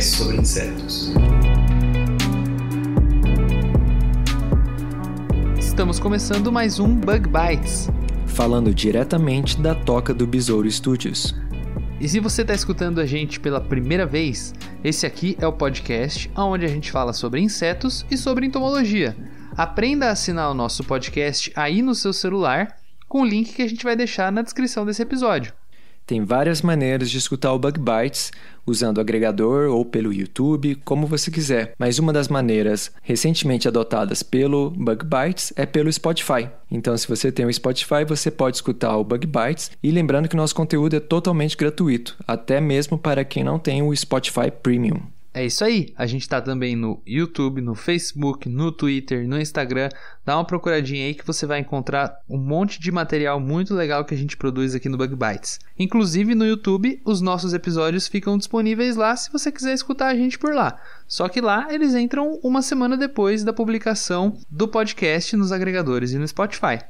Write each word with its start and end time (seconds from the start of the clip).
podcast 0.00 0.16
sobre 0.16 0.36
insetos. 0.38 1.12
Estamos 5.58 5.98
começando 5.98 6.50
mais 6.50 6.80
um 6.80 6.94
Bug 6.94 7.28
Bites. 7.28 7.88
Falando 8.26 8.72
diretamente 8.72 9.60
da 9.60 9.74
toca 9.74 10.14
do 10.14 10.26
Besouro 10.26 10.70
Studios. 10.70 11.34
E 12.00 12.08
se 12.08 12.18
você 12.18 12.40
está 12.42 12.54
escutando 12.54 12.98
a 12.98 13.04
gente 13.04 13.38
pela 13.38 13.60
primeira 13.60 14.06
vez, 14.06 14.54
esse 14.82 15.04
aqui 15.04 15.36
é 15.38 15.46
o 15.46 15.52
podcast 15.52 16.30
onde 16.34 16.64
a 16.64 16.68
gente 16.68 16.90
fala 16.90 17.12
sobre 17.12 17.40
insetos 17.40 18.06
e 18.10 18.16
sobre 18.16 18.46
entomologia. 18.46 19.14
Aprenda 19.54 20.06
a 20.08 20.12
assinar 20.12 20.50
o 20.50 20.54
nosso 20.54 20.82
podcast 20.82 21.52
aí 21.54 21.82
no 21.82 21.94
seu 21.94 22.14
celular 22.14 22.76
com 23.06 23.20
o 23.20 23.26
link 23.26 23.52
que 23.52 23.62
a 23.62 23.68
gente 23.68 23.84
vai 23.84 23.96
deixar 23.96 24.32
na 24.32 24.40
descrição 24.40 24.86
desse 24.86 25.02
episódio. 25.02 25.52
Tem 26.10 26.24
várias 26.24 26.60
maneiras 26.60 27.08
de 27.08 27.18
escutar 27.18 27.52
o 27.52 27.58
Bug 27.60 27.78
Bites, 27.78 28.32
usando 28.66 28.98
o 28.98 29.00
agregador 29.00 29.70
ou 29.70 29.84
pelo 29.84 30.12
YouTube, 30.12 30.74
como 30.84 31.06
você 31.06 31.30
quiser. 31.30 31.72
Mas 31.78 32.00
uma 32.00 32.12
das 32.12 32.26
maneiras 32.26 32.90
recentemente 33.00 33.68
adotadas 33.68 34.20
pelo 34.20 34.70
Bug 34.70 35.04
Bites 35.04 35.52
é 35.54 35.64
pelo 35.64 35.92
Spotify. 35.92 36.50
Então, 36.68 36.98
se 36.98 37.06
você 37.06 37.30
tem 37.30 37.46
o 37.46 37.52
Spotify, 37.52 38.04
você 38.04 38.28
pode 38.28 38.56
escutar 38.56 38.96
o 38.96 39.04
Bug 39.04 39.24
Bites. 39.24 39.70
E 39.80 39.92
lembrando 39.92 40.28
que 40.28 40.34
nosso 40.34 40.52
conteúdo 40.52 40.96
é 40.96 41.00
totalmente 41.00 41.56
gratuito, 41.56 42.16
até 42.26 42.60
mesmo 42.60 42.98
para 42.98 43.24
quem 43.24 43.44
não 43.44 43.56
tem 43.56 43.80
o 43.80 43.94
Spotify 43.94 44.50
Premium. 44.50 45.02
É 45.32 45.46
isso 45.46 45.64
aí, 45.64 45.94
a 45.96 46.06
gente 46.06 46.28
tá 46.28 46.40
também 46.40 46.74
no 46.74 47.00
YouTube, 47.06 47.60
no 47.60 47.76
Facebook, 47.76 48.48
no 48.48 48.72
Twitter, 48.72 49.28
no 49.28 49.40
Instagram. 49.40 49.88
Dá 50.24 50.36
uma 50.36 50.44
procuradinha 50.44 51.06
aí 51.06 51.14
que 51.14 51.24
você 51.24 51.46
vai 51.46 51.60
encontrar 51.60 52.18
um 52.28 52.36
monte 52.36 52.80
de 52.80 52.90
material 52.90 53.38
muito 53.38 53.72
legal 53.72 54.04
que 54.04 54.12
a 54.12 54.16
gente 54.16 54.36
produz 54.36 54.74
aqui 54.74 54.88
no 54.88 54.98
Bug 54.98 55.14
Bites. 55.14 55.60
Inclusive 55.78 56.34
no 56.34 56.44
YouTube, 56.44 57.00
os 57.04 57.20
nossos 57.20 57.54
episódios 57.54 58.08
ficam 58.08 58.36
disponíveis 58.36 58.96
lá 58.96 59.14
se 59.14 59.30
você 59.30 59.52
quiser 59.52 59.72
escutar 59.72 60.08
a 60.08 60.16
gente 60.16 60.36
por 60.36 60.52
lá. 60.52 60.76
Só 61.06 61.28
que 61.28 61.40
lá 61.40 61.68
eles 61.72 61.94
entram 61.94 62.40
uma 62.42 62.60
semana 62.60 62.96
depois 62.96 63.44
da 63.44 63.52
publicação 63.52 64.36
do 64.50 64.66
podcast 64.66 65.36
nos 65.36 65.52
agregadores 65.52 66.10
e 66.10 66.18
no 66.18 66.26
Spotify. 66.26 66.80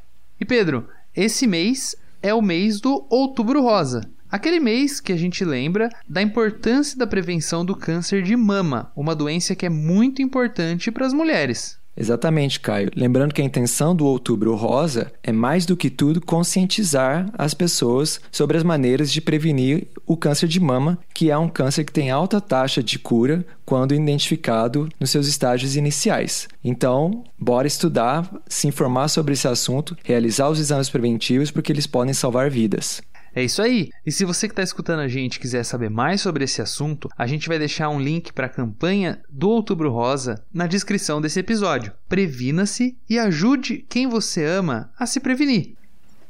E 0.40 0.46
Pedro, 0.46 0.88
esse 1.14 1.46
mês 1.46 1.94
é 2.22 2.32
o 2.32 2.40
mês 2.40 2.80
do 2.80 3.06
Outubro 3.10 3.60
Rosa. 3.60 4.00
Aquele 4.30 4.60
mês 4.60 5.00
que 5.00 5.12
a 5.12 5.16
gente 5.16 5.44
lembra 5.44 5.88
da 6.08 6.22
importância 6.22 6.96
da 6.96 7.06
prevenção 7.06 7.64
do 7.64 7.74
câncer 7.74 8.22
de 8.22 8.36
mama, 8.36 8.92
uma 8.94 9.14
doença 9.14 9.56
que 9.56 9.66
é 9.66 9.70
muito 9.70 10.22
importante 10.22 10.90
para 10.92 11.04
as 11.04 11.12
mulheres. 11.12 11.80
Exatamente, 11.96 12.60
Caio. 12.60 12.90
Lembrando 12.96 13.34
que 13.34 13.42
a 13.42 13.44
intenção 13.44 13.94
do 13.94 14.06
Outubro 14.06 14.54
Rosa 14.54 15.12
é 15.22 15.32
mais 15.32 15.66
do 15.66 15.76
que 15.76 15.90
tudo 15.90 16.20
conscientizar 16.20 17.28
as 17.36 17.52
pessoas 17.52 18.20
sobre 18.30 18.56
as 18.56 18.62
maneiras 18.62 19.12
de 19.12 19.20
prevenir 19.20 19.88
o 20.06 20.16
câncer 20.16 20.46
de 20.48 20.60
mama, 20.60 20.98
que 21.12 21.30
é 21.30 21.36
um 21.36 21.48
câncer 21.48 21.84
que 21.84 21.92
tem 21.92 22.10
alta 22.10 22.40
taxa 22.40 22.82
de 22.82 22.98
cura 22.98 23.44
quando 23.66 23.94
identificado 23.94 24.88
nos 24.98 25.10
seus 25.10 25.26
estágios 25.26 25.76
iniciais. 25.76 26.48
Então, 26.64 27.24
bora 27.38 27.66
estudar, 27.66 28.32
se 28.46 28.68
informar 28.68 29.08
sobre 29.08 29.34
esse 29.34 29.48
assunto, 29.48 29.96
realizar 30.04 30.48
os 30.48 30.60
exames 30.60 30.88
preventivos 30.88 31.50
porque 31.50 31.72
eles 31.72 31.86
podem 31.86 32.14
salvar 32.14 32.48
vidas. 32.48 33.02
É 33.34 33.44
isso 33.44 33.62
aí! 33.62 33.90
E 34.04 34.10
se 34.10 34.24
você 34.24 34.48
que 34.48 34.52
está 34.52 34.62
escutando 34.62 35.00
a 35.00 35.08
gente 35.08 35.38
quiser 35.38 35.62
saber 35.64 35.88
mais 35.88 36.20
sobre 36.20 36.44
esse 36.44 36.60
assunto, 36.60 37.08
a 37.16 37.26
gente 37.26 37.48
vai 37.48 37.58
deixar 37.58 37.88
um 37.88 38.00
link 38.00 38.32
para 38.32 38.46
a 38.46 38.50
campanha 38.50 39.20
do 39.28 39.50
Outubro 39.50 39.90
Rosa 39.90 40.44
na 40.52 40.66
descrição 40.66 41.20
desse 41.20 41.38
episódio. 41.38 41.92
Previna-se 42.08 42.96
e 43.08 43.18
ajude 43.18 43.84
quem 43.88 44.08
você 44.08 44.44
ama 44.44 44.90
a 44.98 45.06
se 45.06 45.20
prevenir. 45.20 45.74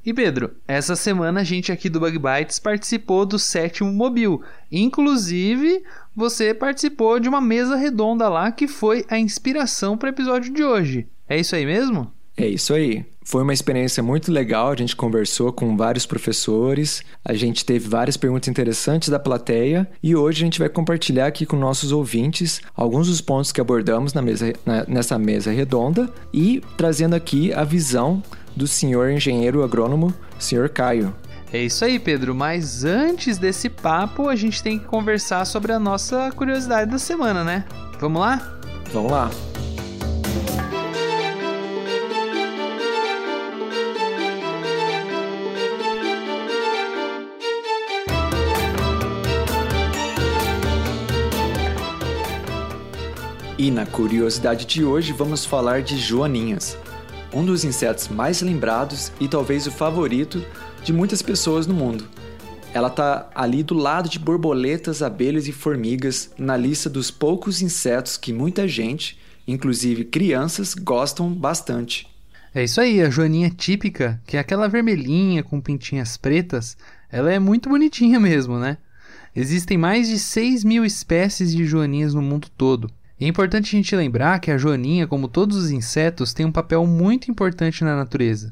E 0.04 0.14
Pedro, 0.14 0.56
essa 0.66 0.96
semana 0.96 1.40
a 1.40 1.44
gente 1.44 1.70
aqui 1.70 1.90
do 1.90 2.00
Bug 2.00 2.18
Bites 2.18 2.58
participou 2.58 3.26
do 3.26 3.38
sétimo 3.38 3.92
Mobil. 3.92 4.42
Inclusive, 4.72 5.82
você 6.16 6.54
participou 6.54 7.20
de 7.20 7.28
uma 7.28 7.40
mesa 7.40 7.76
redonda 7.76 8.26
lá 8.28 8.50
que 8.50 8.66
foi 8.66 9.04
a 9.10 9.18
inspiração 9.18 9.98
para 9.98 10.06
o 10.06 10.12
episódio 10.12 10.52
de 10.54 10.64
hoje. 10.64 11.06
É 11.28 11.38
isso 11.38 11.54
aí 11.54 11.66
mesmo? 11.66 12.10
É 12.34 12.46
isso 12.46 12.72
aí. 12.72 13.04
Foi 13.30 13.44
uma 13.44 13.52
experiência 13.52 14.02
muito 14.02 14.32
legal. 14.32 14.72
A 14.72 14.76
gente 14.76 14.96
conversou 14.96 15.52
com 15.52 15.76
vários 15.76 16.04
professores, 16.04 17.00
a 17.24 17.32
gente 17.32 17.64
teve 17.64 17.88
várias 17.88 18.16
perguntas 18.16 18.48
interessantes 18.48 19.08
da 19.08 19.20
plateia 19.20 19.88
e 20.02 20.16
hoje 20.16 20.42
a 20.42 20.44
gente 20.46 20.58
vai 20.58 20.68
compartilhar 20.68 21.28
aqui 21.28 21.46
com 21.46 21.54
nossos 21.54 21.92
ouvintes 21.92 22.60
alguns 22.74 23.06
dos 23.06 23.20
pontos 23.20 23.52
que 23.52 23.60
abordamos 23.60 24.12
na 24.12 24.20
mesa, 24.20 24.52
na, 24.66 24.84
nessa 24.88 25.16
mesa 25.16 25.52
redonda 25.52 26.12
e 26.34 26.60
trazendo 26.76 27.14
aqui 27.14 27.52
a 27.52 27.62
visão 27.62 28.20
do 28.56 28.66
senhor 28.66 29.12
engenheiro 29.12 29.62
agrônomo, 29.62 30.12
senhor 30.36 30.68
Caio. 30.68 31.14
É 31.52 31.62
isso 31.62 31.84
aí, 31.84 32.00
Pedro. 32.00 32.34
Mas 32.34 32.84
antes 32.84 33.38
desse 33.38 33.70
papo, 33.70 34.28
a 34.28 34.34
gente 34.34 34.60
tem 34.60 34.76
que 34.76 34.86
conversar 34.86 35.44
sobre 35.44 35.70
a 35.70 35.78
nossa 35.78 36.32
curiosidade 36.32 36.90
da 36.90 36.98
semana, 36.98 37.44
né? 37.44 37.64
Vamos 38.00 38.20
lá? 38.20 38.58
Vamos 38.92 39.12
lá. 39.12 39.30
E 53.60 53.70
na 53.70 53.84
curiosidade 53.84 54.64
de 54.64 54.82
hoje 54.82 55.12
vamos 55.12 55.44
falar 55.44 55.82
de 55.82 55.98
joaninhas, 55.98 56.78
um 57.30 57.44
dos 57.44 57.62
insetos 57.62 58.08
mais 58.08 58.40
lembrados 58.40 59.12
e 59.20 59.28
talvez 59.28 59.66
o 59.66 59.70
favorito 59.70 60.42
de 60.82 60.94
muitas 60.94 61.20
pessoas 61.20 61.66
no 61.66 61.74
mundo. 61.74 62.08
Ela 62.72 62.88
está 62.88 63.28
ali 63.34 63.62
do 63.62 63.74
lado 63.74 64.08
de 64.08 64.18
borboletas, 64.18 65.02
abelhas 65.02 65.46
e 65.46 65.52
formigas 65.52 66.30
na 66.38 66.56
lista 66.56 66.88
dos 66.88 67.10
poucos 67.10 67.60
insetos 67.60 68.16
que 68.16 68.32
muita 68.32 68.66
gente, 68.66 69.18
inclusive 69.46 70.06
crianças, 70.06 70.72
gostam 70.72 71.30
bastante. 71.30 72.08
É 72.54 72.64
isso 72.64 72.80
aí, 72.80 73.02
a 73.02 73.10
joaninha 73.10 73.50
típica, 73.50 74.18
que 74.26 74.38
é 74.38 74.40
aquela 74.40 74.70
vermelhinha 74.70 75.42
com 75.42 75.60
pintinhas 75.60 76.16
pretas, 76.16 76.78
ela 77.12 77.30
é 77.30 77.38
muito 77.38 77.68
bonitinha 77.68 78.18
mesmo, 78.24 78.58
né? 78.58 78.78
Existem 79.36 79.76
mais 79.76 80.08
de 80.08 80.18
6 80.18 80.64
mil 80.64 80.82
espécies 80.82 81.54
de 81.54 81.66
joaninhas 81.66 82.14
no 82.14 82.22
mundo 82.22 82.48
todo. 82.56 82.90
É 83.20 83.26
importante 83.26 83.76
a 83.76 83.78
gente 83.78 83.94
lembrar 83.94 84.40
que 84.40 84.50
a 84.50 84.56
joaninha, 84.56 85.06
como 85.06 85.28
todos 85.28 85.54
os 85.58 85.70
insetos, 85.70 86.32
tem 86.32 86.46
um 86.46 86.52
papel 86.52 86.86
muito 86.86 87.30
importante 87.30 87.84
na 87.84 87.94
natureza. 87.94 88.48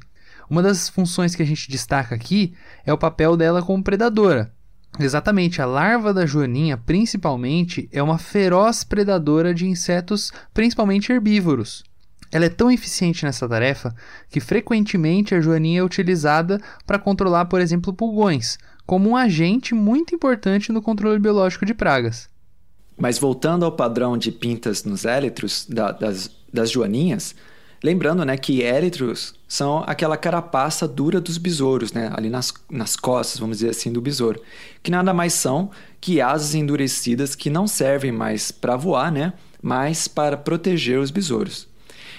Uma 0.51 0.63
das 0.63 0.91
funções 0.91 1.35
que 1.35 1.43
a 1.43 1.47
gente 1.47 1.71
destaca 1.71 2.15
aqui 2.15 2.53
é 2.85 2.93
o 2.93 2.99
papel 2.99 3.35
dela 3.35 3.63
como 3.63 3.83
predadora. 3.83 4.53
Exatamente, 5.01 5.63
a 5.63 5.67
larva 5.67 6.13
da 6.13 6.27
joaninha, 6.27 6.77
principalmente, 6.77 7.89
é 7.91 8.03
uma 8.03 8.19
feroz 8.19 8.85
predadora 8.85 9.55
de 9.55 9.67
insetos, 9.67 10.33
principalmente 10.53 11.11
herbívoros. 11.11 11.83
Ela 12.31 12.45
é 12.45 12.51
tão 12.51 12.71
eficiente 12.71 13.25
nessa 13.25 13.49
tarefa 13.49 13.95
que 14.29 14.39
frequentemente 14.39 15.35
a 15.35 15.41
joaninha 15.41 15.81
é 15.81 15.85
utilizada 15.85 16.61
para 16.87 16.99
controlar, 16.99 17.47
por 17.47 17.59
exemplo, 17.59 17.95
pulgões, 17.95 18.59
como 18.85 19.09
um 19.09 19.17
agente 19.17 19.75
muito 19.75 20.15
importante 20.15 20.71
no 20.73 20.83
controle 20.83 21.19
biológico 21.19 21.65
de 21.65 21.73
pragas. 21.73 22.29
Mas 22.99 23.19
voltando 23.19 23.65
ao 23.65 23.73
padrão 23.73 24.19
de 24.19 24.33
pintas 24.33 24.85
nos 24.85 25.05
élitros 25.05 25.65
da, 25.69 25.93
das, 25.93 26.31
das 26.53 26.71
joaninhas, 26.71 27.35
lembrando 27.83 28.25
né, 28.25 28.37
que 28.37 28.63
élitros 28.63 29.35
são 29.47 29.85
aquela 29.87 30.17
carapaça 30.17 30.87
dura 30.87 31.21
dos 31.21 31.39
besouros, 31.39 31.93
né, 31.93 32.11
ali 32.15 32.29
nas, 32.29 32.53
nas 32.71 32.97
costas, 32.97 33.39
vamos 33.39 33.59
dizer 33.59 33.71
assim, 33.71 33.93
do 33.93 34.01
besouro, 34.01 34.43
que 34.83 34.91
nada 34.91 35.15
mais 35.15 35.33
são 35.33 35.71
que 36.01 36.21
asas 36.21 36.55
endurecidas 36.55 37.35
que 37.35 37.49
não 37.49 37.67
servem 37.67 38.13
mais 38.13 38.51
para 38.51 38.77
voar, 38.77 39.13
né, 39.13 39.33
mas 39.63 40.09
para 40.09 40.37
proteger 40.37 40.99
os 40.99 41.11
besouros. 41.11 41.69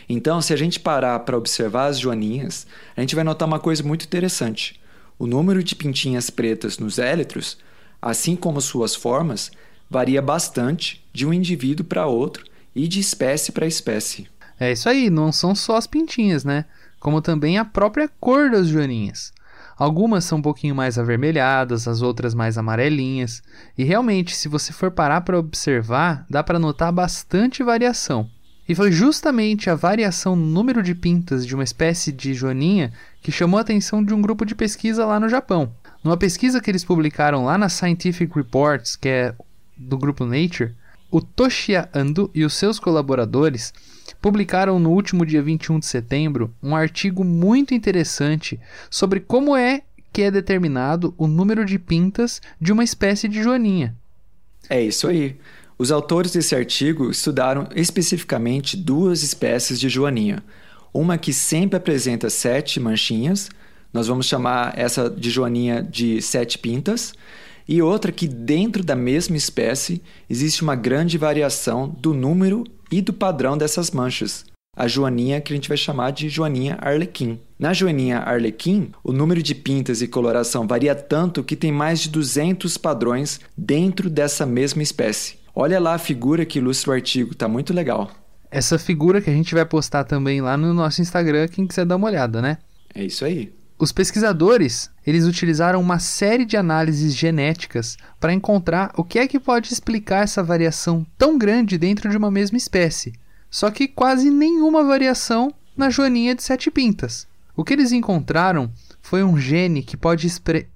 Então, 0.08 0.42
se 0.42 0.52
a 0.54 0.58
gente 0.58 0.80
parar 0.80 1.20
para 1.20 1.38
observar 1.38 1.86
as 1.86 2.00
joaninhas, 2.00 2.66
a 2.98 3.02
gente 3.02 3.14
vai 3.14 3.24
notar 3.24 3.48
uma 3.48 3.60
coisa 3.60 3.84
muito 3.84 4.06
interessante. 4.06 4.80
O 5.20 5.28
número 5.28 5.64
de 5.64 5.76
pintinhas 5.76 6.32
pretas 6.32 6.80
nos 6.80 6.98
élitros, 6.98 7.58
assim 8.02 8.36
como 8.36 8.60
suas 8.60 8.96
formas, 8.96 9.52
varia 9.90 10.22
bastante 10.22 11.04
de 11.12 11.26
um 11.26 11.34
indivíduo 11.34 11.86
para 11.86 12.06
outro 12.06 12.46
e 12.76 12.88
de 12.88 13.00
espécie 13.00 13.52
para 13.52 13.66
espécie. 13.66 14.28
É 14.60 14.72
isso 14.72 14.88
aí, 14.88 15.10
não 15.10 15.32
são 15.32 15.56
só 15.56 15.78
as 15.78 15.88
pintinhas, 15.88 16.44
né? 16.44 16.66
Como 17.00 17.22
também 17.22 17.58
a 17.58 17.66
própria 17.66 18.10
cor 18.20 18.52
das 18.52 18.68
joaninhas. 18.68 19.32
Algumas 19.78 20.26
são 20.26 20.40
um 20.40 20.42
pouquinho 20.42 20.76
mais 20.76 21.00
avermelhadas, 21.00 21.88
as 21.88 22.02
outras 22.02 22.36
mais 22.36 22.58
amarelinhas. 22.58 23.42
E 23.78 23.84
realmente, 23.86 24.36
se 24.36 24.50
você 24.50 24.74
for 24.74 24.92
parar 24.92 25.22
para 25.22 25.40
observar, 25.40 26.26
dá 26.30 26.44
para 26.44 26.60
notar 26.60 26.92
bastante 26.92 27.64
variação. 27.64 28.30
E 28.68 28.76
foi 28.76 28.92
justamente 28.92 29.70
a 29.70 29.76
variação 29.76 30.36
no 30.36 30.46
número 30.46 30.84
de 30.84 30.94
pintas 30.94 31.48
de 31.48 31.56
uma 31.56 31.64
espécie 31.64 32.12
de 32.12 32.34
joaninha 32.34 32.92
que 33.22 33.32
chamou 33.32 33.58
a 33.58 33.62
atenção 33.62 34.04
de 34.04 34.14
um 34.14 34.22
grupo 34.22 34.46
de 34.46 34.54
pesquisa 34.54 35.06
lá 35.06 35.18
no 35.18 35.30
Japão. 35.30 35.74
Numa 36.04 36.18
pesquisa 36.18 36.60
que 36.60 36.70
eles 36.70 36.84
publicaram 36.84 37.46
lá 37.46 37.58
na 37.58 37.70
Scientific 37.70 38.36
Reports, 38.36 38.98
que 38.98 39.08
é 39.08 39.34
do 39.80 39.98
grupo 39.98 40.26
Nature, 40.26 40.76
o 41.10 41.22
Toshia 41.22 41.90
Ando 41.94 42.30
e 42.36 42.44
os 42.44 42.54
seus 42.54 42.78
colaboradores 42.78 43.74
publicaram 44.22 44.78
no 44.80 44.92
último 44.92 45.26
dia 45.26 45.42
21 45.42 45.80
de 45.80 45.86
setembro 45.86 46.54
um 46.62 46.76
artigo 46.76 47.24
muito 47.24 47.74
interessante 47.74 48.60
sobre 48.90 49.20
como 49.20 49.56
é 49.56 49.82
que 50.12 50.22
é 50.22 50.30
determinado 50.30 51.14
o 51.18 51.28
número 51.28 51.66
de 51.66 51.80
pintas 51.80 52.42
de 52.60 52.72
uma 52.72 52.84
espécie 52.84 53.28
de 53.28 53.42
joaninha. 53.42 53.96
É 54.70 54.82
isso 54.82 55.08
aí. 55.08 55.38
Os 55.78 55.92
autores 55.92 56.34
desse 56.34 56.54
artigo 56.54 57.10
estudaram 57.10 57.70
especificamente 57.74 58.76
duas 58.76 59.24
espécies 59.24 59.80
de 59.80 59.88
joaninha. 59.88 60.44
Uma 60.94 61.18
que 61.18 61.32
sempre 61.32 61.78
apresenta 61.78 62.30
sete 62.30 62.80
manchinhas, 62.80 63.50
nós 63.94 64.08
vamos 64.08 64.26
chamar 64.26 64.78
essa 64.78 65.10
de 65.10 65.30
joaninha 65.30 65.82
de 65.82 66.22
sete 66.22 66.58
pintas, 66.58 67.14
e 67.70 67.84
outra 67.84 68.12
que 68.12 68.28
dentro 68.28 68.84
da 68.84 68.96
mesma 68.96 69.38
espécie 69.38 70.02
existe 70.28 70.64
uma 70.64 70.76
grande 70.76 71.20
variação 71.20 71.88
do 71.88 72.16
número 72.16 72.64
e 72.92 73.00
do 73.00 73.14
padrão 73.14 73.56
dessas 73.56 73.92
manchas. 73.92 74.44
A 74.76 74.88
joaninha 74.88 75.40
que 75.40 75.54
a 75.54 75.56
gente 75.56 75.70
vai 75.70 75.78
chamar 75.78 76.10
de 76.10 76.30
joaninha 76.30 76.80
arlequim. 76.82 77.40
Na 77.60 77.72
joaninha 77.72 78.22
arlequim, 78.22 78.92
o 79.04 79.12
número 79.12 79.44
de 79.44 79.54
pintas 79.54 80.02
e 80.02 80.08
coloração 80.08 80.66
varia 80.66 80.96
tanto 80.96 81.44
que 81.44 81.56
tem 81.56 81.72
mais 81.72 82.00
de 82.00 82.10
200 82.10 82.76
padrões 82.76 83.40
dentro 83.56 84.10
dessa 84.10 84.48
mesma 84.48 84.82
espécie. 84.82 85.38
Olha 85.54 85.80
lá 85.80 85.94
a 85.94 86.00
figura 86.00 86.48
que 86.48 86.58
ilustra 86.58 86.90
o 86.90 86.94
artigo, 86.94 87.36
tá 87.36 87.48
muito 87.48 87.72
legal. 87.72 88.10
Essa 88.50 88.80
figura 88.80 89.22
que 89.22 89.30
a 89.30 89.34
gente 89.34 89.54
vai 89.54 89.64
postar 89.64 90.06
também 90.06 90.42
lá 90.42 90.58
no 90.58 90.74
nosso 90.74 91.04
Instagram, 91.04 91.48
quem 91.48 91.68
quiser 91.68 91.86
dar 91.86 91.98
uma 91.98 92.08
olhada, 92.08 92.42
né? 92.42 92.58
É 92.96 93.04
isso 93.04 93.24
aí. 93.24 93.59
Os 93.82 93.94
pesquisadores, 93.94 94.92
eles 95.08 95.24
utilizaram 95.24 95.80
uma 95.80 96.00
série 96.00 96.44
de 96.44 96.58
análises 96.58 97.16
genéticas 97.16 97.98
para 98.20 98.34
encontrar 98.34 98.92
o 98.98 99.06
que 99.06 99.18
é 99.18 99.26
que 99.26 99.40
pode 99.40 99.72
explicar 99.72 100.26
essa 100.26 100.44
variação 100.44 101.08
tão 101.18 101.38
grande 101.38 101.78
dentro 101.78 102.10
de 102.10 102.18
uma 102.18 102.30
mesma 102.30 102.58
espécie. 102.58 103.14
Só 103.50 103.72
que 103.72 103.88
quase 103.88 104.30
nenhuma 104.30 104.84
variação 104.84 105.54
na 105.78 105.90
joaninha 105.90 106.36
de 106.36 106.44
sete 106.44 106.70
pintas. 106.70 107.26
O 107.56 107.64
que 107.64 107.72
eles 107.72 107.94
encontraram 107.94 108.70
foi 109.02 109.24
um 109.24 109.38
gene 109.38 109.82
que 109.82 109.96
pode, 109.96 110.28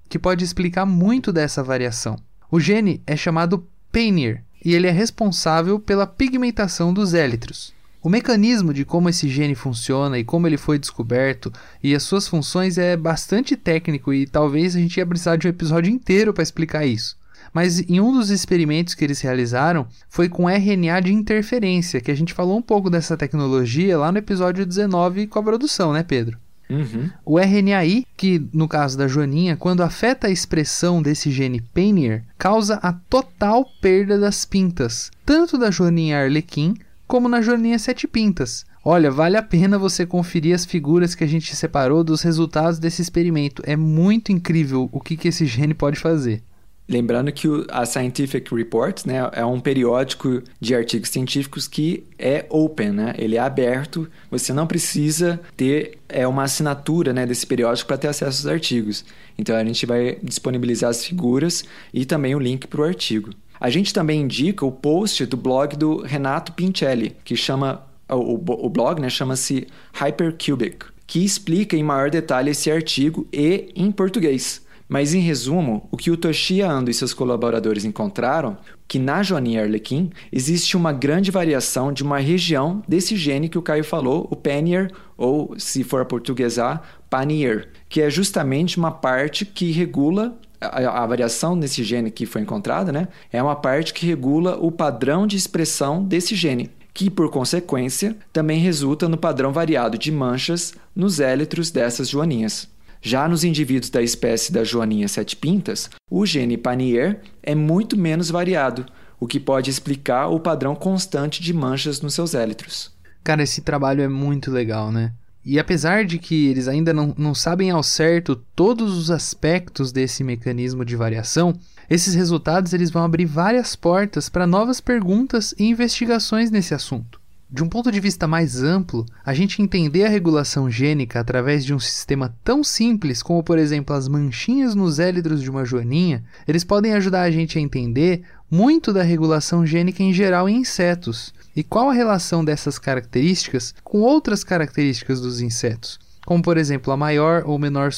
que 0.08 0.18
pode 0.18 0.42
explicar 0.42 0.86
muito 0.86 1.30
dessa 1.30 1.62
variação. 1.62 2.16
O 2.50 2.58
gene 2.58 3.02
é 3.06 3.14
chamado 3.18 3.68
Painier 3.92 4.42
e 4.64 4.74
ele 4.74 4.86
é 4.86 4.90
responsável 4.90 5.78
pela 5.78 6.06
pigmentação 6.06 6.94
dos 6.94 7.12
élitros. 7.12 7.74
O 8.04 8.10
mecanismo 8.10 8.74
de 8.74 8.84
como 8.84 9.08
esse 9.08 9.30
gene 9.30 9.54
funciona 9.54 10.18
e 10.18 10.24
como 10.24 10.46
ele 10.46 10.58
foi 10.58 10.78
descoberto 10.78 11.50
e 11.82 11.94
as 11.94 12.02
suas 12.02 12.28
funções 12.28 12.76
é 12.76 12.98
bastante 12.98 13.56
técnico 13.56 14.12
e 14.12 14.26
talvez 14.26 14.76
a 14.76 14.78
gente 14.78 14.98
ia 14.98 15.06
precisar 15.06 15.36
de 15.36 15.46
um 15.46 15.50
episódio 15.50 15.90
inteiro 15.90 16.30
para 16.34 16.42
explicar 16.42 16.84
isso. 16.84 17.16
Mas 17.50 17.80
em 17.80 18.00
um 18.00 18.12
dos 18.12 18.28
experimentos 18.28 18.92
que 18.92 19.02
eles 19.02 19.22
realizaram 19.22 19.86
foi 20.06 20.28
com 20.28 20.50
RNA 20.50 21.00
de 21.00 21.14
interferência, 21.14 21.98
que 21.98 22.10
a 22.10 22.14
gente 22.14 22.34
falou 22.34 22.58
um 22.58 22.62
pouco 22.62 22.90
dessa 22.90 23.16
tecnologia 23.16 23.96
lá 23.96 24.12
no 24.12 24.18
episódio 24.18 24.66
19 24.66 25.26
com 25.26 25.38
a 25.38 25.42
produção, 25.42 25.90
né, 25.94 26.02
Pedro? 26.02 26.36
Uhum. 26.68 27.08
O 27.24 27.38
RNAi, 27.38 28.04
que 28.18 28.46
no 28.52 28.68
caso 28.68 28.98
da 28.98 29.08
joaninha, 29.08 29.56
quando 29.56 29.82
afeta 29.82 30.26
a 30.26 30.30
expressão 30.30 31.00
desse 31.00 31.30
gene 31.30 31.62
Painier, 31.62 32.22
causa 32.36 32.74
a 32.82 32.92
total 32.92 33.64
perda 33.80 34.18
das 34.18 34.44
pintas, 34.44 35.10
tanto 35.24 35.56
da 35.56 35.70
joaninha 35.70 36.18
arlequim 36.18 36.74
como 37.06 37.28
na 37.28 37.40
Joaninha 37.40 37.78
Sete 37.78 38.06
Pintas. 38.06 38.64
Olha, 38.84 39.10
vale 39.10 39.36
a 39.36 39.42
pena 39.42 39.78
você 39.78 40.04
conferir 40.04 40.54
as 40.54 40.64
figuras 40.64 41.14
que 41.14 41.24
a 41.24 41.26
gente 41.26 41.56
separou 41.56 42.04
dos 42.04 42.22
resultados 42.22 42.78
desse 42.78 43.00
experimento. 43.00 43.62
É 43.64 43.76
muito 43.76 44.30
incrível 44.30 44.88
o 44.92 45.00
que, 45.00 45.16
que 45.16 45.28
esse 45.28 45.46
gene 45.46 45.72
pode 45.72 45.98
fazer. 45.98 46.42
Lembrando 46.86 47.32
que 47.32 47.48
a 47.70 47.86
Scientific 47.86 48.54
Reports 48.54 49.06
né, 49.06 49.30
é 49.32 49.42
um 49.42 49.58
periódico 49.58 50.42
de 50.60 50.74
artigos 50.74 51.08
científicos 51.08 51.66
que 51.66 52.04
é 52.18 52.44
open, 52.50 52.90
né? 52.90 53.14
ele 53.16 53.36
é 53.36 53.40
aberto, 53.40 54.06
você 54.30 54.52
não 54.52 54.66
precisa 54.66 55.40
ter 55.56 55.98
é, 56.06 56.28
uma 56.28 56.42
assinatura 56.42 57.14
né, 57.14 57.24
desse 57.24 57.46
periódico 57.46 57.88
para 57.88 57.96
ter 57.96 58.08
acesso 58.08 58.46
aos 58.46 58.54
artigos. 58.54 59.02
Então 59.38 59.56
a 59.56 59.64
gente 59.64 59.86
vai 59.86 60.18
disponibilizar 60.22 60.90
as 60.90 61.02
figuras 61.02 61.64
e 61.92 62.04
também 62.04 62.34
o 62.34 62.38
link 62.38 62.66
para 62.66 62.82
o 62.82 62.84
artigo. 62.84 63.30
A 63.64 63.70
gente 63.70 63.94
também 63.94 64.20
indica 64.20 64.66
o 64.66 64.70
post 64.70 65.24
do 65.24 65.38
blog 65.38 65.74
do 65.74 66.02
Renato 66.02 66.52
Pincelli, 66.52 67.16
que 67.24 67.34
chama 67.34 67.82
o, 68.10 68.34
o 68.34 68.68
blog 68.68 69.00
né, 69.00 69.08
chama-se 69.08 69.66
Hypercubic, 69.94 70.84
que 71.06 71.24
explica 71.24 71.74
em 71.74 71.82
maior 71.82 72.10
detalhe 72.10 72.50
esse 72.50 72.70
artigo 72.70 73.26
e 73.32 73.72
em 73.74 73.90
português. 73.90 74.60
Mas 74.86 75.14
em 75.14 75.20
resumo, 75.20 75.88
o 75.90 75.96
que 75.96 76.10
o 76.10 76.16
Toshia 76.18 76.70
Ando 76.70 76.90
e 76.90 76.94
seus 76.94 77.14
colaboradores 77.14 77.86
encontraram 77.86 78.58
que 78.86 78.98
na 78.98 79.22
joaninha 79.22 79.62
arlequim 79.62 80.10
existe 80.30 80.76
uma 80.76 80.92
grande 80.92 81.30
variação 81.30 81.90
de 81.90 82.02
uma 82.02 82.18
região 82.18 82.82
desse 82.86 83.16
gene 83.16 83.48
que 83.48 83.56
o 83.56 83.62
Caio 83.62 83.82
falou, 83.82 84.28
o 84.30 84.36
Panier, 84.36 84.90
ou 85.16 85.54
se 85.58 85.82
for 85.82 86.04
portuguesar, 86.04 86.82
Panier, 87.08 87.70
que 87.88 88.02
é 88.02 88.10
justamente 88.10 88.76
uma 88.76 88.90
parte 88.90 89.46
que 89.46 89.72
regula 89.72 90.38
a, 90.64 91.02
a, 91.02 91.06
variação 91.06 91.54
nesse 91.54 91.82
gene 91.82 92.10
que 92.10 92.26
foi 92.26 92.42
encontrada, 92.42 92.92
né, 92.92 93.08
é 93.32 93.42
uma 93.42 93.56
parte 93.56 93.92
que 93.94 94.06
regula 94.06 94.56
o 94.56 94.70
padrão 94.70 95.26
de 95.26 95.36
expressão 95.36 96.02
desse 96.02 96.34
gene, 96.34 96.70
que 96.92 97.10
por 97.10 97.30
consequência 97.30 98.16
também 98.32 98.60
resulta 98.60 99.08
no 99.08 99.16
padrão 99.16 99.52
variado 99.52 99.98
de 99.98 100.12
manchas 100.12 100.74
nos 100.94 101.20
élitros 101.20 101.70
dessas 101.70 102.08
joaninhas. 102.08 102.68
Já 103.00 103.28
nos 103.28 103.44
indivíduos 103.44 103.90
da 103.90 104.00
espécie 104.00 104.50
da 104.50 104.64
joaninha 104.64 105.08
sete 105.08 105.36
pintas, 105.36 105.90
o 106.10 106.24
gene 106.24 106.56
Panier 106.56 107.20
é 107.42 107.54
muito 107.54 107.98
menos 107.98 108.30
variado, 108.30 108.86
o 109.20 109.26
que 109.26 109.38
pode 109.38 109.70
explicar 109.70 110.28
o 110.28 110.40
padrão 110.40 110.74
constante 110.74 111.42
de 111.42 111.52
manchas 111.52 112.00
nos 112.00 112.14
seus 112.14 112.34
élitros. 112.34 112.92
Cara, 113.22 113.42
esse 113.42 113.60
trabalho 113.60 114.02
é 114.02 114.08
muito 114.08 114.50
legal, 114.50 114.90
né? 114.90 115.12
E 115.44 115.58
apesar 115.58 116.04
de 116.04 116.18
que 116.18 116.46
eles 116.46 116.68
ainda 116.68 116.92
não, 116.92 117.14
não 117.18 117.34
sabem 117.34 117.70
ao 117.70 117.82
certo 117.82 118.34
todos 118.56 118.96
os 118.96 119.10
aspectos 119.10 119.92
desse 119.92 120.24
mecanismo 120.24 120.84
de 120.84 120.96
variação, 120.96 121.54
esses 121.88 122.14
resultados 122.14 122.72
eles 122.72 122.90
vão 122.90 123.04
abrir 123.04 123.26
várias 123.26 123.76
portas 123.76 124.28
para 124.28 124.46
novas 124.46 124.80
perguntas 124.80 125.54
e 125.58 125.64
investigações 125.64 126.50
nesse 126.50 126.72
assunto. 126.72 127.23
De 127.54 127.62
um 127.62 127.68
ponto 127.68 127.92
de 127.92 128.00
vista 128.00 128.26
mais 128.26 128.64
amplo, 128.64 129.06
a 129.24 129.32
gente 129.32 129.62
entender 129.62 130.04
a 130.04 130.08
regulação 130.08 130.68
gênica 130.68 131.20
através 131.20 131.64
de 131.64 131.72
um 131.72 131.78
sistema 131.78 132.34
tão 132.42 132.64
simples 132.64 133.22
como, 133.22 133.44
por 133.44 133.58
exemplo, 133.60 133.94
as 133.94 134.08
manchinhas 134.08 134.74
nos 134.74 134.98
élitros 134.98 135.40
de 135.40 135.48
uma 135.48 135.64
joaninha, 135.64 136.24
eles 136.48 136.64
podem 136.64 136.94
ajudar 136.94 137.22
a 137.22 137.30
gente 137.30 137.56
a 137.56 137.60
entender 137.60 138.24
muito 138.50 138.92
da 138.92 139.04
regulação 139.04 139.64
gênica 139.64 140.02
em 140.02 140.12
geral 140.12 140.48
em 140.48 140.56
insetos. 140.56 141.32
E 141.54 141.62
qual 141.62 141.88
a 141.88 141.94
relação 141.94 142.44
dessas 142.44 142.76
características 142.76 143.72
com 143.84 144.00
outras 144.00 144.42
características 144.42 145.20
dos 145.20 145.40
insetos, 145.40 146.00
como 146.26 146.42
por 146.42 146.56
exemplo 146.56 146.92
a 146.92 146.96
maior 146.96 147.44
ou 147.46 147.56
menor 147.56 147.92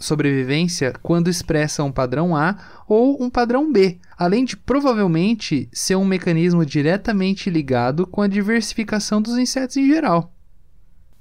sobrevivência 0.00 0.92
quando 1.02 1.30
expressa 1.30 1.84
um 1.84 1.92
padrão 1.92 2.34
A 2.34 2.82
ou 2.88 3.22
um 3.22 3.30
padrão 3.30 3.70
B, 3.70 3.98
além 4.18 4.44
de 4.44 4.56
provavelmente 4.56 5.68
ser 5.72 5.94
um 5.94 6.04
mecanismo 6.04 6.66
diretamente 6.66 7.48
ligado 7.48 8.06
com 8.06 8.22
a 8.22 8.26
diversificação 8.26 9.22
dos 9.22 9.38
insetos 9.38 9.76
em 9.76 9.86
geral. 9.86 10.32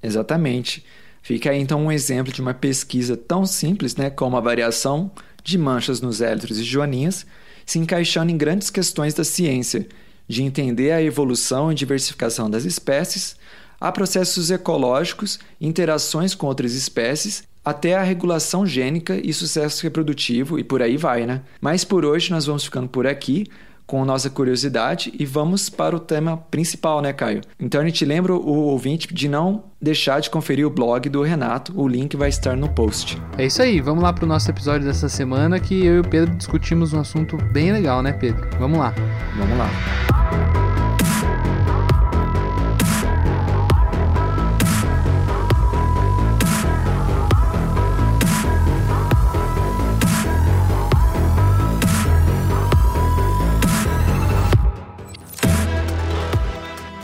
Exatamente. 0.01 0.83
Fica 1.21 1.51
aí 1.51 1.59
então 1.59 1.85
um 1.85 1.91
exemplo 1.91 2.33
de 2.33 2.41
uma 2.41 2.53
pesquisa 2.53 3.15
tão 3.15 3.45
simples 3.45 3.95
né, 3.95 4.09
como 4.09 4.37
a 4.37 4.41
variação 4.41 5.11
de 5.43 5.57
manchas 5.57 6.01
nos 6.01 6.21
élitros 6.21 6.57
e 6.57 6.63
joaninhas, 6.63 7.25
se 7.65 7.77
encaixando 7.77 8.31
em 8.31 8.37
grandes 8.37 8.69
questões 8.69 9.13
da 9.13 9.23
ciência 9.23 9.85
de 10.27 10.43
entender 10.43 10.91
a 10.91 11.01
evolução 11.01 11.71
e 11.71 11.75
diversificação 11.75 12.49
das 12.49 12.63
espécies, 12.63 13.35
a 13.81 13.91
processos 13.91 14.51
ecológicos, 14.51 15.39
interações 15.59 16.35
com 16.35 16.45
outras 16.45 16.73
espécies, 16.73 17.43
até 17.69 17.95
a 17.95 18.03
regulação 18.03 18.65
gênica 18.65 19.19
e 19.23 19.33
sucesso 19.33 19.83
reprodutivo 19.83 20.59
e 20.59 20.63
por 20.63 20.81
aí 20.81 20.97
vai, 20.97 21.25
né? 21.25 21.41
Mas 21.61 21.83
por 21.83 22.03
hoje 22.03 22.31
nós 22.31 22.45
vamos 22.45 22.63
ficando 22.63 22.87
por 22.87 23.05
aqui 23.07 23.45
com 23.89 24.05
nossa 24.05 24.29
curiosidade 24.29 25.11
e 25.17 25.25
vamos 25.25 25.67
para 25.67 25.95
o 25.95 25.99
tema 25.99 26.37
principal, 26.37 27.01
né, 27.01 27.11
Caio? 27.11 27.41
Então 27.59 27.81
a 27.81 27.83
gente 27.83 28.05
lembra 28.05 28.35
o 28.35 28.67
ouvinte 28.67 29.11
de 29.11 29.27
não 29.27 29.63
deixar 29.81 30.19
de 30.19 30.29
conferir 30.29 30.67
o 30.67 30.69
blog 30.69 31.09
do 31.09 31.23
Renato, 31.23 31.73
o 31.75 31.87
link 31.87 32.15
vai 32.15 32.29
estar 32.29 32.55
no 32.55 32.69
post. 32.69 33.19
É 33.35 33.47
isso 33.47 33.63
aí, 33.63 33.81
vamos 33.81 34.03
lá 34.03 34.13
para 34.13 34.25
o 34.25 34.27
nosso 34.27 34.47
episódio 34.51 34.85
dessa 34.85 35.09
semana 35.09 35.59
que 35.59 35.83
eu 35.83 35.95
e 35.95 35.99
o 36.01 36.07
Pedro 36.07 36.35
discutimos 36.35 36.93
um 36.93 36.99
assunto 36.99 37.35
bem 37.51 37.71
legal, 37.71 38.03
né, 38.03 38.13
Pedro? 38.13 38.47
Vamos 38.59 38.77
lá. 38.77 38.93
Vamos 39.35 39.57
lá. 39.57 40.68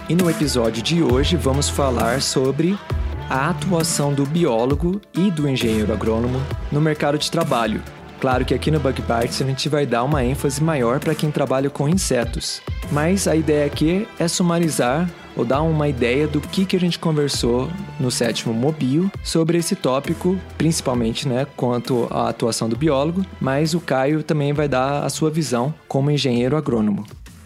E 0.07 0.13
no 0.13 0.29
episódio 0.29 0.83
de 0.83 1.01
hoje 1.01 1.35
vamos 1.35 1.67
falar 1.67 2.21
sobre 2.21 2.77
a 3.27 3.49
atuação 3.49 4.13
do 4.13 4.23
biólogo 4.23 5.01
e 5.11 5.31
do 5.31 5.49
engenheiro 5.49 5.91
agrônomo 5.91 6.39
no 6.71 6.79
mercado 6.79 7.17
de 7.17 7.31
trabalho. 7.31 7.81
Claro 8.21 8.45
que 8.45 8.53
aqui 8.53 8.69
no 8.69 8.79
Bug 8.79 9.01
Bites 9.01 9.41
a 9.41 9.45
gente 9.45 9.67
vai 9.67 9.83
dar 9.83 10.03
uma 10.03 10.23
ênfase 10.23 10.61
maior 10.61 10.99
para 10.99 11.15
quem 11.15 11.31
trabalha 11.31 11.71
com 11.71 11.89
insetos, 11.89 12.61
mas 12.91 13.27
a 13.27 13.35
ideia 13.35 13.65
aqui 13.65 14.07
é 14.19 14.27
sumarizar 14.27 15.09
ou 15.35 15.43
dar 15.43 15.63
uma 15.63 15.89
ideia 15.89 16.27
do 16.27 16.39
que, 16.39 16.67
que 16.67 16.75
a 16.75 16.79
gente 16.79 16.99
conversou 16.99 17.67
no 17.99 18.11
sétimo 18.11 18.53
Mobile 18.53 19.09
sobre 19.23 19.57
esse 19.57 19.75
tópico, 19.75 20.39
principalmente 20.55 21.27
né, 21.27 21.47
quanto 21.57 22.07
à 22.11 22.29
atuação 22.29 22.69
do 22.69 22.77
biólogo, 22.77 23.25
mas 23.41 23.73
o 23.73 23.79
Caio 23.79 24.21
também 24.21 24.53
vai 24.53 24.67
dar 24.67 25.03
a 25.03 25.09
sua 25.09 25.31
visão 25.31 25.73
como 25.87 26.11
engenheiro 26.11 26.55
agrônomo. 26.55 27.03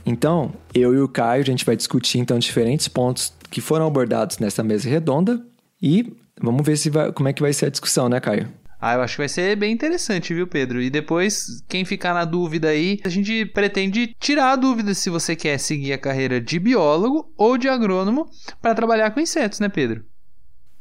Então, 0.09 0.51
eu 0.73 0.91
e 0.95 0.99
o 0.99 1.07
Caio, 1.07 1.43
a 1.43 1.45
gente 1.45 1.63
vai 1.63 1.75
discutir 1.75 2.17
então 2.17 2.39
diferentes 2.39 2.87
pontos 2.87 3.31
que 3.51 3.61
foram 3.61 3.85
abordados 3.85 4.39
nessa 4.39 4.63
mesa 4.63 4.89
redonda 4.89 5.39
e 5.79 6.11
vamos 6.41 6.65
ver 6.65 6.77
se 6.77 6.89
vai, 6.89 7.11
como 7.11 7.29
é 7.29 7.33
que 7.33 7.43
vai 7.43 7.53
ser 7.53 7.67
a 7.67 7.69
discussão, 7.69 8.09
né, 8.09 8.19
Caio? 8.19 8.51
Ah, 8.81 8.95
eu 8.95 9.01
acho 9.03 9.13
que 9.13 9.21
vai 9.21 9.29
ser 9.29 9.55
bem 9.55 9.71
interessante, 9.71 10.33
viu, 10.33 10.47
Pedro? 10.47 10.81
E 10.81 10.89
depois, 10.89 11.63
quem 11.67 11.85
ficar 11.85 12.15
na 12.15 12.25
dúvida 12.25 12.69
aí, 12.69 12.99
a 13.03 13.09
gente 13.09 13.45
pretende 13.45 14.15
tirar 14.19 14.53
a 14.53 14.55
dúvida 14.55 14.95
se 14.95 15.11
você 15.11 15.35
quer 15.35 15.59
seguir 15.59 15.93
a 15.93 15.97
carreira 15.97 16.41
de 16.41 16.57
biólogo 16.57 17.31
ou 17.37 17.55
de 17.55 17.69
agrônomo 17.69 18.27
para 18.59 18.73
trabalhar 18.73 19.11
com 19.11 19.19
insetos, 19.19 19.59
né, 19.59 19.69
Pedro? 19.69 20.03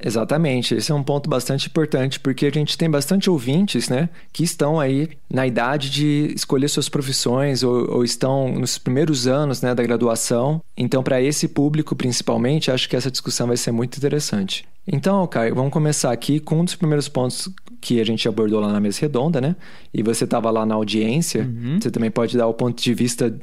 Exatamente, 0.00 0.74
esse 0.74 0.92
é 0.92 0.94
um 0.94 1.02
ponto 1.02 1.28
bastante 1.28 1.66
importante 1.66 2.20
porque 2.20 2.46
a 2.46 2.50
gente 2.50 2.78
tem 2.78 2.88
bastante 2.88 3.28
ouvintes, 3.28 3.88
né, 3.88 4.08
que 4.32 4.44
estão 4.44 4.78
aí 4.78 5.08
na 5.28 5.46
idade 5.46 5.90
de 5.90 6.32
escolher 6.36 6.68
suas 6.68 6.88
profissões 6.88 7.64
ou, 7.64 7.96
ou 7.96 8.04
estão 8.04 8.52
nos 8.52 8.78
primeiros 8.78 9.26
anos, 9.26 9.60
né, 9.60 9.74
da 9.74 9.82
graduação. 9.82 10.62
Então, 10.76 11.02
para 11.02 11.20
esse 11.20 11.48
público 11.48 11.96
principalmente, 11.96 12.70
acho 12.70 12.88
que 12.88 12.94
essa 12.94 13.10
discussão 13.10 13.48
vai 13.48 13.56
ser 13.56 13.72
muito 13.72 13.96
interessante. 13.96 14.64
Então, 14.90 15.26
Caio, 15.26 15.54
vamos 15.54 15.72
começar 15.72 16.12
aqui 16.12 16.40
com 16.40 16.60
um 16.60 16.64
dos 16.64 16.74
primeiros 16.74 17.08
pontos 17.08 17.50
que 17.80 18.00
a 18.00 18.04
gente 18.04 18.26
abordou 18.26 18.60
lá 18.60 18.72
na 18.72 18.80
mesa 18.80 19.00
redonda, 19.02 19.40
né? 19.40 19.54
E 19.92 20.02
você 20.02 20.24
estava 20.24 20.50
lá 20.50 20.64
na 20.64 20.74
audiência, 20.74 21.42
uhum. 21.42 21.78
você 21.78 21.90
também 21.90 22.10
pode 22.10 22.36
dar 22.38 22.46
o 22.46 22.54
ponto 22.54 22.82
de 22.82 22.94
vista 22.94 23.36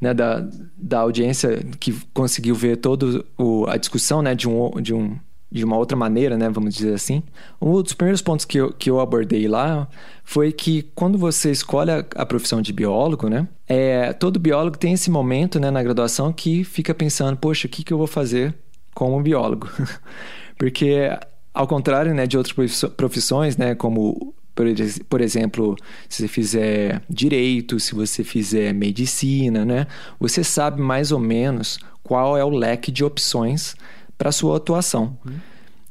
né, 0.00 0.14
da, 0.14 0.46
da 0.76 1.00
audiência 1.00 1.64
que 1.78 1.92
conseguiu 2.12 2.54
ver 2.54 2.76
toda 2.76 3.24
a 3.68 3.76
discussão 3.76 4.22
né, 4.22 4.34
de, 4.34 4.48
um, 4.48 4.70
de, 4.80 4.94
um, 4.94 5.16
de 5.52 5.64
uma 5.64 5.76
outra 5.76 5.96
maneira, 5.96 6.36
né, 6.38 6.48
vamos 6.48 6.74
dizer 6.74 6.94
assim. 6.94 7.22
Um 7.60 7.82
dos 7.82 7.92
primeiros 7.92 8.22
pontos 8.22 8.46
que 8.46 8.58
eu, 8.58 8.72
que 8.72 8.88
eu 8.88 8.98
abordei 8.98 9.46
lá 9.46 9.86
foi 10.24 10.50
que 10.50 10.90
quando 10.94 11.18
você 11.18 11.50
escolhe 11.50 11.90
a, 11.90 12.04
a 12.16 12.24
profissão 12.24 12.62
de 12.62 12.72
biólogo, 12.72 13.28
né, 13.28 13.46
é, 13.68 14.14
todo 14.14 14.40
biólogo 14.40 14.78
tem 14.78 14.94
esse 14.94 15.10
momento 15.10 15.60
né, 15.60 15.70
na 15.70 15.82
graduação 15.82 16.32
que 16.32 16.64
fica 16.64 16.94
pensando, 16.94 17.36
poxa, 17.36 17.66
o 17.66 17.70
que, 17.70 17.84
que 17.84 17.92
eu 17.92 17.98
vou 17.98 18.06
fazer 18.06 18.54
como 18.94 19.20
biólogo? 19.20 19.68
Porque, 20.56 21.10
ao 21.52 21.66
contrário 21.66 22.14
né, 22.14 22.26
de 22.26 22.38
outras 22.38 22.84
profissões, 22.96 23.58
né, 23.58 23.74
como, 23.74 24.34
por, 24.54 25.20
exemplo, 25.20 25.76
se 26.08 26.22
você 26.22 26.28
fizer 26.28 27.02
direito, 27.10 27.78
se 27.78 27.94
você 27.94 28.24
fizer 28.24 28.72
medicina, 28.72 29.66
né, 29.66 29.86
você 30.18 30.42
sabe 30.42 30.80
mais 30.80 31.12
ou 31.12 31.18
menos 31.18 31.78
qual 32.02 32.38
é 32.38 32.44
o 32.44 32.48
leque 32.48 32.90
de 32.90 33.04
opções 33.04 33.76
para 34.22 34.30
sua 34.30 34.56
atuação. 34.56 35.18
Uhum. 35.26 35.32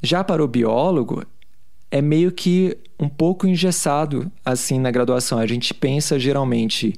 Já 0.02 0.24
para 0.24 0.42
o 0.42 0.48
biólogo, 0.48 1.26
é 1.92 2.02
meio 2.02 2.32
que 2.32 2.78
um 2.98 3.10
pouco 3.10 3.46
engessado 3.46 4.32
assim 4.46 4.80
na 4.80 4.90
graduação. 4.90 5.38
A 5.38 5.46
gente 5.46 5.74
pensa 5.74 6.18
geralmente 6.18 6.94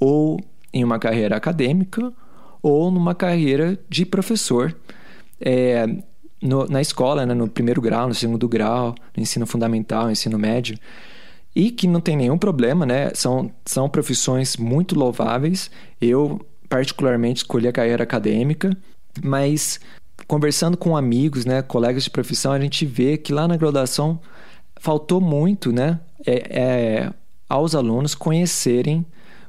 ou 0.00 0.40
em 0.72 0.82
uma 0.82 0.98
carreira 0.98 1.36
acadêmica 1.36 2.10
ou 2.62 2.90
numa 2.90 3.14
carreira 3.14 3.78
de 3.86 4.06
professor. 4.06 4.74
É, 5.38 5.86
no, 6.40 6.66
na 6.66 6.80
escola, 6.80 7.26
né, 7.26 7.34
no 7.34 7.48
primeiro 7.48 7.82
grau, 7.82 8.08
no 8.08 8.14
segundo 8.14 8.48
grau, 8.48 8.94
no 9.14 9.22
ensino 9.22 9.46
fundamental, 9.46 10.06
no 10.06 10.12
ensino 10.12 10.38
médio, 10.38 10.78
e 11.54 11.70
que 11.70 11.86
não 11.86 12.00
tem 12.00 12.16
nenhum 12.16 12.38
problema, 12.38 12.86
né? 12.86 13.10
São, 13.14 13.50
são 13.66 13.90
profissões 13.90 14.56
muito 14.56 14.98
louváveis. 14.98 15.70
Eu, 16.00 16.40
particularmente, 16.66 17.42
escolhi 17.42 17.68
a 17.68 17.72
carreira 17.72 18.04
acadêmica, 18.04 18.74
mas 19.22 19.80
conversando 20.28 20.76
com 20.76 20.94
amigos, 20.94 21.46
né, 21.46 21.62
colegas 21.62 22.04
de 22.04 22.10
profissão, 22.10 22.52
a 22.52 22.60
gente 22.60 22.84
vê 22.84 23.16
que 23.16 23.32
lá 23.32 23.48
na 23.48 23.56
graduação 23.56 24.20
faltou 24.78 25.20
muito, 25.20 25.72
né, 25.72 25.98
é, 26.24 26.60
é, 26.60 27.14
aos 27.48 27.74
alunos 27.74 28.14
conhecerem 28.14 29.04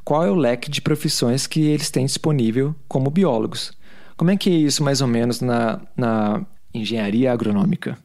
qual 0.06 0.26
é 0.26 0.32
o 0.32 0.36
leque 0.36 0.72
de 0.72 0.82
profissões 0.82 1.46
que 1.46 1.62
eles 1.62 1.92
têm 1.92 2.06
disponível 2.06 2.74
como 2.88 3.12
biólogos. 3.12 3.78
Como 4.16 4.32
é 4.32 4.38
que 4.38 4.50
é 4.50 4.54
isso, 4.54 4.84
mais 4.84 5.02
ou 5.02 5.08
menos, 5.08 5.42
na, 5.42 5.82
na 5.96 6.46
engenharia 6.74 7.32
agronômica? 7.32 7.98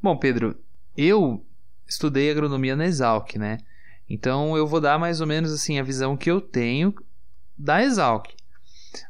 Bom, 0.00 0.16
Pedro, 0.16 0.56
eu 0.96 1.44
estudei 1.86 2.30
agronomia 2.30 2.76
na 2.76 2.86
Exalc, 2.86 3.36
né? 3.36 3.58
Então 4.08 4.56
eu 4.56 4.66
vou 4.66 4.80
dar 4.80 4.98
mais 4.98 5.20
ou 5.20 5.26
menos 5.26 5.52
assim 5.52 5.78
a 5.78 5.82
visão 5.82 6.16
que 6.16 6.30
eu 6.30 6.40
tenho 6.40 6.94
da 7.56 7.82
Exalc. 7.82 8.30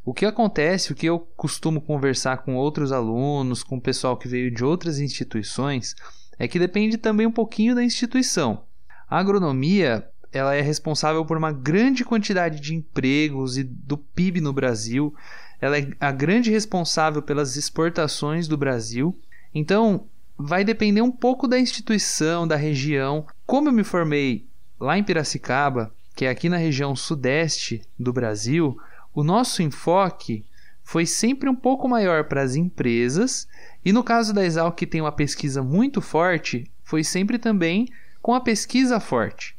O 0.04 0.14
que 0.14 0.26
acontece, 0.26 0.92
o 0.92 0.94
que 0.94 1.06
eu 1.06 1.18
costumo 1.36 1.80
conversar 1.80 2.38
com 2.38 2.54
outros 2.54 2.92
alunos, 2.92 3.62
com 3.62 3.76
o 3.76 3.80
pessoal 3.80 4.16
que 4.16 4.28
veio 4.28 4.50
de 4.50 4.64
outras 4.64 4.98
instituições, 4.98 5.94
é 6.38 6.46
que 6.46 6.58
depende 6.58 6.98
também 6.98 7.26
um 7.26 7.32
pouquinho 7.32 7.74
da 7.74 7.84
instituição. 7.84 8.64
A 9.08 9.18
agronomia, 9.18 10.08
ela 10.32 10.54
é 10.54 10.60
responsável 10.60 11.24
por 11.24 11.36
uma 11.36 11.52
grande 11.52 12.04
quantidade 12.04 12.60
de 12.60 12.74
empregos 12.74 13.58
e 13.58 13.64
do 13.64 13.96
PIB 13.98 14.40
no 14.40 14.52
Brasil 14.52 15.14
ela 15.62 15.78
é 15.78 15.88
a 16.00 16.10
grande 16.10 16.50
responsável 16.50 17.22
pelas 17.22 17.54
exportações 17.54 18.48
do 18.48 18.56
Brasil. 18.56 19.16
Então, 19.54 20.08
vai 20.36 20.64
depender 20.64 21.02
um 21.02 21.12
pouco 21.12 21.46
da 21.46 21.56
instituição, 21.56 22.48
da 22.48 22.56
região. 22.56 23.24
Como 23.46 23.68
eu 23.68 23.72
me 23.72 23.84
formei 23.84 24.44
lá 24.80 24.98
em 24.98 25.04
Piracicaba, 25.04 25.94
que 26.16 26.24
é 26.24 26.30
aqui 26.30 26.48
na 26.48 26.56
região 26.56 26.96
sudeste 26.96 27.80
do 27.96 28.12
Brasil, 28.12 28.76
o 29.14 29.23
nosso 29.23 29.62
enfoque 29.62 30.45
foi 30.83 31.07
sempre 31.07 31.49
um 31.49 31.54
pouco 31.54 31.88
maior 31.88 32.25
para 32.25 32.42
as 32.42 32.54
empresas, 32.54 33.47
e 33.85 33.92
no 33.92 34.02
caso 34.02 34.33
da 34.33 34.45
Exal, 34.45 34.73
que 34.73 34.87
tem 34.87 35.00
uma 35.00 35.12
pesquisa 35.12 35.62
muito 35.62 36.00
forte, 36.00 36.71
foi 36.83 37.04
sempre 37.04 37.38
também 37.38 37.87
com 38.21 38.35
a 38.35 38.40
pesquisa 38.40 38.99
forte. 39.00 39.57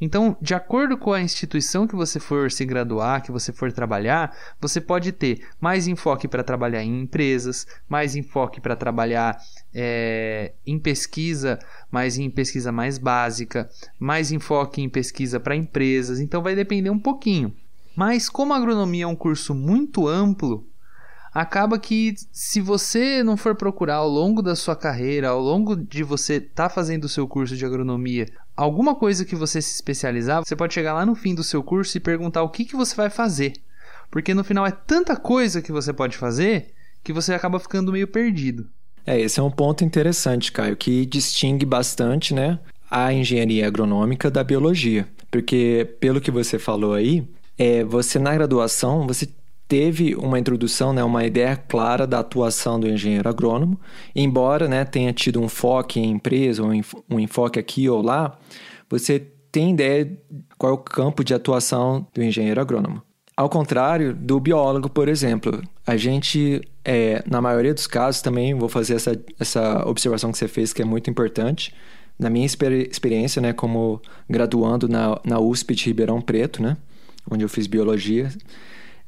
Então, 0.00 0.36
de 0.40 0.54
acordo 0.54 0.96
com 0.96 1.12
a 1.12 1.20
instituição 1.20 1.86
que 1.86 1.96
você 1.96 2.20
for 2.20 2.50
se 2.52 2.64
graduar, 2.64 3.20
que 3.22 3.32
você 3.32 3.52
for 3.52 3.72
trabalhar, 3.72 4.32
você 4.60 4.80
pode 4.80 5.10
ter 5.10 5.44
mais 5.60 5.88
enfoque 5.88 6.28
para 6.28 6.44
trabalhar 6.44 6.84
em 6.84 7.02
empresas, 7.02 7.66
mais 7.88 8.14
enfoque 8.14 8.60
para 8.60 8.76
trabalhar 8.76 9.36
é, 9.74 10.52
em 10.64 10.78
pesquisa, 10.78 11.58
mais 11.90 12.16
em 12.16 12.30
pesquisa 12.30 12.70
mais 12.70 12.96
básica, 12.96 13.68
mais 13.98 14.30
enfoque 14.30 14.80
em 14.80 14.88
pesquisa 14.88 15.40
para 15.40 15.56
empresas. 15.56 16.20
Então, 16.20 16.42
vai 16.42 16.54
depender 16.54 16.90
um 16.90 16.98
pouquinho. 16.98 17.52
Mas, 17.98 18.28
como 18.28 18.54
a 18.54 18.56
agronomia 18.56 19.02
é 19.02 19.06
um 19.08 19.16
curso 19.16 19.52
muito 19.52 20.06
amplo, 20.06 20.64
acaba 21.34 21.80
que 21.80 22.14
se 22.30 22.60
você 22.60 23.24
não 23.24 23.36
for 23.36 23.56
procurar 23.56 23.96
ao 23.96 24.08
longo 24.08 24.40
da 24.40 24.54
sua 24.54 24.76
carreira, 24.76 25.30
ao 25.30 25.40
longo 25.40 25.74
de 25.74 26.04
você 26.04 26.34
estar 26.34 26.68
tá 26.68 26.70
fazendo 26.72 27.06
o 27.06 27.08
seu 27.08 27.26
curso 27.26 27.56
de 27.56 27.66
agronomia, 27.66 28.28
alguma 28.56 28.94
coisa 28.94 29.24
que 29.24 29.34
você 29.34 29.60
se 29.60 29.74
especializar, 29.74 30.44
você 30.44 30.54
pode 30.54 30.74
chegar 30.74 30.94
lá 30.94 31.04
no 31.04 31.16
fim 31.16 31.34
do 31.34 31.42
seu 31.42 31.60
curso 31.60 31.96
e 31.96 32.00
perguntar 32.00 32.44
o 32.44 32.50
que, 32.50 32.64
que 32.64 32.76
você 32.76 32.94
vai 32.94 33.10
fazer. 33.10 33.54
Porque 34.12 34.32
no 34.32 34.44
final 34.44 34.64
é 34.64 34.70
tanta 34.70 35.16
coisa 35.16 35.60
que 35.60 35.72
você 35.72 35.92
pode 35.92 36.16
fazer 36.16 36.68
que 37.02 37.12
você 37.12 37.34
acaba 37.34 37.58
ficando 37.58 37.90
meio 37.90 38.06
perdido. 38.06 38.68
É, 39.04 39.20
esse 39.20 39.40
é 39.40 39.42
um 39.42 39.50
ponto 39.50 39.82
interessante, 39.82 40.52
Caio, 40.52 40.76
que 40.76 41.04
distingue 41.04 41.66
bastante, 41.66 42.32
né, 42.32 42.60
a 42.88 43.12
engenharia 43.12 43.66
agronômica 43.66 44.30
da 44.30 44.44
biologia. 44.44 45.08
Porque, 45.32 45.96
pelo 45.98 46.20
que 46.20 46.30
você 46.30 46.60
falou 46.60 46.94
aí, 46.94 47.26
é, 47.58 47.82
você 47.84 48.18
na 48.18 48.32
graduação, 48.32 49.06
você 49.06 49.28
teve 49.66 50.14
uma 50.14 50.38
introdução, 50.38 50.92
né, 50.94 51.04
uma 51.04 51.26
ideia 51.26 51.54
clara 51.56 52.06
da 52.06 52.20
atuação 52.20 52.80
do 52.80 52.88
engenheiro 52.88 53.28
agrônomo, 53.28 53.78
embora 54.14 54.66
né, 54.66 54.84
tenha 54.84 55.12
tido 55.12 55.40
um 55.40 55.48
foco 55.48 55.98
em 55.98 56.10
empresa, 56.10 56.62
um 56.62 57.20
enfoque 57.20 57.58
aqui 57.58 57.88
ou 57.88 58.00
lá, 58.00 58.38
você 58.88 59.18
tem 59.52 59.72
ideia 59.72 60.10
qual 60.56 60.72
é 60.72 60.74
o 60.74 60.78
campo 60.78 61.22
de 61.22 61.34
atuação 61.34 62.06
do 62.14 62.22
engenheiro 62.22 62.60
agrônomo. 62.60 63.02
Ao 63.36 63.48
contrário 63.48 64.14
do 64.14 64.40
biólogo, 64.40 64.88
por 64.88 65.06
exemplo, 65.06 65.62
a 65.86 65.96
gente, 65.96 66.60
é, 66.84 67.22
na 67.24 67.40
maioria 67.40 67.72
dos 67.72 67.86
casos, 67.86 68.20
também 68.20 68.52
vou 68.54 68.68
fazer 68.68 68.94
essa, 68.94 69.20
essa 69.38 69.86
observação 69.86 70.32
que 70.32 70.38
você 70.38 70.48
fez, 70.48 70.72
que 70.72 70.82
é 70.82 70.84
muito 70.84 71.08
importante. 71.08 71.72
Na 72.18 72.28
minha 72.28 72.44
experiência, 72.44 73.40
né, 73.40 73.52
como 73.52 74.02
graduando 74.28 74.88
na, 74.88 75.20
na 75.24 75.38
USP 75.38 75.76
de 75.76 75.84
Ribeirão 75.84 76.20
Preto, 76.20 76.60
né, 76.60 76.76
onde 77.30 77.44
eu 77.44 77.48
fiz 77.48 77.66
biologia, 77.66 78.30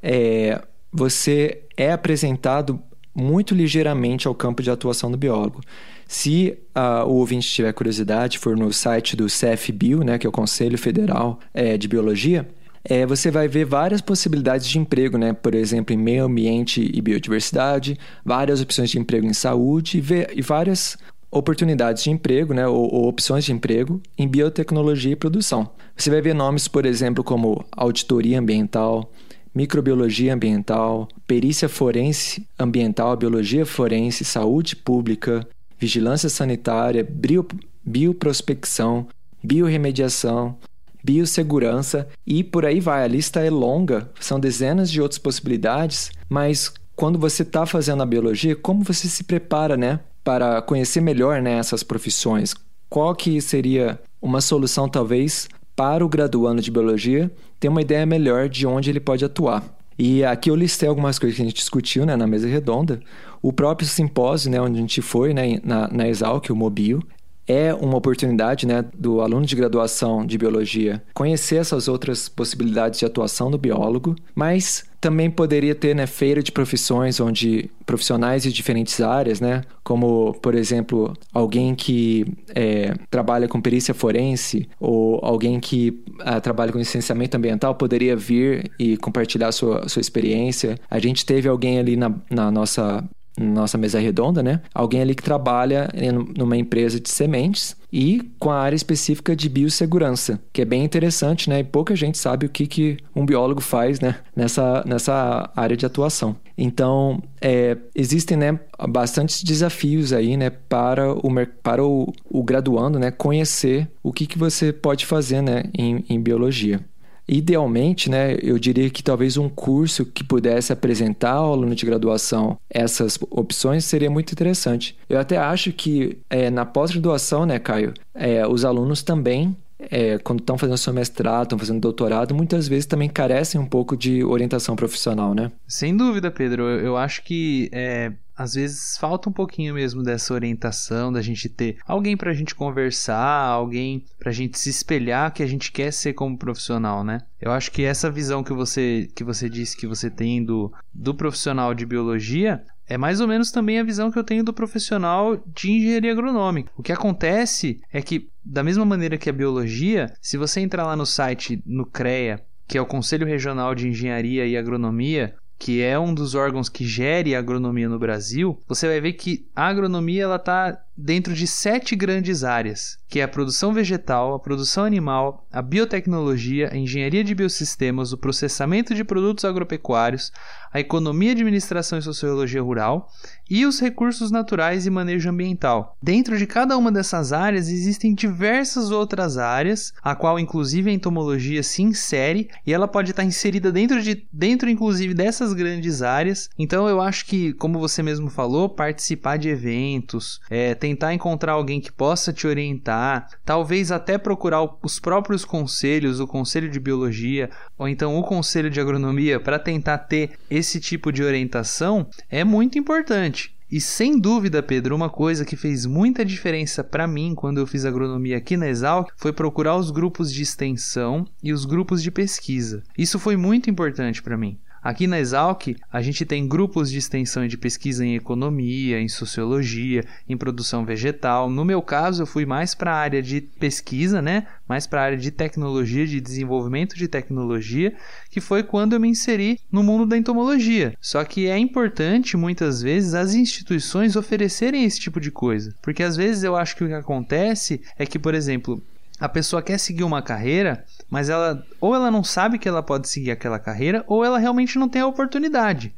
é, 0.03 0.61
você 0.93 1.63
é 1.77 1.93
apresentado 1.93 2.81
muito 3.15 3.55
ligeiramente 3.55 4.29
ao 4.29 4.35
campo 4.35 4.63
de 4.63 4.71
atuação 4.71 5.11
do 5.11 5.17
biólogo. 5.17 5.61
Se 6.07 6.59
uh, 6.77 7.07
o 7.07 7.15
ouvinte 7.15 7.49
tiver 7.49 7.73
curiosidade, 7.73 8.39
for 8.39 8.57
no 8.57 8.73
site 8.73 9.17
do 9.17 9.27
CFBio, 9.27 10.03
né, 10.03 10.19
que 10.19 10.27
é 10.27 10.29
o 10.29 10.33
Conselho 10.33 10.77
Federal 10.77 11.39
é, 11.55 11.77
de 11.77 11.87
Biologia, 11.87 12.49
é, 12.83 13.05
você 13.05 13.31
vai 13.31 13.47
ver 13.47 13.65
várias 13.65 14.01
possibilidades 14.01 14.67
de 14.67 14.79
emprego, 14.79 15.19
né? 15.19 15.35
Por 15.35 15.55
exemplo, 15.55 15.95
em 15.95 15.99
meio 15.99 16.25
ambiente 16.25 16.91
e 16.93 17.01
biodiversidade, 17.03 17.99
várias 18.25 18.63
opções 18.63 18.91
de 18.91 18.99
emprego 18.99 19.27
em 19.27 19.35
saúde 19.35 19.99
e, 19.99 20.39
e 20.39 20.43
várias 20.43 20.97
oportunidades 21.31 22.03
de 22.03 22.11
emprego, 22.11 22.53
né, 22.53 22.67
ou, 22.67 22.93
ou, 22.93 23.09
opções 23.09 23.45
de 23.45 23.53
emprego 23.53 24.01
em 24.19 24.27
biotecnologia 24.27 25.13
e 25.13 25.17
produção. 25.17 25.71
Você 25.97 26.11
vai 26.11 26.21
ver 26.21 26.35
nomes, 26.35 26.67
por 26.67 26.85
exemplo, 26.85 27.23
como 27.23 27.65
auditoria 27.73 28.39
ambiental, 28.39 29.13
microbiologia 29.55 30.35
ambiental, 30.35 31.09
perícia 31.27 31.69
forense 31.69 32.47
ambiental, 32.59 33.17
biologia 33.17 33.65
forense, 33.65 34.25
saúde 34.25 34.75
pública, 34.75 35.47
vigilância 35.79 36.29
sanitária, 36.29 37.07
bio, 37.09 37.47
bioprospecção, 37.85 39.07
biorremediação, 39.43 40.57
biossegurança 41.03 42.09
e 42.27 42.45
por 42.45 42.65
aí 42.65 42.81
vai. 42.81 43.05
A 43.05 43.09
lista 43.09 43.41
é 43.41 43.51
longa, 43.51 44.11
são 44.21 44.39
dezenas 44.39 44.91
de 44.91 45.01
outras 45.01 45.19
possibilidades, 45.19 46.11
mas 46.29 46.73
quando 46.95 47.19
você 47.19 47.43
está 47.43 47.65
fazendo 47.65 48.03
a 48.03 48.07
biologia, 48.07 48.55
como 48.55 48.85
você 48.85 49.09
se 49.09 49.25
prepara, 49.25 49.77
né, 49.77 50.01
para 50.23 50.61
conhecer 50.63 51.01
melhor 51.01 51.41
né, 51.41 51.59
essas 51.59 51.83
profissões? 51.83 52.55
Qual 52.89 53.15
que 53.15 53.41
seria 53.41 54.01
uma 54.21 54.41
solução 54.41 54.89
talvez 54.89 55.49
para 55.77 56.05
o 56.05 56.09
graduando 56.09 56.61
de 56.61 56.71
biologia 56.71 57.31
ter 57.59 57.69
uma 57.69 57.81
ideia 57.81 58.05
melhor 58.05 58.49
de 58.49 58.67
onde 58.67 58.91
ele 58.91 59.01
pode 59.01 59.25
atuar? 59.25 59.63
E 59.99 60.25
aqui 60.25 60.51
eu 60.51 60.57
listei 60.57 60.89
algumas 60.89 61.19
coisas 61.19 61.37
que 61.37 61.43
a 61.43 61.45
gente 61.45 61.57
discutiu 61.57 62.07
né, 62.07 62.17
na 62.17 62.27
mesa 62.27 62.49
redonda. 62.49 63.01
O 63.43 63.53
próprio 63.53 63.87
simpósio, 63.87 64.51
né, 64.51 64.61
onde 64.61 64.79
a 64.79 64.81
gente 64.81 65.03
foi, 65.03 65.35
né, 65.35 65.61
na, 65.63 65.89
na 65.89 66.09
Exalc, 66.09 66.49
o 66.51 66.57
Mobile, 66.57 67.01
é 67.47 67.75
uma 67.75 67.97
oportunidade 67.97 68.67
né, 68.67 68.85
do 68.97 69.21
aluno 69.21 69.45
de 69.45 69.57
graduação 69.57 70.25
de 70.25 70.39
biologia 70.39 71.03
conhecer 71.13 71.57
essas 71.57 71.89
outras 71.89 72.29
possibilidades 72.29 73.01
de 73.01 73.05
atuação 73.05 73.51
do 73.51 73.59
biólogo, 73.59 74.15
mas 74.35 74.85
também 75.01 75.31
poderia 75.31 75.75
ter 75.75 75.95
né, 75.95 76.07
feira 76.07 76.43
de 76.43 76.53
profissões 76.53 77.19
onde 77.21 77.71
profissionais 77.87 78.43
de 78.43 78.53
diferentes 78.53 79.01
áreas, 79.01 79.41
né, 79.41 79.63
como 79.83 80.35
por 80.35 80.55
exemplo 80.55 81.17
alguém 81.33 81.75
que 81.75 82.27
é, 82.55 82.95
trabalha 83.11 83.49
com 83.49 83.61
perícia 83.61 83.95
forense 83.95 84.69
ou 84.79 85.19
alguém 85.23 85.59
que 85.59 86.03
ah, 86.21 86.41
trabalha 86.41 86.71
com 86.71 86.79
licenciamento 86.79 87.37
ambiental 87.37 87.75
poderia 87.75 88.15
vir 88.15 88.71
e 88.79 88.97
compartilhar 88.97 89.51
sua, 89.53 89.89
sua 89.89 90.01
experiência. 90.01 90.79
A 90.91 90.99
gente 90.99 91.25
teve 91.25 91.49
alguém 91.49 91.79
ali 91.79 91.97
na, 91.97 92.13
na 92.31 92.51
nossa 92.51 93.03
nossa 93.39 93.79
mesa 93.79 93.99
redonda, 93.99 94.43
né? 94.43 94.61
Alguém 94.75 95.01
ali 95.01 95.15
que 95.15 95.23
trabalha 95.23 95.89
numa 96.37 96.57
empresa 96.57 97.01
de 97.01 97.09
sementes 97.09 97.77
e 97.93 98.31
com 98.39 98.51
a 98.51 98.61
área 98.61 98.77
específica 98.77 99.35
de 99.35 99.49
biossegurança, 99.49 100.41
que 100.53 100.63
é 100.63 100.65
bem 100.65 100.85
interessante, 100.85 101.49
né? 101.49 101.61
E 101.61 101.65
pouca 101.65 101.97
gente 101.97 102.19
sabe 102.19 102.47
o 102.47 102.49
que, 102.49 102.67
que 102.67 102.97
um 103.15 103.25
biólogo 103.25 103.61
faz, 103.61 104.01
né? 104.01 104.17
Nessa, 104.35 104.85
nessa 104.87 105.51
área 105.57 105.77
de 105.77 105.87
atuação. 105.87 106.37
Então, 106.57 107.23
é, 107.41 107.77
existem, 107.95 108.37
né, 108.37 108.61
bastantes 108.89 109.43
desafios 109.43 110.13
aí, 110.13 110.37
né, 110.37 110.51
para 110.51 111.11
o, 111.11 111.23
para 111.63 111.83
o, 111.83 112.13
o 112.29 112.45
graduando, 112.45 112.99
né, 112.99 113.11
conhecer 113.11 113.91
o 114.03 114.13
que, 114.13 114.27
que 114.27 114.39
você 114.39 114.71
pode 114.71 115.07
fazer, 115.07 115.41
né, 115.41 115.65
em, 115.73 116.05
em 116.07 116.21
biologia. 116.21 116.85
Idealmente, 117.33 118.11
né, 118.11 118.37
eu 118.43 118.59
diria 118.59 118.91
que 118.91 119.05
talvez 119.05 119.37
um 119.37 119.49
curso 119.49 120.05
que 120.05 120.25
pudesse 120.25 120.73
apresentar 120.73 121.35
ao 121.35 121.53
aluno 121.53 121.77
de 121.77 121.87
graduação 121.87 122.59
essas 122.69 123.17
opções 123.31 123.85
seria 123.85 124.11
muito 124.11 124.33
interessante. 124.33 124.97
Eu 125.09 125.17
até 125.17 125.37
acho 125.37 125.73
que 125.73 126.19
é, 126.29 126.51
na 126.51 126.67
pós-graduação, 126.67 127.47
né, 127.47 127.61
Caio, 127.61 127.95
é, 128.13 128.45
os 128.45 128.65
alunos 128.65 129.05
também 129.05 129.57
é, 129.79 130.19
quando 130.19 130.41
estão 130.41 130.59
fazendo 130.59 130.77
seu 130.77 130.93
mestrado, 130.93 131.45
estão 131.45 131.59
fazendo 131.59 131.81
doutorado, 131.81 132.35
muitas 132.35 132.67
vezes 132.67 132.85
também 132.85 133.09
carecem 133.09 133.61
um 133.61 133.67
pouco 133.67 133.97
de 133.97 134.25
orientação 134.25 134.75
profissional, 134.77 135.33
né? 135.33 135.51
Sem 135.67 135.97
dúvida, 135.97 136.31
Pedro. 136.31 136.65
Eu 136.65 136.97
acho 136.97 137.23
que 137.23 137.71
é, 137.73 138.13
às 138.41 138.55
vezes 138.55 138.97
falta 138.97 139.29
um 139.29 139.33
pouquinho 139.33 139.75
mesmo 139.75 140.03
dessa 140.03 140.33
orientação, 140.33 141.13
da 141.13 141.21
gente 141.21 141.47
ter 141.47 141.77
alguém 141.87 142.17
para 142.17 142.31
a 142.31 142.35
gente 142.35 142.55
conversar, 142.55 143.21
alguém 143.21 144.03
para 144.19 144.31
a 144.31 144.33
gente 144.33 144.59
se 144.59 144.71
espelhar 144.71 145.31
que 145.31 145.43
a 145.43 145.47
gente 145.47 145.71
quer 145.71 145.93
ser 145.93 146.15
como 146.15 146.39
profissional, 146.39 147.05
né? 147.05 147.21
Eu 147.39 147.53
acho 147.53 147.71
que 147.71 147.83
essa 147.85 148.11
visão 148.11 148.43
que 148.43 148.55
você 148.55 149.11
que 149.15 149.23
você 149.23 149.47
disse 149.47 149.77
que 149.77 149.87
você 149.87 150.09
tem 150.09 150.43
do, 150.43 150.73
do 150.95 151.15
profissional 151.15 151.75
de 151.75 151.85
biologia 151.85 152.65
é 152.89 152.97
mais 152.97 153.21
ou 153.21 153.29
menos 153.29 153.51
também 153.53 153.79
a 153.79 153.85
visão 153.85 154.11
que 154.11 154.19
eu 154.19 154.25
tenho 154.25 154.43
do 154.43 154.55
profissional 154.55 155.37
de 155.47 155.71
engenharia 155.73 156.11
agronômica. 156.11 156.73
O 156.79 156.83
que 156.83 156.93
acontece 156.93 157.83
é 157.93 158.01
que, 158.01 158.31
da 158.43 158.65
mesma 158.65 158.87
maneira 158.87 159.19
que 159.19 159.29
a 159.29 159.35
biologia, 159.35 160.15
se 160.21 160.39
você 160.39 160.61
entrar 160.61 160.87
lá 160.87 160.97
no 160.97 161.07
site, 161.07 161.63
no 161.67 161.85
CREA, 161.85 162.43
que 162.71 162.79
é 162.79 162.81
o 162.81 162.87
Conselho 162.87 163.27
Regional 163.27 163.75
de 163.75 163.89
Engenharia 163.89 164.47
e 164.47 164.57
Agronomia, 164.57 165.35
que 165.61 165.83
é 165.83 165.99
um 165.99 166.15
dos 166.15 166.35
órgãos 166.35 166.71
que 166.71 166.87
gere 166.87 167.37
a 167.37 167.39
agronomia 167.39 167.87
no 167.87 167.99
Brasil, 167.99 168.59
você 168.67 168.89
vai 168.89 168.99
ver 168.99 169.13
que 169.13 169.47
a 169.55 169.67
agronomia 169.67 170.23
ela 170.23 170.37
está 170.37 170.83
dentro 170.97 171.35
de 171.35 171.47
sete 171.47 171.97
grandes 171.97 172.45
áreas, 172.45 172.99
que 173.09 173.21
é 173.21 173.23
a 173.23 173.29
produção 173.29 173.73
vegetal, 173.73 174.35
a 174.35 174.39
produção 174.39 174.85
animal, 174.85 175.47
a 175.51 175.63
biotecnologia, 175.63 176.71
a 176.73 176.77
engenharia 176.77 177.25
de 177.25 177.35
biosistemas, 177.35 178.13
o 178.13 178.19
processamento 178.19 178.95
de 178.95 179.03
produtos 179.03 179.45
agropecuários, 179.45 180.31
a 180.73 180.79
economia, 180.79 181.33
administração 181.33 181.99
e 181.99 182.03
sociologia 182.03 182.63
rural 182.63 183.09
e 183.49 183.67
os 183.67 183.81
recursos 183.81 184.31
naturais 184.31 184.87
e 184.87 184.91
manejo 184.91 185.29
ambiental. 185.29 185.97
Dentro 186.01 186.39
de 186.39 186.47
cada 186.47 186.77
uma 186.77 186.93
dessas 186.93 187.33
áreas 187.33 187.69
existem 187.69 188.15
diversas 188.15 188.93
outras 188.93 189.37
áreas, 189.37 189.93
a 190.03 190.15
qual 190.15 190.39
inclusive 190.39 190.89
a 190.89 190.95
entomologia 190.95 191.63
se 191.63 191.83
insere 191.83 192.49
e 192.65 192.73
ela 192.73 192.87
pode 192.87 193.11
estar 193.11 193.25
inserida 193.25 193.73
dentro 193.73 194.01
de 194.01 194.25
dentro 194.33 194.71
inclusive 194.71 195.13
dessas 195.13 195.53
grandes 195.53 196.03
áreas. 196.03 196.49
Então 196.57 196.89
eu 196.89 197.01
acho 197.01 197.27
que, 197.27 197.53
como 197.55 197.81
você 197.81 198.03
mesmo 198.03 198.31
falou, 198.31 198.69
participar 198.69 199.37
de 199.37 199.49
eventos, 199.49 200.41
é, 200.49 200.75
tentar 200.91 201.15
encontrar 201.15 201.53
alguém 201.53 201.81
que 201.81 201.93
possa 201.93 202.33
te 202.33 202.49
orientar, 202.49 203.29
talvez 203.45 203.93
até 203.93 204.19
procurar 204.19 204.69
os 204.83 204.99
próprios 204.99 205.45
conselhos, 205.45 206.19
o 206.19 206.27
conselho 206.27 206.69
de 206.69 206.81
biologia 206.81 207.49
ou 207.79 207.89
então 207.89 208.19
o 208.19 208.25
conselho 208.25 208.69
de 208.69 208.81
agronomia 208.81 209.39
para 209.39 209.59
tentar 209.59 209.99
ter 209.99 210.33
esse 210.51 210.81
tipo 210.81 211.13
de 211.13 211.23
orientação 211.23 212.09
é 212.29 212.43
muito 212.43 212.77
importante. 212.77 213.55
E 213.71 213.81
sem 213.81 214.19
dúvida, 214.19 214.65
Pedro, 214.65 214.97
uma 214.97 215.09
coisa 215.09 215.45
que 215.45 215.55
fez 215.55 215.87
muita 215.87 216.25
diferença 216.25 216.83
para 216.83 217.07
mim 217.07 217.37
quando 217.37 217.59
eu 217.59 217.67
fiz 217.69 217.85
agronomia 217.85 218.37
aqui 218.37 218.57
na 218.57 218.69
Exalc 218.69 219.13
foi 219.17 219.33
procurar 219.33 219.77
os 219.77 219.93
grupos 219.93 220.33
de 220.33 220.43
extensão 220.43 221.25
e 221.41 221.53
os 221.53 221.65
grupos 221.65 222.03
de 222.03 222.11
pesquisa. 222.11 222.83
Isso 222.99 223.17
foi 223.17 223.37
muito 223.37 223.71
importante 223.71 224.21
para 224.21 224.37
mim. 224.37 224.59
Aqui 224.83 225.07
na 225.07 225.21
Exalc, 225.21 225.77
a 225.93 226.01
gente 226.01 226.25
tem 226.25 226.49
grupos 226.49 226.91
de 226.91 226.97
extensão 226.97 227.45
e 227.45 227.49
de 227.49 227.59
pesquisa 227.59 228.05
em 228.05 228.17
economia, 228.17 228.99
em 228.99 229.09
sociologia, 229.09 230.05
em 230.27 230.39
produção 230.39 230.87
vegetal. 230.87 231.51
No 231.51 231.67
meu 231.67 231.83
caso, 231.83 232.23
eu 232.23 232.27
fui 232.27 232.47
mais 232.47 232.75
para 232.75 232.93
a 232.93 232.97
área 232.97 233.23
de 233.23 233.43
pesquisa, 233.43 234.23
né? 234.23 234.47
Mais 234.67 234.87
para 234.87 235.03
a 235.03 235.05
área 235.05 235.19
de 235.19 235.31
tecnologia, 235.31 236.07
de 236.07 236.19
desenvolvimento 236.19 236.97
de 236.97 237.09
tecnologia, 237.09 237.95
que 238.31 238.41
foi 238.41 238.63
quando 238.63 238.95
eu 238.95 239.01
me 239.01 239.09
inseri 239.09 239.61
no 239.71 239.83
mundo 239.83 240.07
da 240.07 240.17
entomologia. 240.17 240.95
Só 240.99 241.25
que 241.25 241.47
é 241.47 241.59
importante 241.59 242.37
muitas 242.39 242.81
vezes 242.81 243.13
as 243.13 243.35
instituições 243.35 244.17
oferecerem 244.17 244.85
esse 244.85 244.99
tipo 244.99 245.21
de 245.21 245.31
coisa, 245.31 245.75
porque 245.83 246.03
às 246.03 246.17
vezes 246.17 246.43
eu 246.43 246.57
acho 246.57 246.75
que 246.75 246.85
o 246.85 246.89
que 246.89 246.95
acontece 246.95 247.83
é 247.99 248.07
que, 248.07 248.19
por 248.19 248.35
exemplo, 248.35 248.83
a 249.21 249.29
pessoa 249.29 249.61
quer 249.61 249.79
seguir 249.79 250.03
uma 250.03 250.23
carreira, 250.23 250.83
mas 251.11 251.29
ela 251.29 251.63
ou 251.81 251.95
ela 251.95 252.11
não 252.11 252.25
sabe 252.25 252.59
que 252.59 252.69
ela 252.69 252.83
pode 252.83 253.09
seguir 253.09 253.33
aquela 253.33 253.59
carreira, 253.59 254.05
ou 254.07 254.25
ela 254.25 254.39
realmente 254.39 254.79
não 254.79 254.89
tem 254.89 255.03
a 255.03 255.07
oportunidade. 255.07 255.95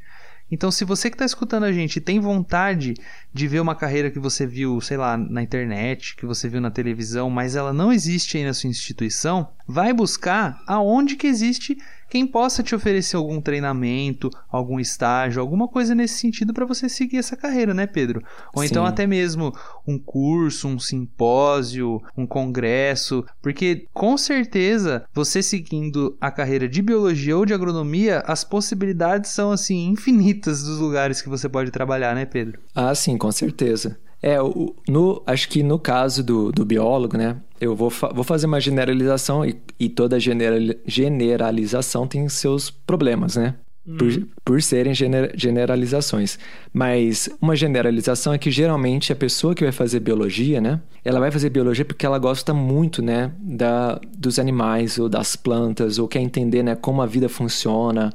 Então, 0.51 0.71
se 0.71 0.85
você 0.85 1.09
que 1.09 1.15
está 1.15 1.25
escutando 1.25 1.65
a 1.65 1.73
gente 1.73 1.99
tem 1.99 2.21
vontade 2.21 2.93
de 3.33 3.49
ver 3.49 3.61
uma 3.61 3.75
carreira 3.75 4.11
que 4.11 4.19
você 4.19 4.47
viu, 4.47 4.83
sei 4.83 4.99
lá, 4.99 5.17
na 5.17 5.43
internet, 5.43 6.15
que 6.15 6.27
você 6.27 6.47
viu 6.47 6.61
na 6.61 6.71
televisão, 6.71 7.31
mas 7.31 7.57
ela 7.57 7.73
não 7.73 7.91
existe 7.91 8.37
aí 8.37 8.45
na 8.45 8.53
sua 8.53 8.69
instituição, 8.69 9.49
vai 9.67 9.95
buscar 9.95 10.63
aonde 10.67 11.17
que 11.17 11.27
existe 11.27 11.79
quem 12.13 12.27
possa 12.27 12.63
te 12.63 12.75
oferecer 12.75 13.17
algum 13.17 13.41
treinamento, 13.41 14.29
algum 14.51 14.79
estágio, 14.79 15.41
alguma 15.41 15.67
coisa 15.67 15.95
nesse 15.95 16.19
sentido 16.19 16.53
para 16.53 16.67
você 16.67 16.87
seguir 16.87 17.17
essa 17.17 17.35
carreira, 17.35 17.73
né, 17.73 17.87
Pedro? 17.87 18.23
Ou 18.55 18.63
então 18.63 18.65
Sim. 18.65 18.67
então 18.67 18.85
até 18.85 19.07
mesmo 19.07 19.51
um 19.89 19.99
curso, 19.99 20.69
um 20.69 20.79
simpósio, 20.79 22.03
um 22.15 22.27
congresso, 22.27 23.25
porque 23.41 23.87
com 23.95 24.19
certeza 24.19 25.07
você 25.15 25.43
seguindo 25.43 26.15
a 26.21 26.31
carreira 26.31 26.69
de 26.69 26.83
biologia 26.83 27.35
ou 27.35 27.47
de 27.47 27.55
agronomia, 27.55 28.23
as 28.27 28.45
possibilidades 28.45 29.31
são 29.31 29.51
assim 29.51 29.89
infinitas 29.89 30.63
dos 30.63 30.77
lugares 30.77 31.23
que 31.23 31.31
você 31.31 31.49
pode 31.49 31.71
trabalhar, 31.71 32.15
né, 32.15 32.27
Pedro? 32.27 32.61
Ah, 32.75 32.95
sim, 32.95 33.17
com 33.17 33.33
certeza. 33.33 33.99
É, 34.23 34.41
o, 34.41 34.75
no, 34.89 35.23
acho 35.27 35.49
que 35.49 35.63
no 35.63 35.79
caso 35.79 36.23
do, 36.23 36.53
do 36.53 36.65
biólogo, 36.65 37.17
né? 37.17 37.37
Eu 37.61 37.75
vou, 37.75 37.91
fa 37.91 38.09
vou 38.09 38.25
fazer 38.25 38.47
uma 38.47 38.61
generalização 38.61 39.45
e, 39.45 39.61
e 39.79 39.89
toda 39.89 40.19
generalização 40.19 42.07
tem 42.07 42.29
seus 42.29 42.71
problemas, 42.71 43.37
né? 43.37 43.57
por, 43.85 44.09
uhum. 44.09 44.27
por 44.45 44.63
serem 44.63 44.95
gener, 44.95 45.33
generalizações. 45.35 46.39
Mas 46.73 47.29
uma 47.41 47.57
generalização 47.57 48.33
é 48.33 48.39
que 48.39 48.51
geralmente 48.51 49.13
a 49.13 49.17
pessoa 49.17 49.55
que 49.55 49.65
vai 49.65 49.73
fazer 49.73 50.01
biologia, 50.01 50.61
né? 50.61 50.81
Ela 51.05 51.19
vai 51.19 51.31
fazer 51.31 51.51
biologia 51.51 51.85
porque 51.85 52.07
ela 52.07 52.19
gosta 52.19 52.55
muito, 52.55 53.03
né? 53.03 53.33
Da, 53.39 54.01
dos 54.17 54.39
animais 54.39 54.99
ou 54.99 55.09
das 55.09 55.35
plantas, 55.35 55.99
ou 55.99 56.07
quer 56.07 56.21
entender, 56.21 56.63
né? 56.63 56.77
Como 56.77 57.03
a 57.03 57.07
vida 57.07 57.29
funciona. 57.29 58.13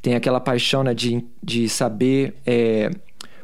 Tem 0.00 0.14
aquela 0.14 0.38
paixão, 0.38 0.84
né? 0.84 0.94
De, 0.94 1.24
de 1.42 1.68
saber... 1.68 2.34
É, 2.46 2.90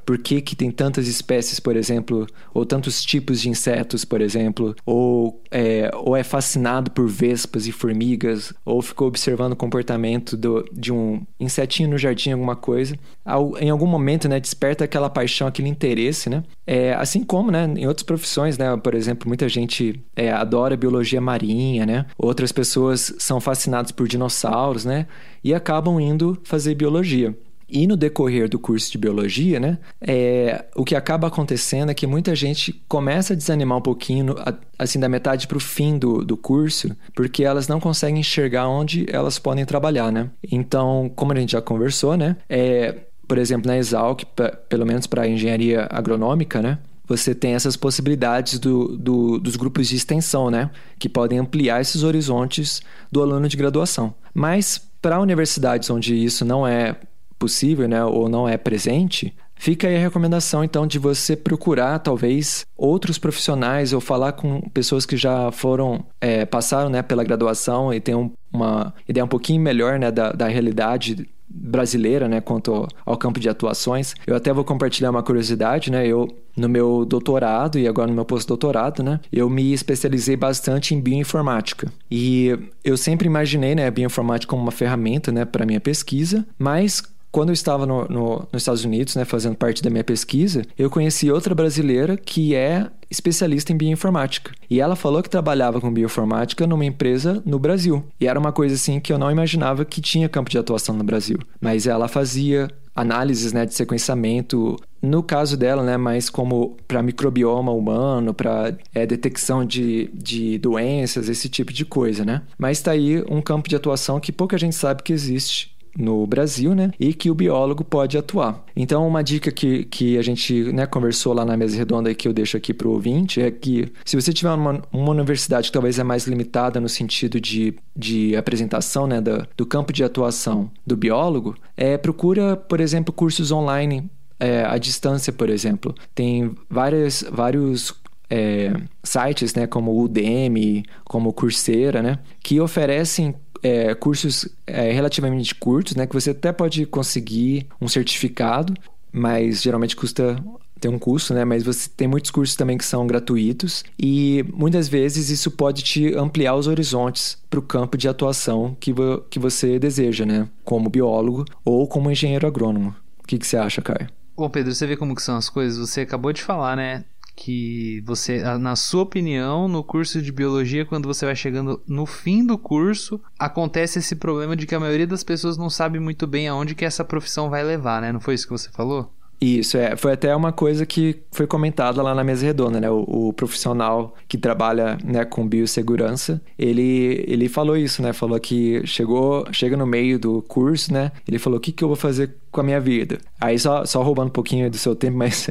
por 0.04 0.18
que, 0.18 0.40
que 0.40 0.54
tem 0.54 0.70
tantas 0.70 1.08
espécies, 1.08 1.58
por 1.58 1.76
exemplo, 1.76 2.26
ou 2.52 2.64
tantos 2.64 3.02
tipos 3.02 3.40
de 3.40 3.48
insetos, 3.48 4.04
por 4.04 4.20
exemplo, 4.20 4.74
ou 4.84 5.42
é, 5.50 5.90
ou 5.94 6.16
é 6.16 6.22
fascinado 6.22 6.90
por 6.90 7.08
vespas 7.08 7.66
e 7.66 7.72
formigas, 7.72 8.52
ou 8.64 8.82
ficou 8.82 9.08
observando 9.08 9.52
o 9.52 9.56
comportamento 9.56 10.36
do, 10.36 10.64
de 10.72 10.92
um 10.92 11.22
insetinho 11.38 11.88
no 11.88 11.98
jardim, 11.98 12.32
alguma 12.32 12.56
coisa, 12.56 12.96
ao, 13.24 13.56
em 13.58 13.70
algum 13.70 13.86
momento, 13.86 14.28
né, 14.28 14.40
desperta 14.40 14.84
aquela 14.84 15.08
paixão, 15.08 15.46
aquele 15.46 15.68
interesse, 15.68 16.28
né? 16.28 16.42
É, 16.66 16.94
assim 16.94 17.22
como, 17.22 17.50
né, 17.50 17.72
em 17.76 17.86
outras 17.86 18.04
profissões, 18.04 18.58
né, 18.58 18.76
por 18.76 18.94
exemplo, 18.94 19.28
muita 19.28 19.48
gente 19.48 20.02
é, 20.16 20.30
adora 20.30 20.76
biologia 20.76 21.20
marinha, 21.20 21.86
né? 21.86 22.06
Outras 22.18 22.52
pessoas 22.52 23.14
são 23.18 23.40
fascinadas 23.40 23.92
por 23.92 24.08
dinossauros, 24.08 24.84
né? 24.84 25.06
E 25.42 25.54
acabam 25.54 26.00
indo 26.00 26.38
fazer 26.44 26.74
biologia. 26.74 27.36
E 27.68 27.86
no 27.86 27.96
decorrer 27.96 28.48
do 28.48 28.58
curso 28.58 28.90
de 28.90 28.98
biologia, 28.98 29.58
né, 29.58 29.78
é, 30.00 30.64
o 30.74 30.84
que 30.84 30.94
acaba 30.94 31.28
acontecendo 31.28 31.90
é 31.90 31.94
que 31.94 32.06
muita 32.06 32.34
gente 32.34 32.72
começa 32.86 33.32
a 33.32 33.36
desanimar 33.36 33.78
um 33.78 33.82
pouquinho, 33.82 34.34
assim, 34.78 35.00
da 35.00 35.08
metade 35.08 35.46
para 35.46 35.56
o 35.56 35.60
fim 35.60 35.98
do, 35.98 36.24
do 36.24 36.36
curso, 36.36 36.94
porque 37.14 37.44
elas 37.44 37.66
não 37.66 37.80
conseguem 37.80 38.20
enxergar 38.20 38.68
onde 38.68 39.06
elas 39.08 39.38
podem 39.38 39.64
trabalhar, 39.64 40.12
né? 40.12 40.30
Então, 40.50 41.10
como 41.14 41.32
a 41.32 41.36
gente 41.36 41.52
já 41.52 41.62
conversou, 41.62 42.16
né, 42.16 42.36
é, 42.48 42.94
por 43.26 43.38
exemplo, 43.38 43.66
na 43.66 43.76
Exalc, 43.76 44.24
pelo 44.68 44.86
menos 44.86 45.06
para 45.06 45.26
engenharia 45.26 45.88
agronômica, 45.90 46.60
né, 46.60 46.78
você 47.06 47.34
tem 47.34 47.54
essas 47.54 47.76
possibilidades 47.76 48.58
do, 48.58 48.96
do, 48.96 49.38
dos 49.38 49.56
grupos 49.56 49.88
de 49.88 49.96
extensão, 49.96 50.50
né? 50.50 50.70
Que 50.98 51.08
podem 51.08 51.38
ampliar 51.38 51.80
esses 51.80 52.02
horizontes 52.02 52.82
do 53.12 53.20
aluno 53.20 53.46
de 53.46 53.56
graduação. 53.56 54.14
Mas 54.32 54.80
para 55.02 55.20
universidades 55.20 55.90
onde 55.90 56.14
isso 56.14 56.46
não 56.46 56.66
é 56.66 56.96
possível, 57.44 57.86
né, 57.86 58.02
ou 58.02 58.26
não 58.26 58.48
é 58.48 58.56
presente, 58.56 59.34
fica 59.54 59.86
aí 59.86 59.96
a 59.96 60.00
recomendação 60.00 60.64
então 60.64 60.86
de 60.86 60.98
você 60.98 61.36
procurar 61.36 61.98
talvez 61.98 62.64
outros 62.74 63.18
profissionais 63.18 63.92
ou 63.92 64.00
falar 64.00 64.32
com 64.32 64.62
pessoas 64.70 65.04
que 65.04 65.14
já 65.14 65.52
foram 65.52 66.06
é, 66.22 66.46
passaram 66.46 66.88
né, 66.88 67.02
pela 67.02 67.22
graduação 67.22 67.92
e 67.92 68.00
têm 68.00 68.32
uma 68.50 68.94
ideia 69.06 69.24
um 69.24 69.28
pouquinho 69.28 69.60
melhor 69.60 69.98
né, 69.98 70.10
da, 70.10 70.32
da 70.32 70.48
realidade 70.48 71.28
brasileira, 71.46 72.28
né, 72.28 72.40
quanto 72.40 72.88
ao 73.04 73.16
campo 73.16 73.38
de 73.38 73.48
atuações. 73.48 74.14
Eu 74.26 74.34
até 74.34 74.52
vou 74.52 74.64
compartilhar 74.64 75.10
uma 75.10 75.22
curiosidade, 75.22 75.90
né? 75.90 76.04
Eu 76.04 76.26
no 76.56 76.68
meu 76.68 77.04
doutorado 77.04 77.78
e 77.78 77.86
agora 77.86 78.08
no 78.08 78.14
meu 78.14 78.24
pós-doutorado, 78.24 79.02
né, 79.02 79.20
eu 79.32 79.50
me 79.50 79.72
especializei 79.72 80.36
bastante 80.36 80.94
em 80.94 81.00
bioinformática. 81.00 81.92
E 82.10 82.56
eu 82.82 82.96
sempre 82.96 83.26
imaginei, 83.26 83.74
né, 83.74 83.86
a 83.86 83.90
bioinformática 83.90 84.50
como 84.50 84.62
uma 84.62 84.72
ferramenta, 84.72 85.32
né, 85.32 85.44
para 85.44 85.66
minha 85.66 85.80
pesquisa, 85.80 86.46
mas 86.58 87.02
quando 87.34 87.48
eu 87.48 87.54
estava 87.54 87.84
no, 87.84 88.04
no, 88.04 88.48
nos 88.52 88.62
Estados 88.62 88.84
Unidos, 88.84 89.16
né, 89.16 89.24
fazendo 89.24 89.56
parte 89.56 89.82
da 89.82 89.90
minha 89.90 90.04
pesquisa, 90.04 90.62
eu 90.78 90.88
conheci 90.88 91.32
outra 91.32 91.52
brasileira 91.52 92.16
que 92.16 92.54
é 92.54 92.86
especialista 93.10 93.72
em 93.72 93.76
bioinformática. 93.76 94.52
E 94.70 94.80
ela 94.80 94.94
falou 94.94 95.20
que 95.20 95.28
trabalhava 95.28 95.80
com 95.80 95.92
bioinformática 95.92 96.64
numa 96.64 96.84
empresa 96.84 97.42
no 97.44 97.58
Brasil. 97.58 98.04
E 98.20 98.28
era 98.28 98.38
uma 98.38 98.52
coisa 98.52 98.76
assim 98.76 99.00
que 99.00 99.12
eu 99.12 99.18
não 99.18 99.32
imaginava 99.32 99.84
que 99.84 100.00
tinha 100.00 100.28
campo 100.28 100.48
de 100.48 100.58
atuação 100.58 100.94
no 100.94 101.02
Brasil. 101.02 101.36
Mas 101.60 101.88
ela 101.88 102.06
fazia 102.06 102.70
análises 102.94 103.52
né, 103.52 103.66
de 103.66 103.74
sequenciamento, 103.74 104.76
no 105.02 105.20
caso 105.20 105.56
dela, 105.56 105.82
né, 105.82 105.96
mais 105.96 106.30
como 106.30 106.76
para 106.86 107.02
microbioma 107.02 107.72
humano, 107.72 108.32
para 108.32 108.76
é, 108.94 109.04
detecção 109.04 109.64
de, 109.64 110.08
de 110.14 110.56
doenças, 110.58 111.28
esse 111.28 111.48
tipo 111.48 111.72
de 111.72 111.84
coisa, 111.84 112.24
né? 112.24 112.42
Mas 112.56 112.78
está 112.78 112.92
aí 112.92 113.24
um 113.28 113.42
campo 113.42 113.68
de 113.68 113.74
atuação 113.74 114.20
que 114.20 114.30
pouca 114.30 114.56
gente 114.56 114.76
sabe 114.76 115.02
que 115.02 115.12
existe 115.12 115.73
no 115.96 116.26
Brasil, 116.26 116.74
né? 116.74 116.90
E 116.98 117.14
que 117.14 117.30
o 117.30 117.34
biólogo 117.34 117.84
pode 117.84 118.18
atuar. 118.18 118.64
Então, 118.76 119.06
uma 119.06 119.22
dica 119.22 119.50
que, 119.50 119.84
que 119.84 120.18
a 120.18 120.22
gente 120.22 120.72
né, 120.72 120.86
conversou 120.86 121.32
lá 121.32 121.44
na 121.44 121.56
mesa 121.56 121.76
redonda 121.76 122.10
e 122.10 122.14
que 122.14 122.26
eu 122.26 122.32
deixo 122.32 122.56
aqui 122.56 122.74
para 122.74 122.88
o 122.88 122.92
ouvinte 122.92 123.40
é 123.40 123.50
que 123.50 123.92
se 124.04 124.16
você 124.16 124.32
tiver 124.32 124.52
uma, 124.52 124.82
uma 124.92 125.10
universidade 125.10 125.68
que 125.68 125.72
talvez 125.72 125.98
é 125.98 126.04
mais 126.04 126.26
limitada 126.26 126.80
no 126.80 126.88
sentido 126.88 127.40
de, 127.40 127.74
de 127.96 128.36
apresentação 128.36 129.06
né, 129.06 129.20
do, 129.20 129.46
do 129.56 129.66
campo 129.66 129.92
de 129.92 130.02
atuação 130.02 130.70
do 130.86 130.96
biólogo, 130.96 131.56
é, 131.76 131.96
procura, 131.96 132.56
por 132.56 132.80
exemplo, 132.80 133.12
cursos 133.12 133.52
online 133.52 134.08
é, 134.38 134.64
à 134.64 134.76
distância, 134.78 135.32
por 135.32 135.48
exemplo. 135.48 135.94
Tem 136.14 136.54
várias, 136.68 137.24
vários 137.30 137.94
é, 138.28 138.72
sites, 139.02 139.54
né, 139.54 139.66
como 139.66 139.92
o 139.92 140.02
Udemy, 140.02 140.84
como 141.04 141.30
o 141.30 141.32
Coursera, 141.32 142.02
né, 142.02 142.18
que 142.42 142.60
oferecem 142.60 143.34
é, 143.64 143.94
cursos 143.94 144.46
é, 144.66 144.92
relativamente 144.92 145.54
curtos, 145.54 145.96
né? 145.96 146.06
Que 146.06 146.12
você 146.12 146.30
até 146.30 146.52
pode 146.52 146.84
conseguir 146.84 147.66
um 147.80 147.88
certificado, 147.88 148.74
mas 149.10 149.62
geralmente 149.62 149.96
custa 149.96 150.36
tem 150.78 150.90
um 150.90 150.98
custo, 150.98 151.32
né? 151.32 151.46
Mas 151.46 151.62
você 151.62 151.88
tem 151.88 152.06
muitos 152.06 152.30
cursos 152.30 152.56
também 152.56 152.76
que 152.76 152.84
são 152.84 153.06
gratuitos 153.06 153.84
e 153.98 154.44
muitas 154.52 154.86
vezes 154.86 155.30
isso 155.30 155.50
pode 155.50 155.82
te 155.82 156.14
ampliar 156.14 156.54
os 156.54 156.66
horizontes 156.66 157.38
para 157.48 157.58
o 157.58 157.62
campo 157.62 157.96
de 157.96 158.06
atuação 158.06 158.76
que, 158.78 158.92
vo 158.92 159.22
que 159.30 159.38
você 159.38 159.78
deseja, 159.78 160.26
né? 160.26 160.46
Como 160.62 160.90
biólogo 160.90 161.46
ou 161.64 161.88
como 161.88 162.10
engenheiro 162.10 162.46
agrônomo. 162.46 162.94
O 163.22 163.26
que, 163.26 163.38
que 163.38 163.46
você 163.46 163.56
acha, 163.56 163.80
Caio? 163.80 164.10
Bom, 164.36 164.50
Pedro, 164.50 164.74
você 164.74 164.86
vê 164.86 164.96
como 164.96 165.14
que 165.14 165.22
são 165.22 165.36
as 165.36 165.48
coisas. 165.48 165.78
Você 165.78 166.02
acabou 166.02 166.32
de 166.32 166.42
falar, 166.42 166.76
né? 166.76 167.04
Que 167.36 168.02
você, 168.06 168.42
na 168.58 168.76
sua 168.76 169.02
opinião, 169.02 169.68
no 169.68 169.82
curso 169.82 170.22
de 170.22 170.32
biologia, 170.32 170.84
quando 170.84 171.06
você 171.06 171.26
vai 171.26 171.36
chegando 171.36 171.82
no 171.86 172.06
fim 172.06 172.44
do 172.44 172.56
curso, 172.56 173.20
acontece 173.38 173.98
esse 173.98 174.16
problema 174.16 174.56
de 174.56 174.66
que 174.66 174.74
a 174.74 174.80
maioria 174.80 175.06
das 175.06 175.24
pessoas 175.24 175.56
não 175.56 175.68
sabe 175.68 175.98
muito 175.98 176.26
bem 176.26 176.48
aonde 176.48 176.74
que 176.74 176.84
essa 176.84 177.04
profissão 177.04 177.50
vai 177.50 177.62
levar, 177.62 178.00
né? 178.00 178.12
Não 178.12 178.20
foi 178.20 178.34
isso 178.34 178.46
que 178.46 178.52
você 178.52 178.70
falou? 178.70 179.13
Isso, 179.40 179.76
é. 179.76 179.96
Foi 179.96 180.12
até 180.12 180.34
uma 180.34 180.52
coisa 180.52 180.86
que 180.86 181.22
foi 181.30 181.46
comentada 181.46 182.02
lá 182.02 182.14
na 182.14 182.24
mesa 182.24 182.46
redonda, 182.46 182.80
né? 182.80 182.90
O, 182.90 183.28
o, 183.28 183.32
profissional 183.32 184.14
que 184.28 184.38
trabalha 184.38 184.96
né, 185.04 185.24
com 185.24 185.46
biossegurança, 185.46 186.40
ele, 186.58 187.24
ele 187.26 187.48
falou 187.48 187.76
isso, 187.76 188.02
né? 188.02 188.12
Falou 188.12 188.38
que 188.40 188.86
chegou, 188.86 189.46
chega 189.52 189.76
no 189.76 189.86
meio 189.86 190.18
do 190.18 190.42
curso, 190.42 190.92
né? 190.92 191.12
Ele 191.26 191.38
falou, 191.38 191.58
o 191.58 191.60
que, 191.60 191.72
que 191.72 191.84
eu 191.84 191.88
vou 191.88 191.96
fazer 191.96 192.36
com 192.50 192.60
a 192.60 192.64
minha 192.64 192.80
vida? 192.80 193.18
Aí, 193.40 193.58
só, 193.58 193.84
só 193.84 194.02
roubando 194.02 194.28
um 194.28 194.32
pouquinho 194.32 194.70
do 194.70 194.78
seu 194.78 194.94
tempo, 194.94 195.16
mas... 195.18 195.50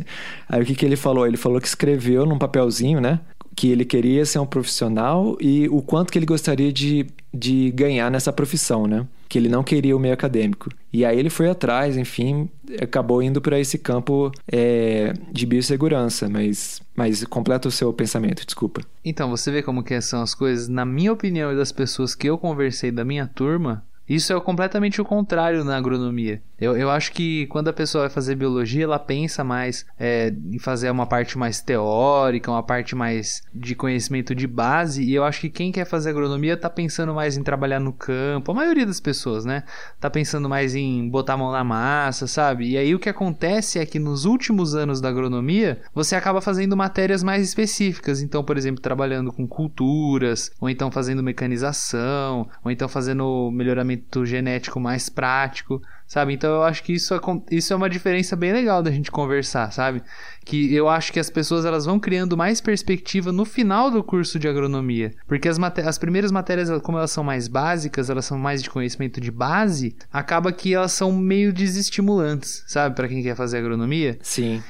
Aí, 0.49 0.61
o 0.61 0.65
que, 0.65 0.75
que 0.75 0.85
ele 0.85 0.95
falou? 0.95 1.27
Ele 1.27 1.37
falou 1.37 1.59
que 1.59 1.67
escreveu 1.67 2.25
num 2.25 2.37
papelzinho, 2.37 2.99
né? 2.99 3.19
Que 3.55 3.69
ele 3.69 3.85
queria 3.85 4.25
ser 4.25 4.39
um 4.39 4.45
profissional 4.45 5.37
e 5.39 5.67
o 5.69 5.81
quanto 5.81 6.11
que 6.11 6.17
ele 6.19 6.25
gostaria 6.25 6.71
de, 6.71 7.07
de 7.33 7.71
ganhar 7.71 8.09
nessa 8.09 8.31
profissão, 8.33 8.87
né? 8.87 9.07
Que 9.29 9.37
ele 9.37 9.49
não 9.49 9.63
queria 9.63 9.95
o 9.95 9.99
meio 9.99 10.13
acadêmico. 10.13 10.69
E 10.91 11.03
aí 11.03 11.17
ele 11.17 11.29
foi 11.29 11.49
atrás, 11.49 11.97
enfim, 11.97 12.49
acabou 12.81 13.21
indo 13.21 13.41
para 13.41 13.59
esse 13.59 13.77
campo 13.77 14.31
é, 14.51 15.13
de 15.31 15.45
biossegurança, 15.45 16.29
mas, 16.29 16.81
mas 16.95 17.23
completa 17.23 17.67
o 17.67 17.71
seu 17.71 17.91
pensamento, 17.91 18.45
desculpa. 18.45 18.81
Então, 19.03 19.29
você 19.29 19.51
vê 19.51 19.63
como 19.63 19.83
que 19.83 19.99
são 20.01 20.21
as 20.21 20.35
coisas. 20.35 20.67
Na 20.67 20.85
minha 20.85 21.11
opinião 21.11 21.51
e 21.51 21.55
das 21.55 21.71
pessoas 21.71 22.13
que 22.13 22.29
eu 22.29 22.37
conversei 22.37 22.91
da 22.91 23.03
minha 23.03 23.27
turma, 23.27 23.83
isso 24.07 24.33
é 24.33 24.39
completamente 24.39 25.01
o 25.01 25.05
contrário 25.05 25.63
na 25.63 25.77
agronomia. 25.77 26.41
Eu, 26.63 26.77
eu 26.77 26.89
acho 26.89 27.11
que 27.11 27.45
quando 27.47 27.67
a 27.67 27.73
pessoa 27.73 28.03
vai 28.05 28.09
fazer 28.09 28.35
biologia, 28.35 28.85
ela 28.85 28.97
pensa 28.97 29.43
mais 29.43 29.85
é, 29.99 30.33
em 30.51 30.57
fazer 30.57 30.89
uma 30.89 31.05
parte 31.05 31.37
mais 31.37 31.59
teórica, 31.59 32.49
uma 32.49 32.63
parte 32.63 32.95
mais 32.95 33.43
de 33.53 33.75
conhecimento 33.75 34.33
de 34.33 34.47
base. 34.47 35.03
E 35.03 35.13
eu 35.13 35.25
acho 35.25 35.41
que 35.41 35.49
quem 35.49 35.73
quer 35.73 35.85
fazer 35.85 36.11
agronomia 36.11 36.55
tá 36.55 36.69
pensando 36.69 37.13
mais 37.13 37.35
em 37.35 37.43
trabalhar 37.43 37.81
no 37.81 37.91
campo. 37.91 38.51
A 38.51 38.55
maioria 38.55 38.85
das 38.85 39.01
pessoas, 39.01 39.43
né? 39.43 39.63
Tá 39.99 40.09
pensando 40.09 40.47
mais 40.47 40.73
em 40.73 41.09
botar 41.09 41.33
a 41.33 41.37
mão 41.37 41.51
na 41.51 41.65
massa, 41.65 42.27
sabe? 42.27 42.69
E 42.69 42.77
aí 42.77 42.95
o 42.95 42.99
que 42.99 43.09
acontece 43.09 43.77
é 43.77 43.85
que 43.85 43.99
nos 43.99 44.23
últimos 44.23 44.73
anos 44.73 45.01
da 45.01 45.09
agronomia, 45.09 45.81
você 45.93 46.15
acaba 46.15 46.39
fazendo 46.39 46.77
matérias 46.77 47.23
mais 47.23 47.45
específicas. 47.45 48.21
Então, 48.21 48.41
por 48.41 48.57
exemplo, 48.57 48.81
trabalhando 48.81 49.33
com 49.33 49.45
culturas, 49.45 50.49
ou 50.61 50.69
então 50.69 50.89
fazendo 50.89 51.21
mecanização, 51.21 52.47
ou 52.63 52.71
então 52.71 52.87
fazendo 52.87 53.51
melhoramento 53.51 54.25
genético 54.25 54.79
mais 54.79 55.09
prático 55.09 55.81
sabe? 56.07 56.33
Então 56.33 56.53
eu 56.53 56.63
acho 56.63 56.83
que 56.83 56.93
isso 56.93 57.13
é, 57.13 57.19
isso 57.51 57.73
é 57.73 57.75
uma 57.75 57.89
diferença 57.89 58.35
bem 58.35 58.53
legal 58.53 58.83
da 58.83 58.91
gente 58.91 59.11
conversar, 59.11 59.71
sabe? 59.71 60.01
Que 60.45 60.73
eu 60.73 60.89
acho 60.89 61.11
que 61.11 61.19
as 61.19 61.29
pessoas 61.29 61.65
elas 61.65 61.85
vão 61.85 61.99
criando 61.99 62.37
mais 62.37 62.61
perspectiva 62.61 63.31
no 63.31 63.45
final 63.45 63.89
do 63.89 64.03
curso 64.03 64.37
de 64.37 64.47
agronomia, 64.47 65.13
porque 65.27 65.47
as, 65.47 65.57
as 65.59 65.97
primeiras 65.97 66.31
matérias, 66.31 66.69
como 66.81 66.97
elas 66.97 67.11
são 67.11 67.23
mais 67.23 67.47
básicas, 67.47 68.09
elas 68.09 68.25
são 68.25 68.37
mais 68.37 68.61
de 68.61 68.69
conhecimento 68.69 69.19
de 69.19 69.31
base, 69.31 69.95
acaba 70.11 70.51
que 70.51 70.73
elas 70.73 70.91
são 70.91 71.11
meio 71.11 71.51
desestimulantes, 71.53 72.63
sabe? 72.67 72.95
Para 72.95 73.07
quem 73.07 73.23
quer 73.23 73.35
fazer 73.35 73.57
agronomia. 73.57 74.17
Sim. 74.21 74.61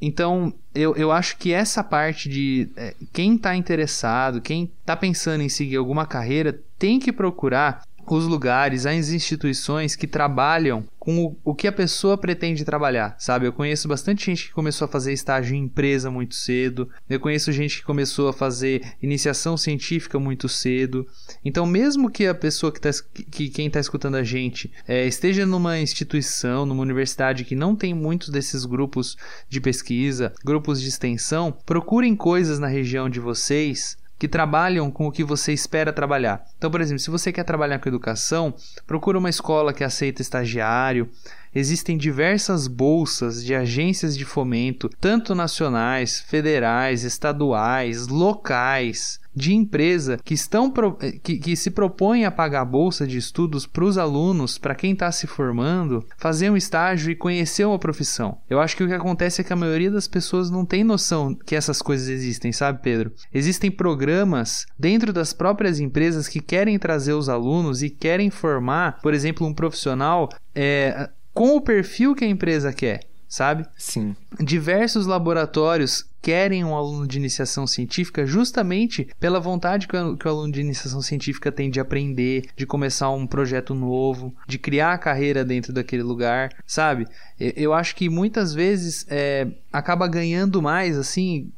Então, 0.00 0.52
eu, 0.74 0.96
eu 0.96 1.12
acho 1.12 1.36
que 1.36 1.52
essa 1.52 1.84
parte 1.84 2.28
de 2.28 2.68
é, 2.76 2.94
quem 3.12 3.36
está 3.36 3.54
interessado, 3.54 4.40
quem 4.40 4.68
está 4.80 4.96
pensando 4.96 5.42
em 5.42 5.48
seguir 5.48 5.76
alguma 5.76 6.04
carreira, 6.04 6.58
tem 6.76 6.98
que 6.98 7.12
procurar 7.12 7.82
os 8.10 8.26
lugares, 8.26 8.86
as 8.86 9.10
instituições 9.10 9.94
que 9.96 10.06
trabalham 10.06 10.84
com 10.98 11.24
o, 11.24 11.36
o, 11.44 11.54
que 11.54 11.66
a 11.66 11.72
pessoa 11.72 12.16
pretende 12.16 12.64
trabalhar, 12.64 13.16
sabe? 13.18 13.46
Eu 13.46 13.52
conheço 13.52 13.88
bastante 13.88 14.26
gente 14.26 14.46
que 14.46 14.52
começou 14.52 14.84
a 14.84 14.88
fazer 14.88 15.12
estágio 15.12 15.56
em 15.56 15.64
empresa 15.64 16.10
muito 16.10 16.34
cedo, 16.34 16.88
eu 17.10 17.18
conheço 17.18 17.50
gente 17.50 17.78
que 17.78 17.84
começou 17.84 18.28
a 18.28 18.32
fazer 18.32 18.82
iniciação 19.02 19.56
científica 19.56 20.18
muito 20.20 20.48
cedo. 20.48 21.04
Então, 21.44 21.66
mesmo 21.66 22.08
que 22.08 22.26
a 22.26 22.34
pessoa 22.34 22.70
que, 22.70 22.80
tá, 22.80 22.90
que 23.30 23.48
quem 23.48 23.66
está 23.66 23.80
escutando 23.80 24.14
a 24.14 24.22
gente 24.22 24.70
é, 24.86 25.04
esteja 25.06 25.44
numa 25.44 25.78
instituição, 25.78 26.64
numa 26.64 26.82
universidade 26.82 27.44
que 27.44 27.56
não 27.56 27.74
tem 27.74 27.92
muitos 27.92 28.28
desses 28.28 28.64
grupos 28.64 29.16
de 29.48 29.60
pesquisa, 29.60 30.32
grupos 30.44 30.80
de 30.80 30.88
extensão, 30.88 31.52
procurem 31.66 32.14
coisas 32.14 32.60
na 32.60 32.68
região 32.68 33.10
de 33.10 33.18
vocês 33.18 33.96
que 34.22 34.28
trabalham 34.28 34.88
com 34.88 35.08
o 35.08 35.10
que 35.10 35.24
você 35.24 35.52
espera 35.52 35.92
trabalhar. 35.92 36.44
Então, 36.56 36.70
por 36.70 36.80
exemplo, 36.80 37.00
se 37.00 37.10
você 37.10 37.32
quer 37.32 37.42
trabalhar 37.42 37.80
com 37.80 37.88
educação, 37.88 38.54
procura 38.86 39.18
uma 39.18 39.28
escola 39.28 39.72
que 39.72 39.82
aceita 39.82 40.22
estagiário. 40.22 41.10
Existem 41.54 41.96
diversas 41.96 42.66
bolsas 42.66 43.44
de 43.44 43.54
agências 43.54 44.16
de 44.16 44.24
fomento, 44.24 44.88
tanto 45.00 45.34
nacionais, 45.34 46.20
federais, 46.20 47.04
estaduais, 47.04 48.08
locais, 48.08 49.20
de 49.34 49.54
empresa 49.54 50.18
que 50.22 50.34
estão 50.34 50.72
eh, 51.00 51.12
que, 51.22 51.38
que 51.38 51.56
se 51.56 51.70
propõem 51.70 52.24
a 52.24 52.30
pagar 52.30 52.64
bolsa 52.64 53.06
de 53.06 53.16
estudos 53.16 53.66
para 53.66 53.84
os 53.84 53.96
alunos, 53.96 54.58
para 54.58 54.74
quem 54.74 54.92
está 54.92 55.10
se 55.10 55.26
formando, 55.26 56.04
fazer 56.18 56.50
um 56.50 56.56
estágio 56.56 57.10
e 57.10 57.16
conhecer 57.16 57.64
uma 57.64 57.78
profissão. 57.78 58.38
Eu 58.48 58.60
acho 58.60 58.76
que 58.76 58.84
o 58.84 58.88
que 58.88 58.94
acontece 58.94 59.40
é 59.40 59.44
que 59.44 59.52
a 59.52 59.56
maioria 59.56 59.90
das 59.90 60.06
pessoas 60.06 60.50
não 60.50 60.64
tem 60.64 60.84
noção 60.84 61.34
que 61.34 61.56
essas 61.56 61.80
coisas 61.80 62.08
existem, 62.08 62.52
sabe, 62.52 62.80
Pedro? 62.82 63.12
Existem 63.32 63.70
programas 63.70 64.66
dentro 64.78 65.12
das 65.12 65.32
próprias 65.32 65.80
empresas 65.80 66.28
que 66.28 66.40
querem 66.40 66.78
trazer 66.78 67.14
os 67.14 67.28
alunos 67.28 67.82
e 67.82 67.90
querem 67.90 68.30
formar, 68.30 69.00
por 69.00 69.14
exemplo, 69.14 69.46
um 69.46 69.54
profissional 69.54 70.28
é, 70.54 71.08
com 71.32 71.56
o 71.56 71.60
perfil 71.60 72.14
que 72.14 72.24
a 72.24 72.28
empresa 72.28 72.72
quer 72.72 73.00
sabe? 73.32 73.64
Sim. 73.78 74.14
Diversos 74.38 75.06
laboratórios 75.06 76.04
querem 76.20 76.62
um 76.62 76.76
aluno 76.76 77.06
de 77.06 77.16
iniciação 77.18 77.66
científica 77.66 78.26
justamente 78.26 79.08
pela 79.18 79.40
vontade 79.40 79.88
que 79.88 79.96
o, 79.96 80.28
aluno 80.28 80.52
de 80.52 80.60
iniciação 80.60 81.00
científica 81.00 81.50
tem 81.50 81.70
de 81.70 81.80
aprender, 81.80 82.44
de 82.54 82.66
começar 82.66 83.10
um 83.10 83.26
projeto 83.26 83.74
novo, 83.74 84.34
de 84.46 84.58
criar 84.58 84.92
a 84.92 84.98
carreira 84.98 85.44
dentro 85.44 85.72
daquele 85.72 86.02
lugar, 86.02 86.50
sabe? 86.66 87.08
Eu, 87.40 87.52
eu 87.56 87.74
acho 87.74 87.96
que 87.96 88.10
muitas 88.10 88.52
vezes 88.52 89.06
é, 89.08 89.48
acaba 89.72 90.06
ganhando 90.06 90.60
mais, 90.60 90.98
assim, 90.98 91.50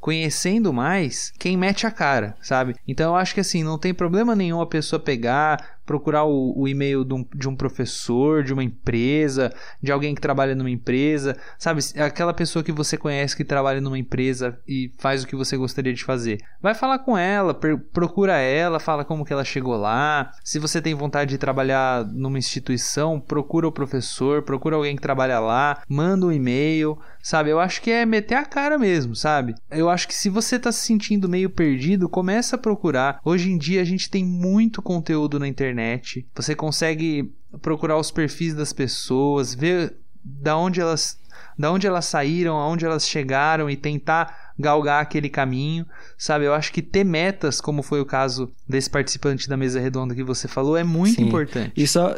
conhecendo 0.00 0.72
mais 0.72 1.32
quem 1.38 1.56
mete 1.56 1.86
a 1.86 1.92
cara, 1.92 2.36
sabe? 2.42 2.74
Então 2.86 3.12
eu 3.12 3.16
acho 3.16 3.34
que 3.34 3.40
assim, 3.40 3.62
não 3.62 3.78
tem 3.78 3.94
problema 3.94 4.34
nenhum 4.34 4.60
a 4.60 4.66
pessoa 4.66 5.00
pegar, 5.00 5.77
procurar 5.88 6.24
o, 6.24 6.52
o 6.54 6.68
e-mail 6.68 7.02
de 7.02 7.14
um, 7.14 7.26
de 7.34 7.48
um, 7.48 7.56
professor, 7.56 8.44
de 8.44 8.52
uma 8.52 8.62
empresa, 8.62 9.50
de 9.82 9.90
alguém 9.90 10.14
que 10.14 10.20
trabalha 10.20 10.54
numa 10.54 10.68
empresa, 10.68 11.34
sabe? 11.58 11.80
Aquela 11.96 12.34
pessoa 12.34 12.62
que 12.62 12.70
você 12.70 12.98
conhece 12.98 13.34
que 13.34 13.42
trabalha 13.42 13.80
numa 13.80 13.98
empresa 13.98 14.60
e 14.68 14.92
faz 14.98 15.24
o 15.24 15.26
que 15.26 15.34
você 15.34 15.56
gostaria 15.56 15.94
de 15.94 16.04
fazer. 16.04 16.42
Vai 16.60 16.74
falar 16.74 16.98
com 16.98 17.16
ela, 17.16 17.58
procura 17.90 18.36
ela, 18.36 18.78
fala 18.78 19.02
como 19.02 19.24
que 19.24 19.32
ela 19.32 19.44
chegou 19.44 19.78
lá. 19.78 20.30
Se 20.44 20.58
você 20.58 20.82
tem 20.82 20.94
vontade 20.94 21.30
de 21.30 21.38
trabalhar 21.38 22.04
numa 22.04 22.36
instituição, 22.36 23.18
procura 23.18 23.66
o 23.66 23.72
professor, 23.72 24.42
procura 24.42 24.76
alguém 24.76 24.94
que 24.94 25.00
trabalha 25.00 25.40
lá, 25.40 25.80
manda 25.88 26.26
um 26.26 26.32
e-mail, 26.32 26.98
sabe? 27.28 27.50
Eu 27.50 27.60
acho 27.60 27.82
que 27.82 27.90
é 27.90 28.06
meter 28.06 28.36
a 28.36 28.44
cara 28.46 28.78
mesmo, 28.78 29.14
sabe? 29.14 29.54
Eu 29.70 29.90
acho 29.90 30.08
que 30.08 30.14
se 30.14 30.30
você 30.30 30.58
tá 30.58 30.72
se 30.72 30.86
sentindo 30.86 31.28
meio 31.28 31.50
perdido, 31.50 32.08
começa 32.08 32.56
a 32.56 32.58
procurar. 32.58 33.20
Hoje 33.22 33.50
em 33.50 33.58
dia 33.58 33.82
a 33.82 33.84
gente 33.84 34.08
tem 34.08 34.24
muito 34.24 34.80
conteúdo 34.80 35.38
na 35.38 35.46
internet. 35.46 36.26
Você 36.34 36.54
consegue 36.54 37.30
procurar 37.60 37.98
os 37.98 38.10
perfis 38.10 38.54
das 38.54 38.72
pessoas, 38.72 39.54
ver 39.54 39.94
da 40.24 40.56
onde 40.56 40.80
elas 40.80 41.18
da 41.58 41.70
onde 41.70 41.86
elas 41.86 42.06
saíram, 42.06 42.56
aonde 42.56 42.86
elas 42.86 43.06
chegaram 43.06 43.68
e 43.68 43.76
tentar 43.76 44.52
galgar 44.58 45.02
aquele 45.02 45.28
caminho, 45.28 45.84
sabe? 46.16 46.46
Eu 46.46 46.54
acho 46.54 46.72
que 46.72 46.80
ter 46.80 47.04
metas, 47.04 47.60
como 47.60 47.82
foi 47.82 48.00
o 48.00 48.06
caso 48.06 48.50
desse 48.66 48.88
participante 48.88 49.48
da 49.48 49.56
mesa 49.56 49.80
redonda 49.80 50.14
que 50.14 50.24
você 50.24 50.48
falou, 50.48 50.78
é 50.78 50.84
muito 50.84 51.16
Sim. 51.16 51.26
importante. 51.26 51.72
E 51.76 51.86
só 51.86 52.14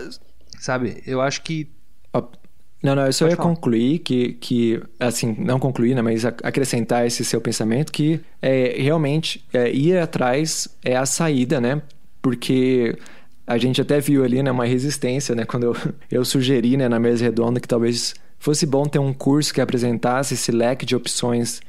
sabe? 0.61 1.03
Eu 1.05 1.21
acho 1.21 1.43
que 1.43 1.69
não, 2.83 2.95
não, 2.95 3.05
eu 3.07 3.13
só 3.13 3.27
Pode 3.27 3.33
ia 3.33 3.37
falar. 3.37 3.49
concluir 3.51 3.99
que, 3.99 4.33
que, 4.35 4.83
assim, 4.99 5.37
não 5.39 5.59
concluir, 5.59 5.95
né, 5.95 6.01
mas 6.01 6.25
acrescentar 6.25 7.07
esse 7.07 7.25
seu 7.25 7.41
pensamento 7.41 7.93
que 7.93 8.21
é, 8.41 8.75
realmente 8.79 9.45
é, 9.53 9.71
ir 9.71 9.99
atrás 9.99 10.69
é 10.83 10.97
a 10.97 11.05
saída, 11.05 11.61
né? 11.61 11.83
Porque 12.23 12.97
a 13.47 13.59
gente 13.59 13.81
até 13.81 14.01
viu 14.01 14.25
ali, 14.25 14.43
né, 14.43 14.51
uma 14.51 14.65
resistência, 14.65 15.35
né, 15.35 15.45
quando 15.47 15.65
eu, 15.65 15.77
eu 16.11 16.25
sugeri, 16.25 16.77
né, 16.77 16.89
na 16.89 16.99
mesa 16.99 17.25
redonda 17.25 17.61
que 17.61 17.69
talvez 17.69 18.15
fosse 18.39 18.65
bom 18.65 18.87
ter 18.87 18.99
um 18.99 19.13
curso 19.13 19.53
que 19.53 19.61
apresentasse 19.61 20.33
esse 20.33 20.51
leque 20.51 20.87
de 20.87 20.97
opções 20.97 21.61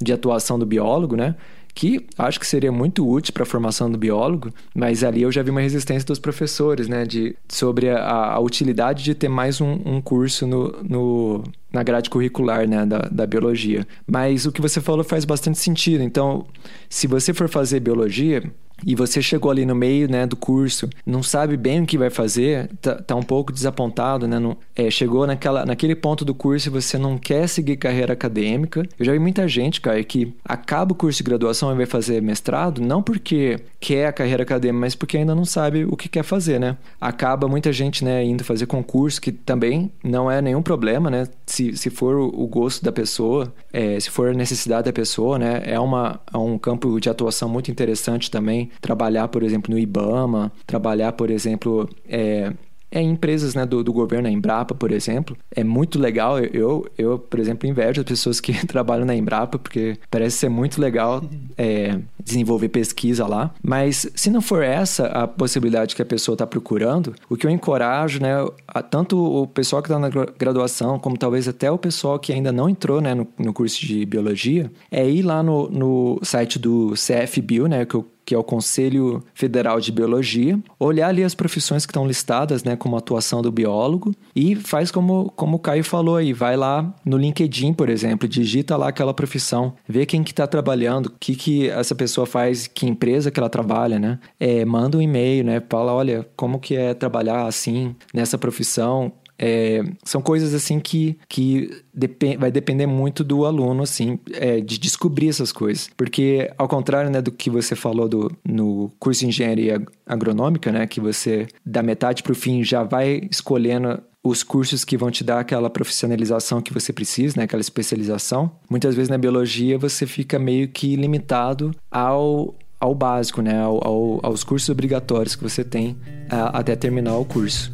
de 0.00 0.12
atuação 0.12 0.58
do 0.58 0.64
biólogo, 0.64 1.16
né? 1.16 1.34
Que 1.80 2.04
acho 2.18 2.38
que 2.38 2.46
seria 2.46 2.70
muito 2.70 3.08
útil 3.08 3.32
para 3.32 3.42
a 3.42 3.46
formação 3.46 3.90
do 3.90 3.96
biólogo, 3.96 4.52
mas 4.74 5.02
ali 5.02 5.22
eu 5.22 5.32
já 5.32 5.42
vi 5.42 5.48
uma 5.48 5.62
resistência 5.62 6.06
dos 6.06 6.18
professores, 6.18 6.88
né, 6.88 7.06
de, 7.06 7.34
sobre 7.48 7.88
a, 7.88 8.32
a 8.34 8.38
utilidade 8.38 9.02
de 9.02 9.14
ter 9.14 9.30
mais 9.30 9.62
um, 9.62 9.80
um 9.86 9.98
curso 9.98 10.46
no, 10.46 10.76
no, 10.82 11.42
na 11.72 11.82
grade 11.82 12.10
curricular 12.10 12.68
né, 12.68 12.84
da, 12.84 13.08
da 13.10 13.26
biologia. 13.26 13.86
Mas 14.06 14.44
o 14.44 14.52
que 14.52 14.60
você 14.60 14.78
falou 14.78 15.02
faz 15.02 15.24
bastante 15.24 15.58
sentido. 15.58 16.02
Então, 16.02 16.44
se 16.86 17.06
você 17.06 17.32
for 17.32 17.48
fazer 17.48 17.80
biologia, 17.80 18.42
e 18.84 18.94
você 18.94 19.20
chegou 19.20 19.50
ali 19.50 19.64
no 19.66 19.74
meio 19.74 20.10
né, 20.10 20.26
do 20.26 20.36
curso, 20.36 20.88
não 21.04 21.22
sabe 21.22 21.56
bem 21.56 21.82
o 21.82 21.86
que 21.86 21.98
vai 21.98 22.10
fazer, 22.10 22.68
tá, 22.80 22.96
tá 22.96 23.16
um 23.16 23.22
pouco 23.22 23.52
desapontado, 23.52 24.26
né? 24.26 24.38
Não, 24.38 24.56
é, 24.74 24.90
chegou 24.90 25.26
naquela, 25.26 25.64
naquele 25.64 25.94
ponto 25.94 26.24
do 26.24 26.34
curso 26.34 26.68
e 26.68 26.70
você 26.70 26.98
não 26.98 27.18
quer 27.18 27.48
seguir 27.48 27.76
carreira 27.76 28.12
acadêmica. 28.12 28.86
Eu 28.98 29.04
já 29.04 29.12
vi 29.12 29.18
muita 29.18 29.46
gente, 29.46 29.80
cara, 29.80 30.02
que 30.02 30.34
acaba 30.44 30.92
o 30.92 30.94
curso 30.94 31.18
de 31.18 31.24
graduação 31.24 31.72
e 31.72 31.76
vai 31.76 31.86
fazer 31.86 32.22
mestrado, 32.22 32.80
não 32.80 33.02
porque 33.02 33.58
quer 33.78 34.06
a 34.06 34.12
carreira 34.12 34.42
acadêmica, 34.42 34.80
mas 34.80 34.94
porque 34.94 35.16
ainda 35.16 35.34
não 35.34 35.44
sabe 35.44 35.84
o 35.84 35.96
que 35.96 36.08
quer 36.08 36.22
fazer, 36.22 36.58
né? 36.58 36.76
Acaba 37.00 37.48
muita 37.48 37.72
gente, 37.72 38.04
né, 38.04 38.24
indo 38.24 38.44
fazer 38.44 38.66
concurso, 38.66 39.20
que 39.20 39.32
também 39.32 39.90
não 40.02 40.30
é 40.30 40.40
nenhum 40.40 40.62
problema, 40.62 41.10
né? 41.10 41.28
Se, 41.46 41.76
se 41.76 41.90
for 41.90 42.16
o 42.16 42.46
gosto 42.46 42.84
da 42.84 42.92
pessoa, 42.92 43.52
é, 43.72 43.98
se 43.98 44.10
for 44.10 44.30
a 44.30 44.34
necessidade 44.34 44.84
da 44.84 44.92
pessoa, 44.92 45.38
né? 45.38 45.62
É, 45.64 45.78
uma, 45.78 46.20
é 46.32 46.36
um 46.36 46.58
campo 46.58 47.00
de 47.00 47.08
atuação 47.08 47.48
muito 47.48 47.70
interessante 47.70 48.30
também 48.30 48.69
trabalhar, 48.80 49.28
por 49.28 49.42
exemplo, 49.42 49.72
no 49.72 49.78
IBAMA, 49.78 50.52
trabalhar, 50.66 51.12
por 51.12 51.30
exemplo, 51.30 51.88
é, 52.08 52.52
é, 52.90 53.00
empresas 53.00 53.54
né, 53.54 53.64
do, 53.64 53.84
do 53.84 53.92
governo, 53.92 54.26
a 54.26 54.30
Embrapa, 54.30 54.74
por 54.74 54.90
exemplo. 54.90 55.36
É 55.54 55.62
muito 55.62 55.98
legal. 55.98 56.38
Eu, 56.38 56.86
eu, 56.98 57.18
por 57.18 57.38
exemplo, 57.38 57.68
invejo 57.68 58.00
as 58.00 58.06
pessoas 58.06 58.40
que 58.40 58.52
trabalham 58.66 59.04
na 59.06 59.14
Embrapa, 59.14 59.58
porque 59.58 59.96
parece 60.10 60.38
ser 60.38 60.48
muito 60.48 60.80
legal 60.80 61.22
é, 61.56 61.98
desenvolver 62.22 62.68
pesquisa 62.68 63.26
lá. 63.26 63.54
Mas 63.62 64.10
se 64.14 64.30
não 64.30 64.40
for 64.40 64.62
essa 64.62 65.06
a 65.06 65.28
possibilidade 65.28 65.94
que 65.94 66.02
a 66.02 66.06
pessoa 66.06 66.34
está 66.34 66.46
procurando, 66.46 67.14
o 67.28 67.36
que 67.36 67.46
eu 67.46 67.50
encorajo, 67.50 68.20
né, 68.20 68.34
a, 68.66 68.82
tanto 68.82 69.16
o 69.18 69.46
pessoal 69.46 69.82
que 69.82 69.88
está 69.88 69.98
na 69.98 70.08
graduação, 70.08 70.98
como 70.98 71.16
talvez 71.16 71.46
até 71.46 71.70
o 71.70 71.78
pessoal 71.78 72.18
que 72.18 72.32
ainda 72.32 72.50
não 72.50 72.68
entrou 72.68 73.00
né, 73.00 73.14
no, 73.14 73.26
no 73.38 73.52
curso 73.52 73.86
de 73.86 74.04
biologia, 74.04 74.70
é 74.90 75.08
ir 75.08 75.22
lá 75.22 75.42
no, 75.42 75.68
no 75.70 76.18
site 76.22 76.58
do 76.58 76.94
CFBio, 76.94 77.68
né, 77.68 77.84
que 77.84 77.94
eu 77.94 78.04
que 78.30 78.34
é 78.36 78.38
o 78.38 78.44
Conselho 78.44 79.24
Federal 79.34 79.80
de 79.80 79.90
Biologia, 79.90 80.56
olhar 80.78 81.08
ali 81.08 81.24
as 81.24 81.34
profissões 81.34 81.84
que 81.84 81.90
estão 81.90 82.06
listadas, 82.06 82.62
né, 82.62 82.76
como 82.76 82.96
atuação 82.96 83.42
do 83.42 83.50
biólogo 83.50 84.14
e 84.36 84.54
faz 84.54 84.92
como, 84.92 85.32
como 85.34 85.56
o 85.56 85.58
Caio 85.58 85.82
falou 85.82 86.14
aí, 86.14 86.32
vai 86.32 86.56
lá 86.56 86.94
no 87.04 87.18
LinkedIn, 87.18 87.74
por 87.74 87.88
exemplo, 87.88 88.28
digita 88.28 88.76
lá 88.76 88.86
aquela 88.86 89.12
profissão, 89.12 89.74
vê 89.88 90.06
quem 90.06 90.22
que 90.22 90.30
está 90.30 90.46
trabalhando, 90.46 91.06
o 91.06 91.12
que 91.18 91.34
que 91.34 91.70
essa 91.70 91.92
pessoa 91.92 92.24
faz, 92.24 92.68
que 92.68 92.86
empresa 92.86 93.32
que 93.32 93.40
ela 93.40 93.50
trabalha, 93.50 93.98
né? 93.98 94.20
É, 94.38 94.64
manda 94.64 94.96
um 94.96 95.02
e-mail, 95.02 95.42
né? 95.42 95.60
Fala, 95.68 95.92
olha, 95.92 96.24
como 96.36 96.60
que 96.60 96.76
é 96.76 96.94
trabalhar 96.94 97.46
assim, 97.46 97.96
nessa 98.14 98.38
profissão, 98.38 99.10
é, 99.42 99.82
são 100.04 100.20
coisas 100.20 100.52
assim 100.52 100.78
que, 100.78 101.16
que 101.26 101.82
depend, 101.94 102.36
vai 102.36 102.52
depender 102.52 102.86
muito 102.86 103.24
do 103.24 103.46
aluno, 103.46 103.82
assim, 103.82 104.18
é, 104.32 104.60
de 104.60 104.78
descobrir 104.78 105.30
essas 105.30 105.50
coisas. 105.50 105.88
Porque, 105.96 106.52
ao 106.58 106.68
contrário 106.68 107.10
né, 107.10 107.22
do 107.22 107.32
que 107.32 107.48
você 107.48 107.74
falou 107.74 108.06
do, 108.06 108.30
no 108.46 108.92
curso 108.98 109.20
de 109.20 109.28
engenharia 109.28 109.82
agronômica, 110.04 110.70
né, 110.70 110.86
que 110.86 111.00
você, 111.00 111.48
da 111.64 111.82
metade 111.82 112.22
para 112.22 112.32
o 112.32 112.34
fim, 112.34 112.62
já 112.62 112.82
vai 112.82 113.26
escolhendo 113.30 114.02
os 114.22 114.42
cursos 114.42 114.84
que 114.84 114.98
vão 114.98 115.10
te 115.10 115.24
dar 115.24 115.40
aquela 115.40 115.70
profissionalização 115.70 116.60
que 116.60 116.74
você 116.74 116.92
precisa, 116.92 117.38
né, 117.38 117.44
aquela 117.44 117.62
especialização. 117.62 118.52
Muitas 118.68 118.94
vezes 118.94 119.08
na 119.08 119.16
biologia 119.16 119.78
você 119.78 120.06
fica 120.06 120.38
meio 120.38 120.68
que 120.68 120.94
limitado 120.96 121.74
ao 121.90 122.54
ao 122.78 122.94
básico, 122.94 123.42
né, 123.42 123.62
ao, 123.62 123.86
ao, 123.86 124.20
aos 124.22 124.42
cursos 124.42 124.70
obrigatórios 124.70 125.36
que 125.36 125.42
você 125.42 125.62
tem 125.62 125.98
a, 126.30 126.58
até 126.60 126.74
terminar 126.74 127.14
o 127.18 127.26
curso. 127.26 127.70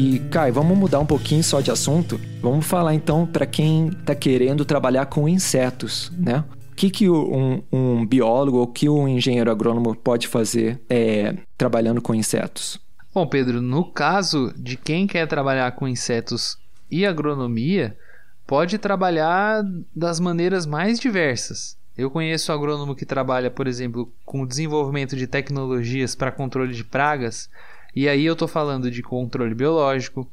E, 0.00 0.18
Kai, 0.30 0.50
vamos 0.50 0.78
mudar 0.78 0.98
um 0.98 1.04
pouquinho 1.04 1.44
só 1.44 1.60
de 1.60 1.70
assunto. 1.70 2.18
Vamos 2.40 2.64
falar 2.64 2.94
então 2.94 3.26
para 3.26 3.44
quem 3.44 3.88
está 3.88 4.14
querendo 4.14 4.64
trabalhar 4.64 5.04
com 5.04 5.28
insetos, 5.28 6.10
né? 6.16 6.42
O 6.72 6.74
que, 6.74 6.88
que 6.88 7.10
um, 7.10 7.62
um 7.70 8.06
biólogo 8.06 8.56
ou 8.56 8.66
que 8.66 8.88
um 8.88 9.06
engenheiro 9.06 9.50
agrônomo 9.50 9.94
pode 9.94 10.26
fazer 10.26 10.80
é, 10.88 11.36
trabalhando 11.58 12.00
com 12.00 12.14
insetos? 12.14 12.80
Bom, 13.12 13.26
Pedro, 13.26 13.60
no 13.60 13.84
caso 13.84 14.54
de 14.56 14.74
quem 14.78 15.06
quer 15.06 15.28
trabalhar 15.28 15.70
com 15.72 15.86
insetos 15.86 16.56
e 16.90 17.04
agronomia, 17.04 17.94
pode 18.46 18.78
trabalhar 18.78 19.62
das 19.94 20.18
maneiras 20.18 20.64
mais 20.64 20.98
diversas. 20.98 21.76
Eu 21.94 22.10
conheço 22.10 22.52
agrônomo 22.52 22.96
que 22.96 23.04
trabalha, 23.04 23.50
por 23.50 23.66
exemplo, 23.66 24.10
com 24.24 24.40
o 24.40 24.46
desenvolvimento 24.46 25.14
de 25.14 25.26
tecnologias 25.26 26.14
para 26.14 26.32
controle 26.32 26.72
de 26.72 26.84
pragas, 26.84 27.50
e 28.00 28.08
aí 28.08 28.24
eu 28.24 28.32
estou 28.32 28.48
falando 28.48 28.90
de 28.90 29.02
controle 29.02 29.54
biológico, 29.54 30.26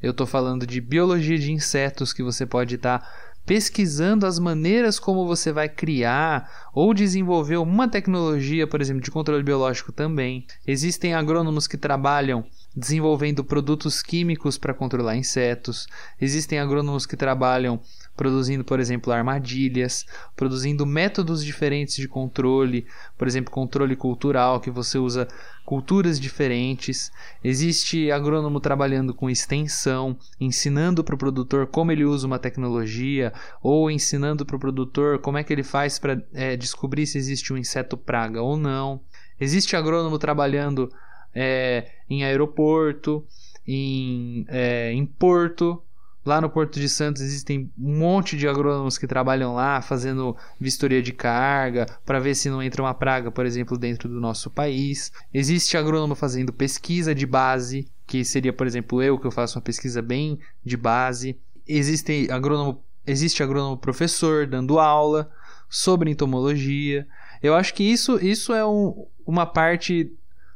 eu 0.00 0.12
estou 0.12 0.24
falando 0.24 0.64
de 0.64 0.80
biologia 0.80 1.36
de 1.36 1.50
insetos 1.50 2.12
que 2.12 2.22
você 2.22 2.46
pode 2.46 2.76
estar 2.76 3.00
tá 3.00 3.08
pesquisando 3.44 4.24
as 4.24 4.38
maneiras 4.38 5.00
como 5.00 5.26
você 5.26 5.50
vai 5.50 5.68
criar 5.68 6.48
ou 6.72 6.94
desenvolver 6.94 7.56
uma 7.56 7.88
tecnologia, 7.88 8.68
por 8.68 8.80
exemplo, 8.80 9.02
de 9.02 9.10
controle 9.10 9.42
biológico 9.42 9.90
também. 9.90 10.46
Existem 10.64 11.12
agrônomos 11.12 11.66
que 11.66 11.76
trabalham 11.76 12.44
desenvolvendo 12.76 13.42
produtos 13.42 14.00
químicos 14.00 14.56
para 14.56 14.72
controlar 14.72 15.16
insetos. 15.16 15.88
Existem 16.20 16.60
agrônomos 16.60 17.04
que 17.04 17.16
trabalham 17.16 17.80
produzindo, 18.18 18.64
por 18.64 18.80
exemplo, 18.80 19.12
armadilhas, 19.12 20.04
produzindo 20.34 20.84
métodos 20.84 21.44
diferentes 21.44 21.94
de 21.94 22.08
controle, 22.08 22.84
por 23.16 23.28
exemplo, 23.28 23.52
controle 23.52 23.94
cultural, 23.94 24.60
que 24.60 24.72
você 24.72 24.98
usa 24.98 25.28
culturas 25.64 26.18
diferentes. 26.18 27.12
Existe 27.44 28.10
agrônomo 28.10 28.58
trabalhando 28.58 29.14
com 29.14 29.30
extensão, 29.30 30.18
ensinando 30.40 31.04
para 31.04 31.14
o 31.14 31.18
produtor 31.18 31.68
como 31.68 31.92
ele 31.92 32.04
usa 32.04 32.26
uma 32.26 32.40
tecnologia, 32.40 33.32
ou 33.62 33.88
ensinando 33.88 34.44
para 34.44 34.56
o 34.56 34.60
produtor 34.60 35.20
como 35.20 35.38
é 35.38 35.44
que 35.44 35.52
ele 35.52 35.62
faz 35.62 35.96
para 35.96 36.20
é, 36.34 36.56
descobrir 36.56 37.06
se 37.06 37.18
existe 37.18 37.52
um 37.52 37.56
inseto 37.56 37.96
praga 37.96 38.42
ou 38.42 38.56
não. 38.56 39.00
Existe 39.40 39.76
agrônomo 39.76 40.18
trabalhando 40.18 40.90
é, 41.32 41.92
em 42.10 42.24
aeroporto, 42.24 43.24
em, 43.64 44.44
é, 44.48 44.92
em 44.92 45.06
porto, 45.06 45.80
Lá 46.28 46.42
no 46.42 46.50
Porto 46.50 46.78
de 46.78 46.90
Santos 46.90 47.22
existem 47.22 47.72
um 47.78 47.98
monte 48.00 48.36
de 48.36 48.46
agrônomos 48.46 48.98
que 48.98 49.06
trabalham 49.06 49.54
lá 49.54 49.80
fazendo 49.80 50.36
vistoria 50.60 51.00
de 51.00 51.10
carga 51.10 51.86
para 52.04 52.20
ver 52.20 52.34
se 52.34 52.50
não 52.50 52.62
entra 52.62 52.82
uma 52.82 52.92
praga, 52.92 53.30
por 53.30 53.46
exemplo, 53.46 53.78
dentro 53.78 54.10
do 54.10 54.20
nosso 54.20 54.50
país. 54.50 55.10
Existe 55.32 55.74
agrônomo 55.78 56.14
fazendo 56.14 56.52
pesquisa 56.52 57.14
de 57.14 57.24
base, 57.24 57.88
que 58.06 58.26
seria, 58.26 58.52
por 58.52 58.66
exemplo, 58.66 59.02
eu 59.02 59.18
que 59.18 59.26
eu 59.26 59.30
faço 59.30 59.56
uma 59.56 59.62
pesquisa 59.62 60.02
bem 60.02 60.38
de 60.62 60.76
base. 60.76 61.34
Existe 61.66 62.28
agrônomo, 62.30 62.84
existe 63.06 63.42
agrônomo 63.42 63.78
professor 63.78 64.46
dando 64.46 64.78
aula 64.78 65.30
sobre 65.66 66.10
entomologia. 66.10 67.06
Eu 67.42 67.54
acho 67.54 67.72
que 67.72 67.82
isso, 67.82 68.22
isso 68.22 68.52
é 68.52 68.66
um, 68.66 69.06
uma 69.26 69.46
parte 69.46 70.12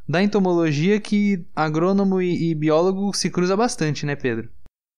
da 0.06 0.22
entomologia 0.22 1.00
que 1.00 1.42
agrônomo 1.56 2.20
e, 2.20 2.50
e 2.50 2.54
biólogo 2.54 3.16
se 3.16 3.30
cruza 3.30 3.56
bastante, 3.56 4.04
né, 4.04 4.14
Pedro? 4.14 4.50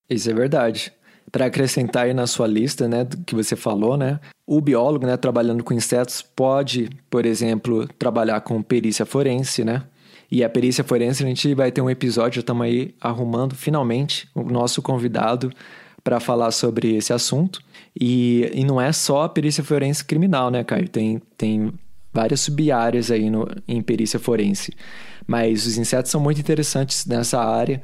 Isso 0.08 0.30
é 0.30 0.34
verdade. 0.34 0.92
Para 1.30 1.46
acrescentar 1.46 2.04
aí 2.04 2.14
na 2.14 2.26
sua 2.26 2.46
lista, 2.46 2.86
né, 2.86 3.06
que 3.26 3.34
você 3.34 3.56
falou, 3.56 3.96
né, 3.96 4.20
o 4.46 4.60
biólogo, 4.60 5.06
né, 5.06 5.16
trabalhando 5.16 5.64
com 5.64 5.74
insetos 5.74 6.22
pode, 6.22 6.90
por 7.08 7.24
exemplo, 7.26 7.88
trabalhar 7.98 8.40
com 8.42 8.62
perícia 8.62 9.06
forense, 9.06 9.64
né? 9.64 9.82
E 10.30 10.42
a 10.42 10.48
perícia 10.48 10.84
forense 10.84 11.22
a 11.22 11.26
gente 11.26 11.54
vai 11.54 11.70
ter 11.70 11.80
um 11.80 11.88
episódio, 11.88 12.40
estamos 12.40 12.66
aí 12.66 12.94
arrumando 13.00 13.54
finalmente 13.54 14.28
o 14.34 14.42
nosso 14.42 14.82
convidado 14.82 15.50
para 16.02 16.20
falar 16.20 16.50
sobre 16.50 16.94
esse 16.96 17.12
assunto. 17.12 17.60
E, 17.98 18.50
e 18.52 18.64
não 18.64 18.80
é 18.80 18.92
só 18.92 19.22
a 19.22 19.28
perícia 19.28 19.64
forense 19.64 20.04
criminal, 20.04 20.50
né, 20.50 20.62
Caio? 20.64 20.88
Tem, 20.88 21.22
tem 21.38 21.72
várias 22.12 22.40
sub-áreas 22.40 23.10
aí 23.10 23.30
no, 23.30 23.48
em 23.66 23.80
perícia 23.80 24.18
forense. 24.18 24.72
Mas 25.26 25.66
os 25.66 25.78
insetos 25.78 26.10
são 26.10 26.20
muito 26.20 26.40
interessantes 26.40 27.06
nessa 27.06 27.40
área 27.40 27.80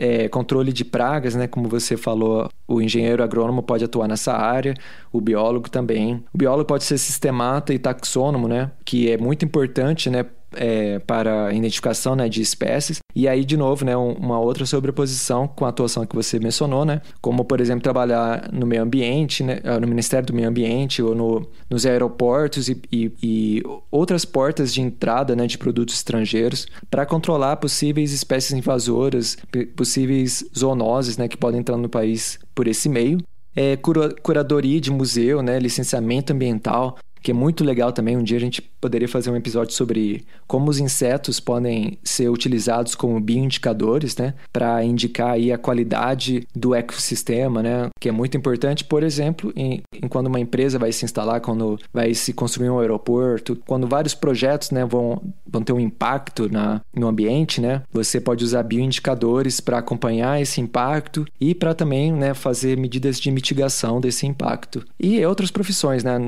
é, 0.00 0.30
controle 0.30 0.72
de 0.72 0.82
pragas, 0.82 1.34
né? 1.34 1.46
Como 1.46 1.68
você 1.68 1.94
falou, 1.94 2.48
o 2.66 2.80
engenheiro 2.80 3.22
agrônomo 3.22 3.62
pode 3.62 3.84
atuar 3.84 4.08
nessa 4.08 4.32
área, 4.32 4.72
o 5.12 5.20
biólogo 5.20 5.68
também. 5.68 6.24
O 6.32 6.38
biólogo 6.38 6.64
pode 6.64 6.84
ser 6.84 6.96
sistemata 6.96 7.74
e 7.74 7.78
taxônomo, 7.78 8.48
né? 8.48 8.70
Que 8.82 9.10
é 9.10 9.18
muito 9.18 9.44
importante, 9.44 10.08
né? 10.08 10.24
É, 10.54 10.98
para 11.00 11.52
identificação 11.52 12.16
né, 12.16 12.28
de 12.28 12.40
espécies. 12.40 12.98
E 13.14 13.28
aí, 13.28 13.44
de 13.44 13.56
novo, 13.56 13.84
né, 13.84 13.96
uma 13.96 14.38
outra 14.38 14.64
sobreposição 14.66 15.48
com 15.48 15.64
a 15.64 15.68
atuação 15.68 16.06
que 16.06 16.14
você 16.14 16.38
mencionou, 16.38 16.84
né? 16.84 17.00
Como, 17.20 17.44
por 17.44 17.60
exemplo, 17.60 17.82
trabalhar 17.82 18.50
no 18.52 18.66
meio 18.66 18.82
ambiente, 18.82 19.42
né, 19.42 19.60
no 19.80 19.86
Ministério 19.86 20.26
do 20.26 20.34
Meio 20.34 20.48
Ambiente 20.48 21.02
ou 21.02 21.14
no, 21.14 21.46
nos 21.68 21.84
aeroportos 21.86 22.68
e, 22.68 22.80
e, 22.90 23.12
e, 23.22 23.62
outras 23.90 24.24
portas 24.24 24.72
de 24.72 24.80
entrada 24.80 25.34
né, 25.34 25.46
de 25.46 25.58
produtos 25.58 25.96
estrangeiros 25.96 26.66
para 26.90 27.04
controlar 27.04 27.56
possíveis 27.56 28.12
espécies 28.12 28.52
invasoras, 28.52 29.36
possíveis 29.76 30.44
zoonoses 30.56 31.16
né, 31.16 31.28
que 31.28 31.36
podem 31.36 31.60
entrar 31.60 31.76
no 31.76 31.88
país 31.88 32.38
por 32.54 32.66
esse 32.66 32.88
meio. 32.88 33.18
É, 33.54 33.76
cura, 33.76 34.14
curadoria 34.22 34.80
de 34.80 34.90
museu, 34.90 35.42
né, 35.42 35.58
licenciamento 35.58 36.32
ambiental, 36.32 36.96
que 37.22 37.30
é 37.30 37.34
muito 37.34 37.64
legal 37.64 37.92
também. 37.92 38.16
Um 38.16 38.22
dia 38.22 38.36
a 38.36 38.40
gente 38.40 38.62
poderia 38.80 39.08
fazer 39.08 39.30
um 39.30 39.36
episódio 39.36 39.74
sobre 39.74 40.24
como 40.46 40.70
os 40.70 40.78
insetos 40.78 41.38
podem 41.38 41.98
ser 42.02 42.28
utilizados 42.28 42.94
como 42.94 43.20
bioindicadores, 43.20 44.16
né, 44.16 44.34
para 44.52 44.82
indicar 44.84 45.32
aí 45.32 45.52
a 45.52 45.58
qualidade 45.58 46.46
do 46.54 46.74
ecossistema, 46.74 47.62
né, 47.62 47.88
que 48.00 48.08
é 48.08 48.12
muito 48.12 48.36
importante, 48.36 48.84
por 48.84 49.02
exemplo, 49.02 49.52
em, 49.54 49.82
em, 49.94 50.08
quando 50.08 50.28
uma 50.28 50.40
empresa 50.40 50.78
vai 50.78 50.92
se 50.92 51.04
instalar, 51.04 51.40
quando 51.40 51.78
vai 51.92 52.14
se 52.14 52.32
construir 52.32 52.70
um 52.70 52.78
aeroporto, 52.80 53.56
quando 53.66 53.86
vários 53.86 54.14
projetos, 54.14 54.70
né, 54.70 54.84
vão, 54.84 55.22
vão 55.46 55.62
ter 55.62 55.72
um 55.72 55.80
impacto 55.80 56.50
na, 56.50 56.80
no 56.94 57.06
ambiente, 57.06 57.60
né, 57.60 57.82
você 57.92 58.20
pode 58.20 58.44
usar 58.44 58.62
bioindicadores 58.62 59.60
para 59.60 59.78
acompanhar 59.78 60.40
esse 60.40 60.60
impacto 60.60 61.26
e 61.40 61.54
para 61.54 61.74
também, 61.74 62.12
né, 62.12 62.34
fazer 62.34 62.76
medidas 62.76 63.20
de 63.20 63.30
mitigação 63.30 64.00
desse 64.00 64.26
impacto. 64.26 64.84
E 64.98 65.24
outras 65.24 65.50
profissões, 65.50 66.02
né, 66.02 66.18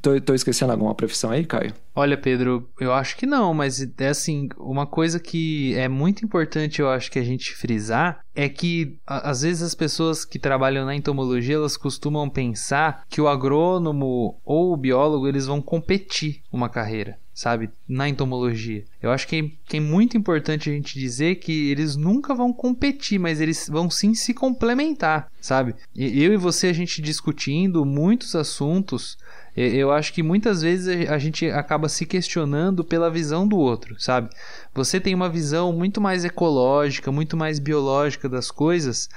tô, 0.00 0.20
tô 0.20 0.34
esquecendo 0.34 0.72
alguma 0.72 0.94
profissão 0.94 1.30
aí, 1.30 1.44
Caio? 1.44 1.72
Olha, 1.94 2.16
Pedro, 2.16 2.70
eu 2.80 2.92
acho 2.92 3.16
que 3.16 3.26
não, 3.26 3.52
mas 3.52 3.86
é 3.98 4.08
assim, 4.08 4.48
uma 4.56 4.86
coisa 4.86 5.20
que 5.20 5.74
é 5.74 5.88
muito 5.88 6.24
importante, 6.24 6.80
eu 6.80 6.88
acho 6.88 7.10
que 7.10 7.18
a 7.18 7.24
gente 7.24 7.54
frisar 7.54 8.24
é 8.34 8.48
que 8.48 8.96
às 9.06 9.42
vezes 9.42 9.62
as 9.62 9.74
pessoas 9.74 10.24
que 10.24 10.38
trabalham 10.38 10.86
na 10.86 10.96
entomologia, 10.96 11.56
elas 11.56 11.76
costumam 11.76 12.30
pensar 12.30 13.04
que 13.10 13.20
o 13.20 13.28
agrônomo 13.28 14.40
ou 14.42 14.72
o 14.72 14.76
biólogo, 14.76 15.28
eles 15.28 15.46
vão 15.46 15.60
competir 15.60 16.42
uma 16.50 16.68
carreira 16.68 17.18
sabe, 17.34 17.70
na 17.88 18.08
entomologia. 18.08 18.84
Eu 19.00 19.10
acho 19.10 19.26
que 19.26 19.36
é, 19.36 19.50
que 19.66 19.76
é, 19.78 19.80
muito 19.80 20.16
importante 20.16 20.68
a 20.68 20.72
gente 20.72 20.98
dizer 20.98 21.36
que 21.36 21.70
eles 21.70 21.96
nunca 21.96 22.34
vão 22.34 22.52
competir, 22.52 23.18
mas 23.18 23.40
eles 23.40 23.68
vão 23.68 23.90
sim 23.90 24.14
se 24.14 24.34
complementar, 24.34 25.30
sabe? 25.40 25.74
Eu 25.96 26.32
e 26.32 26.36
você, 26.36 26.68
a 26.68 26.72
gente 26.72 27.00
discutindo 27.00 27.84
muitos 27.84 28.36
assuntos, 28.36 29.16
eu 29.56 29.92
acho 29.92 30.12
que 30.12 30.22
muitas 30.22 30.62
vezes 30.62 31.08
a 31.08 31.18
gente 31.18 31.46
acaba 31.50 31.88
se 31.88 32.06
questionando 32.06 32.82
pela 32.82 33.10
visão 33.10 33.46
do 33.46 33.58
outro, 33.58 33.96
sabe? 33.98 34.30
Você 34.74 34.98
tem 34.98 35.14
uma 35.14 35.28
visão 35.28 35.72
muito 35.72 36.00
mais 36.00 36.24
ecológica, 36.24 37.12
muito 37.12 37.36
mais 37.36 37.58
biológica 37.58 38.28
das 38.28 38.50
coisas, 38.50 39.08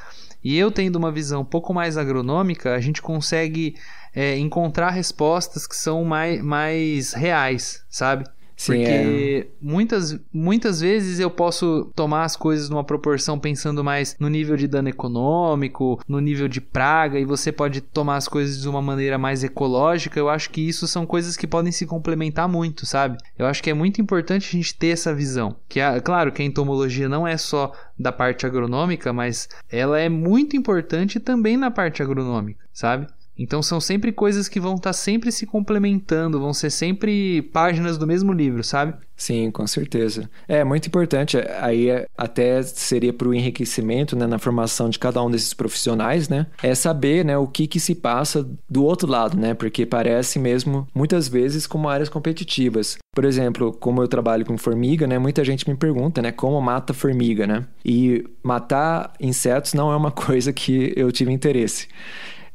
e 0.44 0.58
eu 0.58 0.70
tendo 0.70 0.98
uma 0.98 1.12
visão 1.12 1.42
um 1.42 1.46
pouco 1.46 1.74
mais 1.74 1.98
agronômica, 1.98 2.76
a 2.76 2.80
gente 2.80 3.02
consegue 3.02 3.76
é, 4.14 4.38
encontrar 4.38 4.92
respostas 4.92 5.66
que 5.66 5.76
são 5.76 6.04
mais, 6.04 6.42
mais 6.42 7.14
reais, 7.14 7.84
sabe? 7.90 8.26
Sim, 8.56 8.78
Porque 8.78 9.48
é. 9.48 9.48
muitas, 9.62 10.18
muitas 10.34 10.80
vezes 10.80 11.20
eu 11.20 11.30
posso 11.30 11.92
tomar 11.94 12.24
as 12.24 12.36
coisas 12.36 12.70
numa 12.70 12.84
proporção 12.84 13.38
pensando 13.38 13.84
mais 13.84 14.16
no 14.20 14.30
nível 14.30 14.56
de 14.56 14.68
dano 14.68 14.88
econômico, 14.88 16.00
no 16.08 16.20
nível 16.20 16.48
de 16.48 16.62
praga, 16.62 17.20
e 17.20 17.26
você 17.26 17.52
pode 17.52 17.82
tomar 17.82 18.16
as 18.16 18.28
coisas 18.28 18.62
de 18.62 18.70
uma 18.70 18.82
maneira 18.82 19.18
mais 19.18 19.44
ecológica. 19.44 20.20
Eu 20.20 20.30
acho 20.30 20.50
que 20.50 20.62
isso 20.62 20.88
são 20.88 21.06
coisas 21.06 21.36
que 21.36 21.46
podem 21.46 21.72
se 21.72 21.86
complementar 21.86 22.48
muito, 22.48 22.86
sabe? 22.86 23.18
Eu 23.38 23.46
acho 23.46 23.62
que 23.62 23.70
é 23.70 23.74
muito 23.74 24.02
importante 24.02 24.48
a 24.48 24.52
gente 24.52 24.74
ter 24.76 24.88
essa 24.88 25.14
visão. 25.14 25.56
Que 25.68 25.80
é 25.80 26.00
claro 26.00 26.32
que 26.32 26.42
a 26.42 26.46
entomologia 26.46 27.10
não 27.10 27.28
é 27.28 27.38
só 27.38 27.74
da 28.00 28.12
parte 28.12 28.46
agronômica, 28.46 29.12
mas 29.12 29.50
ela 29.70 30.00
é 30.00 30.08
muito 30.08 30.56
importante 30.56 31.20
também 31.20 31.58
na 31.58 31.72
parte 31.72 32.02
agronômica, 32.02 32.64
sabe? 32.72 33.08
Então 33.38 33.62
são 33.62 33.80
sempre 33.80 34.12
coisas 34.12 34.48
que 34.48 34.60
vão 34.60 34.76
estar 34.76 34.90
tá 34.90 34.94
sempre 34.94 35.32
se 35.32 35.46
complementando, 35.46 36.40
vão 36.40 36.54
ser 36.54 36.70
sempre 36.70 37.42
páginas 37.42 37.98
do 37.98 38.08
mesmo 38.08 38.32
livro, 38.32 38.64
sabe? 38.64 38.94
Sim, 39.18 39.50
com 39.50 39.66
certeza. 39.66 40.30
É 40.48 40.64
muito 40.64 40.88
importante. 40.88 41.38
Aí 41.62 41.88
até 42.18 42.62
seria 42.64 43.14
para 43.14 43.28
o 43.28 43.34
enriquecimento, 43.34 44.16
né, 44.16 44.28
na 44.28 44.38
formação 44.38 44.90
de 44.90 45.00
cada 45.00 45.24
um 45.24 45.32
desses 45.32 45.54
profissionais, 45.54 46.28
né? 46.28 46.48
É 46.62 46.76
saber, 46.76 47.24
né, 47.24 47.38
o 47.38 47.48
que 47.48 47.66
que 47.66 47.80
se 47.80 47.96
passa 47.96 48.46
do 48.70 48.84
outro 48.84 49.10
lado, 49.10 49.38
né? 49.38 49.54
Porque 49.54 49.86
parece 49.86 50.38
mesmo 50.38 50.88
muitas 50.94 51.28
vezes 51.28 51.66
como 51.66 51.88
áreas 51.88 52.10
competitivas. 52.10 52.98
Por 53.14 53.24
exemplo, 53.24 53.72
como 53.72 54.02
eu 54.04 54.08
trabalho 54.08 54.46
com 54.46 54.58
formiga, 54.58 55.08
né, 55.08 55.18
muita 55.18 55.44
gente 55.46 55.70
me 55.70 55.76
pergunta, 55.76 56.22
né, 56.22 56.34
como 56.34 56.60
mata 56.60 56.94
formiga, 56.94 57.48
né? 57.48 57.66
E 57.86 58.26
matar 58.44 59.14
insetos 59.20 59.74
não 59.74 59.92
é 59.92 59.96
uma 59.96 60.12
coisa 60.12 60.52
que 60.52 60.94
eu 60.96 61.10
tive 61.12 61.32
interesse. 61.32 61.88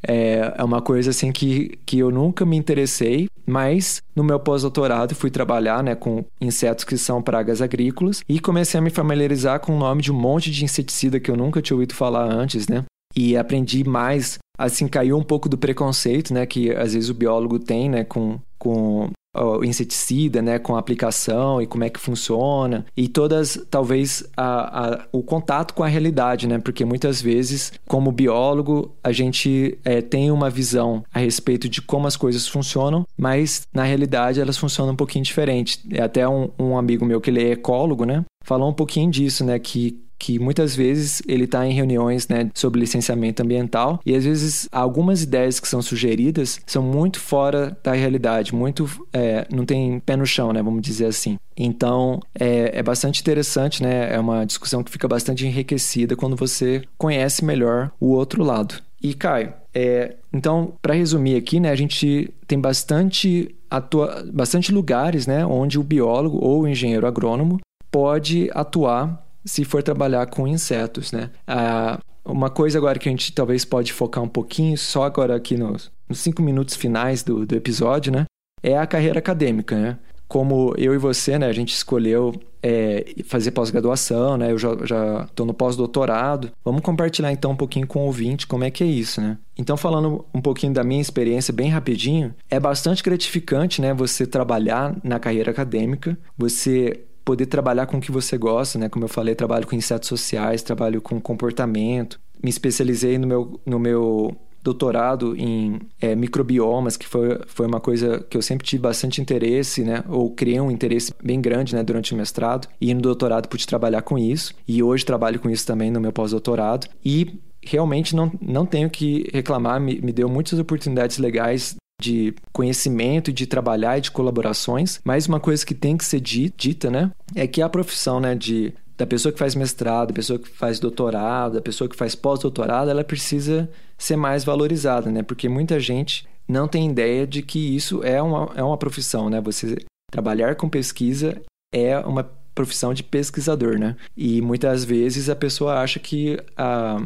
É, 0.06 0.54
é 0.56 0.64
uma 0.64 0.80
coisa 0.80 1.10
assim 1.10 1.30
que, 1.30 1.78
que 1.84 1.98
eu 1.98 2.10
nunca 2.10 2.44
me 2.46 2.56
interessei, 2.56 3.28
mas 3.46 4.02
no 4.16 4.24
meu 4.24 4.40
pós-doutorado 4.40 5.14
fui 5.14 5.30
trabalhar 5.30 5.82
né, 5.82 5.94
com 5.94 6.24
insetos 6.40 6.84
que 6.84 6.96
são 6.96 7.22
pragas 7.22 7.60
agrícolas 7.60 8.22
e 8.28 8.40
comecei 8.40 8.78
a 8.78 8.82
me 8.82 8.90
familiarizar 8.90 9.60
com 9.60 9.74
o 9.74 9.78
nome 9.78 10.02
de 10.02 10.10
um 10.10 10.18
monte 10.18 10.50
de 10.50 10.64
inseticida 10.64 11.20
que 11.20 11.30
eu 11.30 11.36
nunca 11.36 11.60
tinha 11.60 11.76
ouvido 11.76 11.94
falar 11.94 12.24
antes, 12.24 12.66
né? 12.68 12.84
E 13.14 13.36
aprendi 13.36 13.82
mais, 13.82 14.38
assim, 14.56 14.86
caiu 14.86 15.18
um 15.18 15.22
pouco 15.22 15.48
do 15.48 15.58
preconceito, 15.58 16.32
né, 16.32 16.46
que 16.46 16.70
às 16.70 16.94
vezes 16.94 17.10
o 17.10 17.14
biólogo 17.14 17.58
tem, 17.58 17.88
né, 17.88 18.04
com, 18.04 18.38
com 18.56 19.10
o 19.34 19.64
inseticida, 19.64 20.42
né, 20.42 20.58
com 20.58 20.74
a 20.74 20.78
aplicação 20.78 21.62
e 21.62 21.66
como 21.66 21.84
é 21.84 21.90
que 21.90 22.00
funciona. 22.00 22.84
E 22.96 23.08
todas, 23.08 23.58
talvez, 23.70 24.24
a, 24.36 24.86
a, 24.86 25.06
o 25.12 25.22
contato 25.22 25.74
com 25.74 25.82
a 25.82 25.88
realidade, 25.88 26.46
né, 26.48 26.58
porque 26.58 26.84
muitas 26.84 27.22
vezes, 27.22 27.72
como 27.86 28.12
biólogo, 28.12 28.94
a 29.02 29.12
gente 29.12 29.78
é, 29.84 30.00
tem 30.00 30.30
uma 30.30 30.50
visão 30.50 31.04
a 31.12 31.18
respeito 31.18 31.68
de 31.68 31.80
como 31.80 32.06
as 32.06 32.16
coisas 32.16 32.46
funcionam, 32.46 33.06
mas 33.16 33.66
na 33.72 33.84
realidade 33.84 34.40
elas 34.40 34.58
funcionam 34.58 34.92
um 34.92 34.96
pouquinho 34.96 35.24
diferente. 35.24 35.80
É 35.90 36.02
até 36.02 36.28
um, 36.28 36.50
um 36.58 36.76
amigo 36.76 37.04
meu 37.04 37.20
que 37.20 37.30
ele 37.30 37.42
é 37.42 37.52
ecólogo, 37.52 38.04
né, 38.04 38.24
falou 38.44 38.68
um 38.68 38.74
pouquinho 38.74 39.10
disso, 39.10 39.44
né, 39.44 39.58
que 39.58 40.09
que 40.20 40.38
muitas 40.38 40.76
vezes 40.76 41.22
ele 41.26 41.44
está 41.44 41.66
em 41.66 41.72
reuniões 41.72 42.28
né, 42.28 42.50
sobre 42.54 42.78
licenciamento 42.78 43.42
ambiental 43.42 43.98
e 44.04 44.14
às 44.14 44.24
vezes 44.24 44.68
algumas 44.70 45.22
ideias 45.22 45.58
que 45.58 45.66
são 45.66 45.80
sugeridas 45.80 46.60
são 46.66 46.82
muito 46.82 47.18
fora 47.18 47.76
da 47.82 47.92
realidade, 47.92 48.54
muito 48.54 48.86
é, 49.14 49.46
não 49.50 49.64
tem 49.64 49.98
pé 49.98 50.16
no 50.16 50.26
chão, 50.26 50.52
né, 50.52 50.62
vamos 50.62 50.82
dizer 50.82 51.06
assim. 51.06 51.38
Então 51.56 52.20
é, 52.38 52.78
é 52.78 52.82
bastante 52.82 53.20
interessante, 53.20 53.82
né? 53.82 54.14
É 54.14 54.18
uma 54.18 54.44
discussão 54.44 54.82
que 54.82 54.90
fica 54.90 55.08
bastante 55.08 55.46
enriquecida 55.46 56.14
quando 56.14 56.36
você 56.36 56.82
conhece 56.98 57.44
melhor 57.44 57.90
o 57.98 58.08
outro 58.08 58.44
lado. 58.44 58.74
E 59.02 59.14
Caio, 59.14 59.54
é, 59.74 60.16
então, 60.32 60.74
para 60.82 60.94
resumir 60.94 61.36
aqui, 61.36 61.58
né, 61.58 61.70
a 61.70 61.74
gente 61.74 62.32
tem 62.46 62.60
bastante, 62.60 63.54
atua 63.70 64.22
bastante 64.30 64.70
lugares 64.70 65.26
né, 65.26 65.46
onde 65.46 65.78
o 65.78 65.82
biólogo 65.82 66.38
ou 66.42 66.62
o 66.62 66.68
engenheiro 66.68 67.06
agrônomo 67.06 67.58
pode 67.90 68.50
atuar 68.52 69.26
se 69.44 69.64
for 69.64 69.82
trabalhar 69.82 70.26
com 70.26 70.46
insetos, 70.46 71.12
né? 71.12 71.30
Ah, 71.46 71.98
uma 72.24 72.50
coisa 72.50 72.78
agora 72.78 72.98
que 72.98 73.08
a 73.08 73.12
gente 73.12 73.32
talvez 73.32 73.64
pode 73.64 73.92
focar 73.92 74.22
um 74.22 74.28
pouquinho, 74.28 74.76
só 74.76 75.04
agora 75.04 75.34
aqui 75.34 75.56
nos, 75.56 75.90
nos 76.08 76.18
cinco 76.18 76.42
minutos 76.42 76.76
finais 76.76 77.22
do, 77.22 77.46
do 77.46 77.54
episódio, 77.54 78.12
né? 78.12 78.24
É 78.62 78.76
a 78.76 78.86
carreira 78.86 79.18
acadêmica, 79.18 79.76
né? 79.76 79.98
Como 80.28 80.74
eu 80.78 80.94
e 80.94 80.98
você, 80.98 81.38
né? 81.38 81.46
A 81.46 81.52
gente 81.52 81.74
escolheu 81.74 82.32
é, 82.62 83.14
fazer 83.24 83.50
pós-graduação, 83.50 84.36
né? 84.36 84.52
Eu 84.52 84.58
já 84.58 85.24
estou 85.24 85.44
no 85.44 85.52
pós-doutorado. 85.52 86.52
Vamos 86.64 86.82
compartilhar 86.82 87.32
então 87.32 87.52
um 87.52 87.56
pouquinho 87.56 87.86
com 87.86 88.00
o 88.00 88.06
ouvinte 88.06 88.46
como 88.46 88.62
é 88.62 88.70
que 88.70 88.84
é 88.84 88.86
isso, 88.86 89.20
né? 89.20 89.38
Então, 89.58 89.76
falando 89.76 90.24
um 90.32 90.40
pouquinho 90.40 90.72
da 90.72 90.84
minha 90.84 91.00
experiência 91.00 91.52
bem 91.52 91.68
rapidinho, 91.68 92.34
é 92.48 92.60
bastante 92.60 93.02
gratificante, 93.02 93.80
né? 93.80 93.92
Você 93.94 94.26
trabalhar 94.26 94.94
na 95.02 95.18
carreira 95.18 95.50
acadêmica, 95.50 96.16
você 96.36 97.00
poder 97.30 97.46
trabalhar 97.46 97.86
com 97.86 97.98
o 97.98 98.00
que 98.00 98.10
você 98.10 98.36
gosta, 98.36 98.76
né? 98.76 98.88
Como 98.88 99.04
eu 99.04 99.08
falei, 99.08 99.36
trabalho 99.36 99.64
com 99.64 99.76
insetos 99.76 100.08
sociais, 100.08 100.62
trabalho 100.62 101.00
com 101.00 101.20
comportamento. 101.20 102.18
Me 102.42 102.50
especializei 102.50 103.18
no 103.18 103.26
meu, 103.28 103.60
no 103.64 103.78
meu 103.78 104.36
doutorado 104.60 105.36
em 105.36 105.78
é, 106.00 106.16
microbiomas, 106.16 106.96
que 106.96 107.06
foi, 107.06 107.38
foi 107.46 107.68
uma 107.68 107.78
coisa 107.78 108.18
que 108.28 108.36
eu 108.36 108.42
sempre 108.42 108.66
tive 108.66 108.82
bastante 108.82 109.20
interesse, 109.20 109.84
né? 109.84 110.02
Ou 110.08 110.32
criei 110.32 110.60
um 110.60 110.72
interesse 110.72 111.14
bem 111.22 111.40
grande, 111.40 111.72
né? 111.72 111.84
Durante 111.84 112.12
o 112.12 112.16
mestrado. 112.16 112.66
E 112.80 112.92
no 112.92 113.00
doutorado 113.00 113.46
pude 113.46 113.64
trabalhar 113.64 114.02
com 114.02 114.18
isso. 114.18 114.52
E 114.66 114.82
hoje 114.82 115.04
trabalho 115.04 115.38
com 115.38 115.48
isso 115.48 115.64
também 115.64 115.88
no 115.88 116.00
meu 116.00 116.12
pós-doutorado. 116.12 116.88
E 117.04 117.38
realmente 117.62 118.16
não, 118.16 118.32
não 118.42 118.66
tenho 118.66 118.90
que 118.90 119.30
reclamar, 119.32 119.80
me, 119.80 120.00
me 120.00 120.10
deu 120.10 120.28
muitas 120.28 120.58
oportunidades 120.58 121.18
legais 121.18 121.76
de 122.00 122.34
conhecimento, 122.52 123.32
de 123.32 123.46
trabalhar 123.46 123.98
e 123.98 124.00
de 124.00 124.10
colaborações, 124.10 125.00
mas 125.04 125.26
uma 125.26 125.38
coisa 125.38 125.64
que 125.64 125.74
tem 125.74 125.96
que 125.96 126.04
ser 126.04 126.20
dita, 126.20 126.90
né, 126.90 127.10
é 127.34 127.46
que 127.46 127.62
a 127.62 127.68
profissão, 127.68 128.18
né, 128.18 128.34
de 128.34 128.72
da 128.96 129.06
pessoa 129.06 129.32
que 129.32 129.38
faz 129.38 129.54
mestrado, 129.54 130.08
da 130.08 130.14
pessoa 130.14 130.38
que 130.38 130.46
faz 130.46 130.78
doutorado, 130.78 131.54
da 131.54 131.62
pessoa 131.62 131.88
que 131.88 131.96
faz 131.96 132.14
pós-doutorado, 132.14 132.90
ela 132.90 133.02
precisa 133.02 133.70
ser 133.96 134.14
mais 134.14 134.44
valorizada, 134.44 135.10
né? 135.10 135.22
Porque 135.22 135.48
muita 135.48 135.80
gente 135.80 136.28
não 136.46 136.68
tem 136.68 136.90
ideia 136.90 137.26
de 137.26 137.40
que 137.40 137.74
isso 137.74 138.04
é 138.04 138.20
uma, 138.20 138.50
é 138.54 138.62
uma 138.62 138.76
profissão, 138.76 139.30
né? 139.30 139.40
Você 139.40 139.78
trabalhar 140.12 140.54
com 140.54 140.68
pesquisa 140.68 141.40
é 141.72 141.98
uma 142.00 142.24
profissão 142.54 142.92
de 142.92 143.02
pesquisador, 143.02 143.78
né? 143.78 143.96
E 144.14 144.42
muitas 144.42 144.84
vezes 144.84 145.30
a 145.30 145.36
pessoa 145.36 145.80
acha 145.80 145.98
que 145.98 146.38
a, 146.54 147.02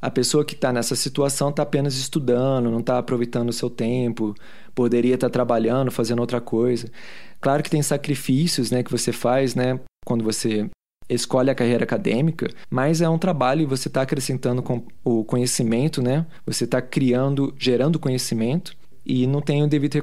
a 0.00 0.10
pessoa 0.10 0.44
que 0.44 0.54
está 0.54 0.72
nessa 0.72 0.94
situação 0.94 1.50
está 1.50 1.62
apenas 1.62 1.96
estudando, 1.96 2.70
não 2.70 2.80
está 2.80 2.98
aproveitando 2.98 3.48
o 3.48 3.52
seu 3.52 3.70
tempo, 3.70 4.34
poderia 4.74 5.14
estar 5.14 5.28
tá 5.28 5.32
trabalhando, 5.32 5.90
fazendo 5.90 6.20
outra 6.20 6.40
coisa. 6.40 6.90
Claro 7.40 7.62
que 7.62 7.70
tem 7.70 7.82
sacrifícios 7.82 8.70
né, 8.70 8.82
que 8.82 8.90
você 8.90 9.12
faz 9.12 9.54
né, 9.54 9.80
quando 10.04 10.22
você 10.22 10.68
escolhe 11.08 11.50
a 11.50 11.54
carreira 11.54 11.84
acadêmica, 11.84 12.48
mas 12.70 13.00
é 13.00 13.08
um 13.08 13.18
trabalho 13.18 13.62
e 13.62 13.66
você 13.66 13.88
está 13.88 14.02
acrescentando 14.02 14.62
o 15.04 15.24
conhecimento, 15.24 16.02
né? 16.02 16.26
Você 16.44 16.64
está 16.64 16.82
criando, 16.82 17.54
gerando 17.56 17.98
conhecimento 17.98 18.76
e 19.04 19.26
não 19.26 19.40
tem 19.40 19.62
o 19.62 19.68
devido 19.68 20.02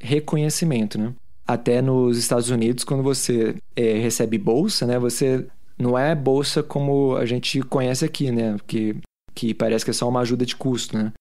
reconhecimento, 0.00 0.98
né? 0.98 1.12
Até 1.46 1.80
nos 1.80 2.18
Estados 2.18 2.50
Unidos, 2.50 2.82
quando 2.82 3.02
você 3.02 3.54
é, 3.76 3.98
recebe 3.98 4.38
bolsa, 4.38 4.86
né? 4.86 4.98
Você 4.98 5.46
não 5.78 5.96
é 5.96 6.14
bolsa 6.14 6.62
como 6.62 7.16
a 7.16 7.24
gente 7.24 7.60
conhece 7.62 8.04
aqui, 8.04 8.30
né? 8.32 8.56
Que 8.66 8.96
que 9.40 9.54
parece 9.54 9.86
que 9.86 9.90
é 9.90 9.94
só 9.94 10.06
uma 10.06 10.20
ajuda 10.20 10.44
de 10.44 10.54
custo, 10.54 10.98
né? 10.98 11.12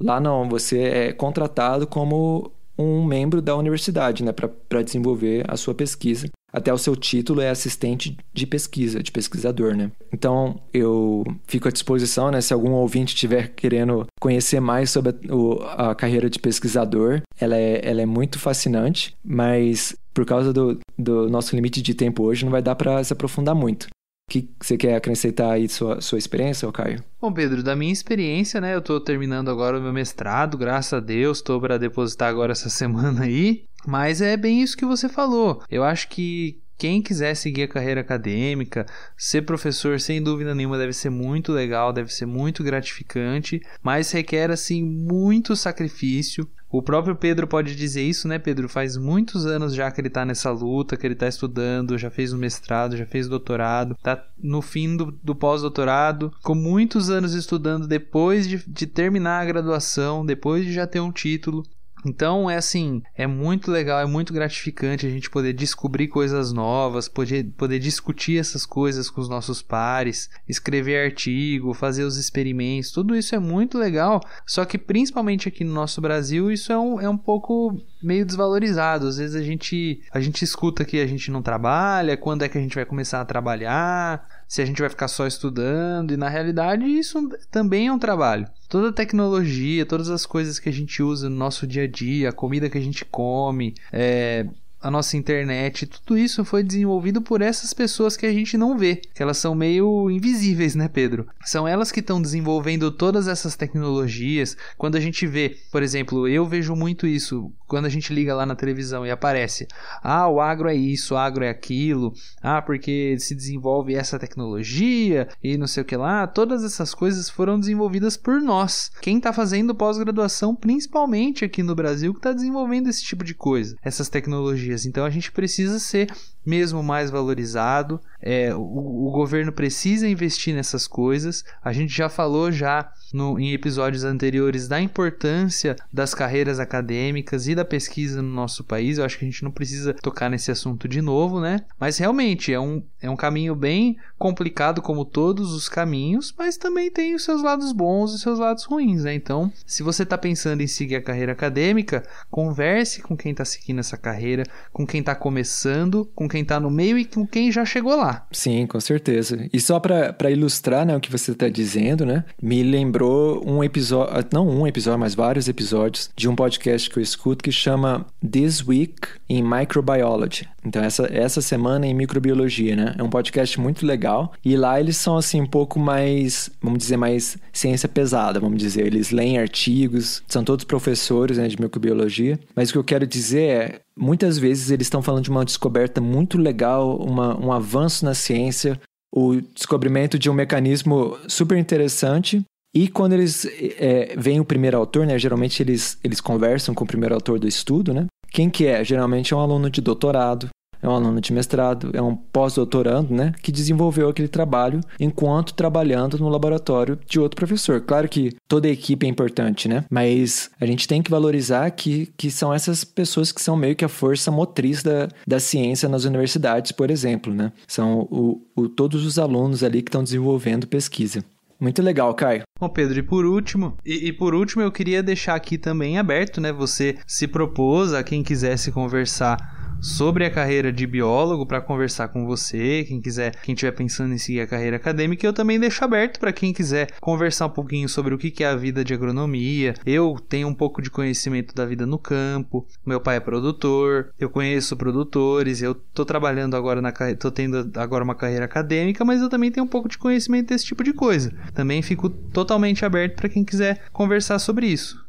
Lá 0.00 0.20
não, 0.20 0.48
você 0.48 0.78
é 0.82 1.12
contratado 1.12 1.88
como 1.88 2.52
um 2.78 3.04
membro 3.04 3.42
da 3.42 3.56
universidade, 3.56 4.22
né, 4.22 4.32
para 4.32 4.82
desenvolver 4.82 5.44
a 5.48 5.56
sua 5.56 5.74
pesquisa. 5.74 6.28
Até 6.52 6.72
o 6.72 6.78
seu 6.78 6.94
título 6.94 7.40
é 7.40 7.50
assistente 7.50 8.16
de 8.32 8.46
pesquisa, 8.46 9.02
de 9.02 9.10
pesquisador, 9.10 9.74
né? 9.74 9.90
Então, 10.12 10.60
eu 10.72 11.24
fico 11.48 11.66
à 11.66 11.70
disposição, 11.70 12.30
né, 12.30 12.40
se 12.40 12.52
algum 12.52 12.70
ouvinte 12.70 13.12
estiver 13.12 13.48
querendo 13.48 14.06
conhecer 14.20 14.60
mais 14.60 14.90
sobre 14.90 15.10
a, 15.10 15.34
o, 15.34 15.60
a 15.62 15.94
carreira 15.96 16.30
de 16.30 16.38
pesquisador, 16.38 17.22
ela 17.40 17.56
é, 17.56 17.80
ela 17.82 18.02
é 18.02 18.06
muito 18.06 18.38
fascinante, 18.38 19.16
mas 19.24 19.96
por 20.12 20.24
causa 20.24 20.52
do, 20.52 20.78
do 20.96 21.28
nosso 21.28 21.56
limite 21.56 21.82
de 21.82 21.92
tempo 21.92 22.22
hoje, 22.22 22.44
não 22.44 22.52
vai 22.52 22.62
dar 22.62 22.76
para 22.76 23.02
se 23.02 23.12
aprofundar 23.12 23.54
muito. 23.54 23.88
O 24.26 24.30
que 24.30 24.48
você 24.60 24.76
quer 24.76 24.96
acrescentar 24.96 25.52
aí 25.52 25.68
sua, 25.68 26.00
sua 26.00 26.18
experiência, 26.18 26.70
Caio? 26.72 27.04
Bom, 27.20 27.32
Pedro, 27.32 27.62
da 27.62 27.76
minha 27.76 27.92
experiência, 27.92 28.60
né? 28.60 28.74
Eu 28.74 28.80
tô 28.80 28.98
terminando 28.98 29.50
agora 29.50 29.78
o 29.78 29.82
meu 29.82 29.92
mestrado, 29.92 30.56
graças 30.56 30.94
a 30.94 31.00
Deus, 31.00 31.42
tô 31.42 31.60
para 31.60 31.78
depositar 31.78 32.30
agora 32.30 32.52
essa 32.52 32.68
semana 32.70 33.24
aí. 33.24 33.64
Mas 33.86 34.22
é 34.22 34.36
bem 34.36 34.62
isso 34.62 34.76
que 34.76 34.86
você 34.86 35.10
falou. 35.10 35.62
Eu 35.70 35.84
acho 35.84 36.08
que 36.08 36.58
quem 36.76 37.02
quiser 37.02 37.34
seguir 37.34 37.64
a 37.64 37.68
carreira 37.68 38.00
acadêmica, 38.00 38.86
ser 39.16 39.42
professor, 39.42 40.00
sem 40.00 40.22
dúvida 40.22 40.54
nenhuma, 40.54 40.78
deve 40.78 40.92
ser 40.92 41.10
muito 41.10 41.52
legal, 41.52 41.92
deve 41.92 42.12
ser 42.12 42.26
muito 42.26 42.64
gratificante, 42.64 43.60
mas 43.82 44.10
requer 44.10 44.50
assim 44.50 44.82
muito 44.82 45.54
sacrifício. 45.54 46.48
O 46.74 46.82
próprio 46.82 47.14
Pedro 47.14 47.46
pode 47.46 47.76
dizer 47.76 48.02
isso, 48.02 48.26
né, 48.26 48.36
Pedro? 48.36 48.68
Faz 48.68 48.96
muitos 48.96 49.46
anos 49.46 49.76
já 49.76 49.92
que 49.92 50.00
ele 50.00 50.10
tá 50.10 50.24
nessa 50.24 50.50
luta, 50.50 50.96
que 50.96 51.06
ele 51.06 51.14
tá 51.14 51.28
estudando, 51.28 51.96
já 51.96 52.10
fez 52.10 52.32
o 52.32 52.36
mestrado, 52.36 52.96
já 52.96 53.06
fez 53.06 53.28
o 53.28 53.30
doutorado, 53.30 53.96
tá 54.02 54.26
no 54.36 54.60
fim 54.60 54.96
do, 54.96 55.12
do 55.22 55.36
pós-doutorado, 55.36 56.32
com 56.42 56.52
muitos 56.52 57.10
anos 57.10 57.32
estudando 57.32 57.86
depois 57.86 58.48
de, 58.48 58.60
de 58.66 58.88
terminar 58.88 59.40
a 59.40 59.44
graduação, 59.44 60.26
depois 60.26 60.64
de 60.64 60.72
já 60.72 60.84
ter 60.84 60.98
um 60.98 61.12
título. 61.12 61.62
Então 62.04 62.50
é 62.50 62.56
assim, 62.56 63.02
é 63.16 63.26
muito 63.26 63.70
legal, 63.70 64.00
é 64.00 64.06
muito 64.06 64.32
gratificante 64.32 65.06
a 65.06 65.10
gente 65.10 65.30
poder 65.30 65.52
descobrir 65.52 66.08
coisas 66.08 66.52
novas, 66.52 67.08
poder, 67.08 67.44
poder 67.56 67.78
discutir 67.78 68.38
essas 68.38 68.66
coisas 68.66 69.08
com 69.08 69.20
os 69.20 69.28
nossos 69.28 69.62
pares, 69.62 70.28
escrever 70.48 71.04
artigo, 71.04 71.72
fazer 71.72 72.04
os 72.04 72.16
experimentos, 72.16 72.90
tudo 72.90 73.16
isso 73.16 73.34
é 73.34 73.38
muito 73.38 73.78
legal. 73.78 74.20
Só 74.46 74.64
que 74.64 74.76
principalmente 74.76 75.48
aqui 75.48 75.64
no 75.64 75.72
nosso 75.72 76.00
Brasil, 76.00 76.50
isso 76.50 76.72
é 76.72 76.78
um, 76.78 77.00
é 77.00 77.08
um 77.08 77.18
pouco 77.18 77.80
meio 78.02 78.26
desvalorizado. 78.26 79.08
Às 79.08 79.16
vezes 79.16 79.34
a 79.34 79.42
gente, 79.42 80.02
a 80.12 80.20
gente 80.20 80.42
escuta 80.42 80.84
que 80.84 81.00
a 81.00 81.06
gente 81.06 81.30
não 81.30 81.42
trabalha, 81.42 82.16
quando 82.16 82.42
é 82.42 82.48
que 82.48 82.58
a 82.58 82.60
gente 82.60 82.74
vai 82.74 82.84
começar 82.84 83.20
a 83.20 83.24
trabalhar, 83.24 84.26
se 84.48 84.62
a 84.62 84.64
gente 84.64 84.80
vai 84.80 84.88
ficar 84.88 85.08
só 85.08 85.26
estudando, 85.26 86.12
e 86.12 86.16
na 86.16 86.28
realidade 86.28 86.84
isso 86.84 87.28
também 87.50 87.88
é 87.88 87.92
um 87.92 87.98
trabalho. 87.98 88.46
Toda 88.68 88.88
a 88.88 88.92
tecnologia, 88.92 89.86
todas 89.86 90.10
as 90.10 90.26
coisas 90.26 90.58
que 90.58 90.68
a 90.68 90.72
gente 90.72 91.02
usa 91.02 91.28
no 91.28 91.36
nosso 91.36 91.66
dia 91.66 91.84
a 91.84 91.88
dia, 91.88 92.28
a 92.28 92.32
comida 92.32 92.68
que 92.68 92.78
a 92.78 92.80
gente 92.80 93.04
come, 93.04 93.74
é, 93.92 94.46
a 94.84 94.90
nossa 94.90 95.16
internet, 95.16 95.86
tudo 95.86 96.18
isso 96.18 96.44
foi 96.44 96.62
desenvolvido 96.62 97.22
por 97.22 97.40
essas 97.40 97.72
pessoas 97.72 98.18
que 98.18 98.26
a 98.26 98.32
gente 98.32 98.58
não 98.58 98.76
vê, 98.76 98.96
que 99.14 99.22
elas 99.22 99.38
são 99.38 99.54
meio 99.54 100.10
invisíveis, 100.10 100.74
né, 100.74 100.88
Pedro? 100.88 101.26
São 101.42 101.66
elas 101.66 101.90
que 101.90 102.00
estão 102.00 102.20
desenvolvendo 102.20 102.90
todas 102.90 103.26
essas 103.26 103.56
tecnologias. 103.56 104.54
Quando 104.76 104.96
a 104.96 105.00
gente 105.00 105.26
vê, 105.26 105.56
por 105.72 105.82
exemplo, 105.82 106.28
eu 106.28 106.44
vejo 106.44 106.76
muito 106.76 107.06
isso, 107.06 107.50
quando 107.66 107.86
a 107.86 107.88
gente 107.88 108.12
liga 108.12 108.34
lá 108.34 108.44
na 108.44 108.54
televisão 108.54 109.06
e 109.06 109.10
aparece: 109.10 109.66
"Ah, 110.02 110.28
o 110.28 110.38
agro 110.38 110.68
é 110.68 110.74
isso, 110.74 111.14
o 111.14 111.16
agro 111.16 111.44
é 111.44 111.48
aquilo. 111.48 112.12
Ah, 112.42 112.60
porque 112.60 113.16
se 113.18 113.34
desenvolve 113.34 113.94
essa 113.94 114.18
tecnologia 114.18 115.28
e 115.42 115.56
não 115.56 115.66
sei 115.66 115.82
o 115.82 115.86
que 115.86 115.96
lá". 115.96 116.26
Todas 116.26 116.62
essas 116.62 116.92
coisas 116.92 117.30
foram 117.30 117.58
desenvolvidas 117.58 118.18
por 118.18 118.38
nós. 118.38 118.90
Quem 119.00 119.16
está 119.16 119.32
fazendo 119.32 119.74
pós-graduação, 119.74 120.54
principalmente 120.54 121.42
aqui 121.42 121.62
no 121.62 121.74
Brasil, 121.74 122.12
que 122.12 122.18
está 122.18 122.32
desenvolvendo 122.32 122.90
esse 122.90 123.02
tipo 123.02 123.24
de 123.24 123.34
coisa, 123.34 123.74
essas 123.82 124.10
tecnologias 124.10 124.73
tecnologias. 124.74 124.86
Então 124.86 125.04
a 125.04 125.10
gente 125.10 125.30
precisa 125.30 125.78
ser 125.78 126.12
mesmo 126.44 126.82
mais 126.82 127.10
valorizado. 127.10 128.00
É, 128.20 128.54
o, 128.54 128.60
o, 128.60 129.10
governo 129.10 129.52
precisa 129.52 130.08
investir 130.08 130.54
nessas 130.54 130.86
coisas. 130.86 131.44
A 131.62 131.72
gente 131.72 131.94
já 131.94 132.08
falou 132.08 132.50
já 132.50 132.90
no, 133.14 133.38
em 133.38 133.52
episódios 133.52 134.02
anteriores 134.02 134.66
da 134.66 134.80
importância 134.80 135.76
das 135.92 136.12
carreiras 136.12 136.58
acadêmicas 136.58 137.46
e 137.46 137.54
da 137.54 137.64
pesquisa 137.64 138.20
no 138.20 138.28
nosso 138.28 138.64
país. 138.64 138.98
Eu 138.98 139.04
acho 139.04 139.16
que 139.16 139.24
a 139.24 139.28
gente 139.28 139.44
não 139.44 139.52
precisa 139.52 139.94
tocar 139.94 140.28
nesse 140.28 140.50
assunto 140.50 140.88
de 140.88 141.00
novo, 141.00 141.40
né? 141.40 141.60
Mas 141.78 141.96
realmente 141.96 142.52
é 142.52 142.58
um, 142.58 142.82
é 143.00 143.08
um 143.08 143.14
caminho 143.14 143.54
bem 143.54 143.96
complicado, 144.18 144.82
como 144.82 145.04
todos 145.04 145.52
os 145.52 145.68
caminhos, 145.68 146.34
mas 146.36 146.56
também 146.56 146.90
tem 146.90 147.14
os 147.14 147.22
seus 147.22 147.40
lados 147.40 147.72
bons 147.72 148.10
e 148.10 148.14
os 148.16 148.20
seus 148.20 148.40
lados 148.40 148.64
ruins, 148.64 149.04
né? 149.04 149.14
Então, 149.14 149.52
se 149.64 149.84
você 149.84 150.02
está 150.02 150.18
pensando 150.18 150.60
em 150.60 150.66
seguir 150.66 150.96
a 150.96 151.02
carreira 151.02 151.32
acadêmica, 151.32 152.02
converse 152.30 153.00
com 153.00 153.16
quem 153.16 153.30
está 153.30 153.44
seguindo 153.44 153.78
essa 153.78 153.96
carreira, 153.96 154.42
com 154.72 154.84
quem 154.84 155.00
está 155.00 155.14
começando, 155.14 156.10
com 156.16 156.28
quem 156.28 156.42
está 156.42 156.58
no 156.58 156.70
meio 156.70 156.98
e 156.98 157.04
com 157.04 157.24
quem 157.24 157.52
já 157.52 157.64
chegou 157.64 157.94
lá. 157.94 158.26
Sim, 158.32 158.66
com 158.66 158.80
certeza. 158.80 159.48
E 159.52 159.60
só 159.60 159.78
para 159.78 160.30
ilustrar 160.30 160.84
né, 160.84 160.96
o 160.96 161.00
que 161.00 161.12
você 161.12 161.30
está 161.30 161.48
dizendo, 161.48 162.04
né? 162.04 162.24
Me 162.42 162.62
lembrou 162.64 163.03
um 163.06 163.62
episódio, 163.62 164.26
não 164.32 164.48
um 164.48 164.66
episódio, 164.66 164.98
mas 164.98 165.14
vários 165.14 165.48
episódios 165.48 166.10
de 166.16 166.28
um 166.28 166.36
podcast 166.36 166.88
que 166.88 166.98
eu 166.98 167.02
escuto 167.02 167.42
que 167.42 167.52
chama 167.52 168.06
This 168.28 168.66
Week 168.66 168.94
in 169.28 169.42
Microbiology. 169.42 170.48
Então, 170.64 170.82
essa, 170.82 171.06
essa 171.12 171.40
semana 171.40 171.86
em 171.86 171.94
microbiologia, 171.94 172.74
né? 172.74 172.94
É 172.98 173.02
um 173.02 173.10
podcast 173.10 173.60
muito 173.60 173.84
legal. 173.84 174.32
E 174.44 174.56
lá 174.56 174.80
eles 174.80 174.96
são, 174.96 175.16
assim, 175.16 175.40
um 175.40 175.46
pouco 175.46 175.78
mais, 175.78 176.50
vamos 176.62 176.78
dizer, 176.78 176.96
mais 176.96 177.36
ciência 177.52 177.88
pesada, 177.88 178.40
vamos 178.40 178.58
dizer. 178.58 178.86
Eles 178.86 179.10
leem 179.10 179.38
artigos, 179.38 180.22
são 180.26 180.42
todos 180.42 180.64
professores 180.64 181.36
né, 181.36 181.46
de 181.48 181.60
microbiologia. 181.60 182.38
Mas 182.56 182.70
o 182.70 182.72
que 182.72 182.78
eu 182.78 182.84
quero 182.84 183.06
dizer 183.06 183.42
é, 183.42 183.80
muitas 183.96 184.38
vezes 184.38 184.70
eles 184.70 184.86
estão 184.86 185.02
falando 185.02 185.24
de 185.24 185.30
uma 185.30 185.44
descoberta 185.44 186.00
muito 186.00 186.38
legal, 186.38 186.96
uma, 186.96 187.38
um 187.38 187.52
avanço 187.52 188.04
na 188.04 188.14
ciência, 188.14 188.80
o 189.14 189.40
descobrimento 189.54 190.18
de 190.18 190.28
um 190.28 190.34
mecanismo 190.34 191.16
super 191.28 191.56
interessante. 191.56 192.42
E 192.74 192.88
quando 192.88 193.12
eles 193.12 193.46
é, 193.78 194.14
veem 194.18 194.40
o 194.40 194.44
primeiro 194.44 194.76
autor, 194.76 195.06
né, 195.06 195.18
geralmente 195.18 195.62
eles, 195.62 195.96
eles 196.02 196.20
conversam 196.20 196.74
com 196.74 196.84
o 196.84 196.86
primeiro 196.86 197.14
autor 197.14 197.38
do 197.38 197.46
estudo, 197.46 197.94
né? 197.94 198.06
Quem 198.30 198.50
que 198.50 198.66
é? 198.66 198.82
Geralmente 198.82 199.32
é 199.32 199.36
um 199.36 199.40
aluno 199.40 199.70
de 199.70 199.80
doutorado, 199.80 200.48
é 200.84 200.88
um 200.88 200.92
aluno 200.92 201.18
de 201.18 201.32
mestrado, 201.32 201.90
é 201.94 202.02
um 202.02 202.14
pós-doutorando, 202.14 203.14
né, 203.14 203.32
que 203.42 203.50
desenvolveu 203.50 204.08
aquele 204.08 204.28
trabalho 204.28 204.80
enquanto 205.00 205.54
trabalhando 205.54 206.18
no 206.18 206.28
laboratório 206.28 206.98
de 207.08 207.18
outro 207.18 207.36
professor. 207.36 207.80
Claro 207.80 208.06
que 208.06 208.36
toda 208.46 208.68
a 208.68 208.70
equipe 208.70 209.06
é 209.06 209.08
importante, 209.08 209.66
né, 209.66 209.84
mas 209.88 210.50
a 210.60 210.66
gente 210.66 210.86
tem 210.86 211.02
que 211.02 211.10
valorizar 211.10 211.70
que, 211.70 212.12
que 212.18 212.30
são 212.30 212.52
essas 212.52 212.84
pessoas 212.84 213.32
que 213.32 213.40
são 213.40 213.56
meio 213.56 213.74
que 213.74 213.84
a 213.84 213.88
força 213.88 214.30
motriz 214.30 214.82
da, 214.82 215.08
da 215.26 215.40
ciência 215.40 215.88
nas 215.88 216.04
universidades, 216.04 216.70
por 216.70 216.90
exemplo, 216.90 217.32
né. 217.32 217.50
São 217.66 218.00
o, 218.10 218.42
o 218.54 218.68
todos 218.68 219.06
os 219.06 219.18
alunos 219.18 219.62
ali 219.64 219.80
que 219.80 219.88
estão 219.88 220.04
desenvolvendo 220.04 220.66
pesquisa. 220.66 221.24
Muito 221.64 221.80
legal, 221.80 222.12
Caio. 222.12 222.42
Bom, 222.60 222.68
Pedro, 222.68 222.98
e 222.98 223.02
por 223.02 223.24
último, 223.24 223.74
e, 223.86 224.08
e, 224.08 224.12
por 224.12 224.34
último 224.34 224.60
eu 224.60 224.70
queria 224.70 225.02
deixar 225.02 225.34
aqui 225.34 225.56
também 225.56 225.96
aberto, 225.96 226.38
né? 226.38 226.52
Você 226.52 226.98
se 227.06 227.26
propôs 227.26 227.94
a 227.94 228.04
quem 228.04 228.22
quisesse 228.22 228.70
conversar 228.70 229.38
sobre 229.80 230.24
a 230.24 230.30
carreira 230.30 230.72
de 230.72 230.86
biólogo 230.86 231.46
para 231.46 231.60
conversar 231.60 232.08
com 232.08 232.24
você, 232.24 232.84
quem 232.84 233.00
quiser, 233.00 233.36
quem 233.42 233.54
estiver 233.54 233.72
pensando 233.72 234.14
em 234.14 234.18
seguir 234.18 234.40
a 234.40 234.46
carreira 234.46 234.76
acadêmica, 234.76 235.26
eu 235.26 235.32
também 235.32 235.60
deixo 235.60 235.84
aberto 235.84 236.18
para 236.18 236.32
quem 236.32 236.52
quiser 236.52 236.88
conversar 237.00 237.46
um 237.46 237.50
pouquinho 237.50 237.88
sobre 237.88 238.14
o 238.14 238.18
que 238.18 238.42
é 238.42 238.46
a 238.46 238.56
vida 238.56 238.84
de 238.84 238.94
agronomia. 238.94 239.74
Eu 239.84 240.16
tenho 240.28 240.48
um 240.48 240.54
pouco 240.54 240.80
de 240.80 240.90
conhecimento 240.90 241.54
da 241.54 241.66
vida 241.66 241.86
no 241.86 241.98
campo, 241.98 242.66
meu 242.84 243.00
pai 243.00 243.16
é 243.16 243.20
produtor, 243.20 244.10
eu 244.18 244.30
conheço 244.30 244.76
produtores, 244.76 245.62
eu 245.62 245.74
tô 245.74 246.04
trabalhando 246.04 246.56
agora 246.56 246.80
na 246.80 246.92
tô 247.18 247.30
tendo 247.30 247.70
agora 247.76 248.04
uma 248.04 248.14
carreira 248.14 248.44
acadêmica, 248.44 249.04
mas 249.04 249.20
eu 249.20 249.28
também 249.28 249.50
tenho 249.50 249.66
um 249.66 249.68
pouco 249.68 249.88
de 249.88 249.98
conhecimento 249.98 250.48
desse 250.48 250.64
tipo 250.64 250.82
de 250.82 250.92
coisa. 250.92 251.32
Também 251.52 251.82
fico 251.82 252.08
totalmente 252.08 252.84
aberto 252.84 253.16
para 253.16 253.28
quem 253.28 253.44
quiser 253.44 253.82
conversar 253.92 254.38
sobre 254.38 254.66
isso. 254.66 255.03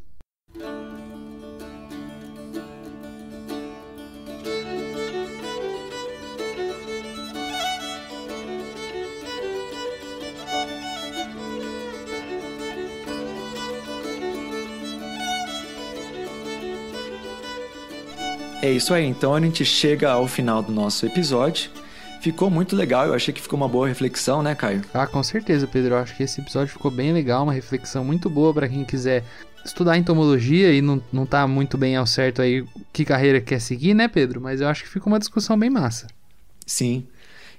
É 18.65 18.71
isso 18.71 18.95
aí, 18.95 19.05
então 19.05 19.35
a 19.35 19.39
gente 19.39 19.63
chega 19.63 20.09
ao 20.09 20.27
final 20.27 20.63
do 20.63 20.71
nosso 20.71 21.05
episódio. 21.05 21.69
Ficou 22.19 22.49
muito 22.49 22.75
legal, 22.75 23.05
eu 23.05 23.13
achei 23.13 23.31
que 23.31 23.39
ficou 23.39 23.55
uma 23.55 23.69
boa 23.69 23.87
reflexão, 23.87 24.41
né, 24.41 24.55
Caio? 24.55 24.81
Ah, 24.91 25.05
com 25.05 25.21
certeza, 25.21 25.67
Pedro. 25.67 25.93
Eu 25.93 25.99
acho 25.99 26.17
que 26.17 26.23
esse 26.23 26.41
episódio 26.41 26.73
ficou 26.73 26.89
bem 26.89 27.13
legal, 27.13 27.43
uma 27.43 27.53
reflexão 27.53 28.03
muito 28.03 28.27
boa 28.27 28.51
para 28.51 28.67
quem 28.67 28.83
quiser 28.83 29.23
estudar 29.63 29.99
entomologia 29.99 30.73
e 30.73 30.81
não, 30.81 30.99
não 31.13 31.27
tá 31.27 31.45
muito 31.45 31.77
bem 31.77 31.95
ao 31.95 32.07
certo 32.07 32.41
aí 32.41 32.65
que 32.91 33.05
carreira 33.05 33.39
quer 33.39 33.61
seguir, 33.61 33.93
né, 33.93 34.07
Pedro? 34.07 34.41
Mas 34.41 34.61
eu 34.61 34.67
acho 34.67 34.81
que 34.81 34.89
ficou 34.89 35.13
uma 35.13 35.19
discussão 35.19 35.55
bem 35.59 35.69
massa. 35.69 36.07
Sim. 36.65 37.05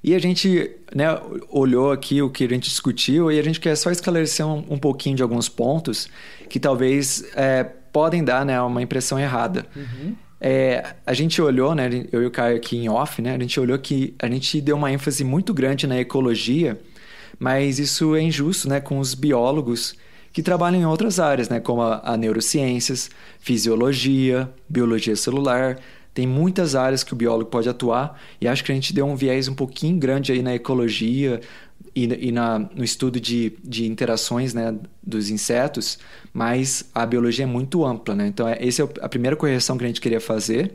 E 0.02 0.12
a 0.12 0.18
gente 0.18 0.72
né, 0.92 1.06
olhou 1.48 1.92
aqui 1.92 2.20
o 2.20 2.28
que 2.28 2.42
a 2.42 2.48
gente 2.48 2.68
discutiu 2.68 3.30
e 3.30 3.38
a 3.38 3.42
gente 3.44 3.60
quer 3.60 3.76
só 3.76 3.92
esclarecer 3.92 4.44
um, 4.44 4.64
um 4.68 4.76
pouquinho 4.76 5.14
de 5.14 5.22
alguns 5.22 5.48
pontos 5.48 6.08
que 6.48 6.58
talvez 6.58 7.24
é, 7.36 7.62
podem 7.62 8.24
dar 8.24 8.44
né, 8.44 8.60
uma 8.60 8.82
impressão 8.82 9.20
errada. 9.20 9.64
Uhum. 9.76 10.16
É, 10.40 10.94
a 11.06 11.14
gente 11.14 11.40
olhou, 11.40 11.74
né, 11.74 12.06
eu 12.12 12.22
e 12.22 12.26
o 12.26 12.30
Caio 12.30 12.56
aqui 12.56 12.76
em 12.76 12.88
off, 12.88 13.22
né, 13.22 13.34
a 13.34 13.38
gente 13.38 13.58
olhou 13.58 13.78
que 13.78 14.14
a 14.18 14.28
gente 14.28 14.60
deu 14.60 14.76
uma 14.76 14.92
ênfase 14.92 15.24
muito 15.24 15.54
grande 15.54 15.86
na 15.86 15.98
ecologia, 15.98 16.78
mas 17.38 17.78
isso 17.78 18.14
é 18.14 18.20
injusto 18.20 18.68
né, 18.68 18.80
com 18.80 18.98
os 18.98 19.14
biólogos 19.14 19.94
que 20.32 20.42
trabalham 20.42 20.80
em 20.80 20.84
outras 20.84 21.18
áreas, 21.18 21.48
né, 21.48 21.58
como 21.58 21.80
a, 21.80 22.02
a 22.04 22.16
neurociências, 22.16 23.10
fisiologia, 23.40 24.50
biologia 24.68 25.16
celular. 25.16 25.78
Tem 26.12 26.26
muitas 26.26 26.74
áreas 26.74 27.02
que 27.02 27.12
o 27.12 27.16
biólogo 27.16 27.50
pode 27.50 27.68
atuar 27.68 28.20
e 28.38 28.46
acho 28.46 28.62
que 28.62 28.72
a 28.72 28.74
gente 28.74 28.92
deu 28.92 29.06
um 29.06 29.16
viés 29.16 29.48
um 29.48 29.54
pouquinho 29.54 29.98
grande 29.98 30.32
aí 30.32 30.42
na 30.42 30.54
ecologia, 30.54 31.40
e, 31.96 32.28
e 32.28 32.32
na, 32.32 32.58
no 32.58 32.84
estudo 32.84 33.18
de, 33.18 33.54
de 33.64 33.86
interações 33.86 34.52
né, 34.52 34.76
dos 35.06 35.30
insetos, 35.30 35.98
mas 36.34 36.90
a 36.92 37.06
biologia 37.06 37.44
é 37.44 37.46
muito 37.46 37.84
ampla. 37.84 38.14
Né? 38.14 38.26
Então, 38.26 38.48
é, 38.48 38.58
essa 38.60 38.82
é 38.82 38.88
a 39.00 39.08
primeira 39.08 39.36
correção 39.36 39.78
que 39.78 39.84
a 39.84 39.86
gente 39.86 40.00
queria 40.00 40.20
fazer. 40.20 40.72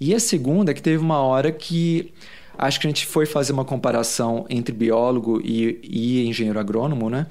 E 0.00 0.12
a 0.14 0.18
segunda 0.18 0.72
é 0.72 0.74
que 0.74 0.82
teve 0.82 0.98
uma 0.98 1.18
hora 1.18 1.52
que 1.52 2.12
acho 2.58 2.80
que 2.80 2.86
a 2.86 2.90
gente 2.90 3.06
foi 3.06 3.24
fazer 3.24 3.52
uma 3.52 3.64
comparação 3.64 4.44
entre 4.50 4.74
biólogo 4.74 5.40
e, 5.44 5.78
e 5.82 6.26
engenheiro 6.26 6.58
agrônomo, 6.58 7.08
né? 7.08 7.26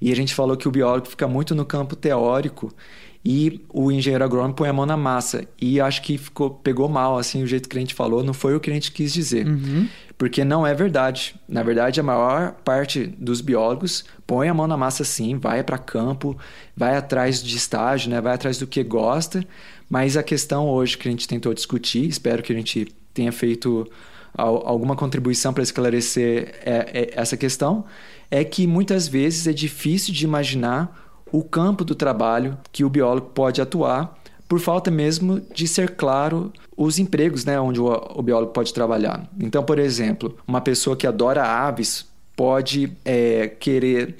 E 0.00 0.12
a 0.12 0.16
gente 0.16 0.34
falou 0.34 0.56
que 0.56 0.68
o 0.68 0.70
biólogo 0.70 1.06
fica 1.06 1.26
muito 1.26 1.54
no 1.54 1.64
campo 1.64 1.96
teórico 1.96 2.72
e 3.28 3.60
o 3.70 3.90
engenheiro 3.90 4.22
agrônomo 4.22 4.54
põe 4.54 4.68
a 4.68 4.72
mão 4.72 4.86
na 4.86 4.96
massa. 4.96 5.48
E 5.60 5.80
acho 5.80 6.00
que 6.00 6.16
ficou, 6.16 6.48
pegou 6.48 6.88
mal, 6.88 7.18
assim, 7.18 7.42
o 7.42 7.46
jeito 7.46 7.68
que 7.68 7.76
a 7.76 7.80
gente 7.80 7.92
falou, 7.92 8.22
não 8.22 8.32
foi 8.32 8.54
o 8.54 8.60
que 8.60 8.70
a 8.70 8.72
gente 8.72 8.92
quis 8.92 9.12
dizer. 9.12 9.48
Uhum. 9.48 9.88
Porque 10.16 10.44
não 10.44 10.64
é 10.64 10.72
verdade. 10.72 11.34
Na 11.48 11.64
verdade, 11.64 11.98
a 11.98 12.04
maior 12.04 12.52
parte 12.64 13.04
dos 13.18 13.40
biólogos 13.40 14.04
põe 14.28 14.48
a 14.48 14.54
mão 14.54 14.68
na 14.68 14.76
massa 14.76 15.02
sim, 15.02 15.38
vai 15.38 15.64
para 15.64 15.76
campo, 15.76 16.38
vai 16.76 16.96
atrás 16.96 17.42
de 17.42 17.56
estágio, 17.56 18.10
né? 18.10 18.20
vai 18.20 18.32
atrás 18.32 18.58
do 18.58 18.66
que 18.66 18.84
gosta. 18.84 19.44
Mas 19.90 20.16
a 20.16 20.22
questão 20.22 20.68
hoje 20.68 20.96
que 20.96 21.08
a 21.08 21.10
gente 21.10 21.26
tentou 21.26 21.52
discutir, 21.52 22.08
espero 22.08 22.44
que 22.44 22.52
a 22.52 22.56
gente 22.56 22.86
tenha 23.12 23.32
feito 23.32 23.90
alguma 24.36 24.94
contribuição 24.94 25.52
para 25.52 25.64
esclarecer 25.64 26.54
é, 26.64 26.90
é, 26.92 27.10
essa 27.20 27.36
questão, 27.36 27.86
é 28.30 28.44
que 28.44 28.68
muitas 28.68 29.08
vezes 29.08 29.48
é 29.48 29.52
difícil 29.52 30.14
de 30.14 30.24
imaginar 30.24 31.05
o 31.30 31.42
campo 31.42 31.84
do 31.84 31.94
trabalho 31.94 32.56
que 32.72 32.84
o 32.84 32.90
biólogo 32.90 33.30
pode 33.34 33.60
atuar 33.60 34.16
por 34.48 34.60
falta 34.60 34.90
mesmo 34.90 35.40
de 35.52 35.66
ser 35.66 35.96
claro 35.96 36.52
os 36.76 36.98
empregos 36.98 37.44
né, 37.44 37.58
onde 37.58 37.80
o, 37.80 37.86
o 37.86 38.22
biólogo 38.22 38.52
pode 38.52 38.72
trabalhar. 38.72 39.28
Então, 39.40 39.62
por 39.62 39.78
exemplo, 39.78 40.36
uma 40.46 40.60
pessoa 40.60 40.96
que 40.96 41.06
adora 41.06 41.42
aves 41.42 42.06
pode 42.36 42.92
é, 43.04 43.48
querer 43.48 44.16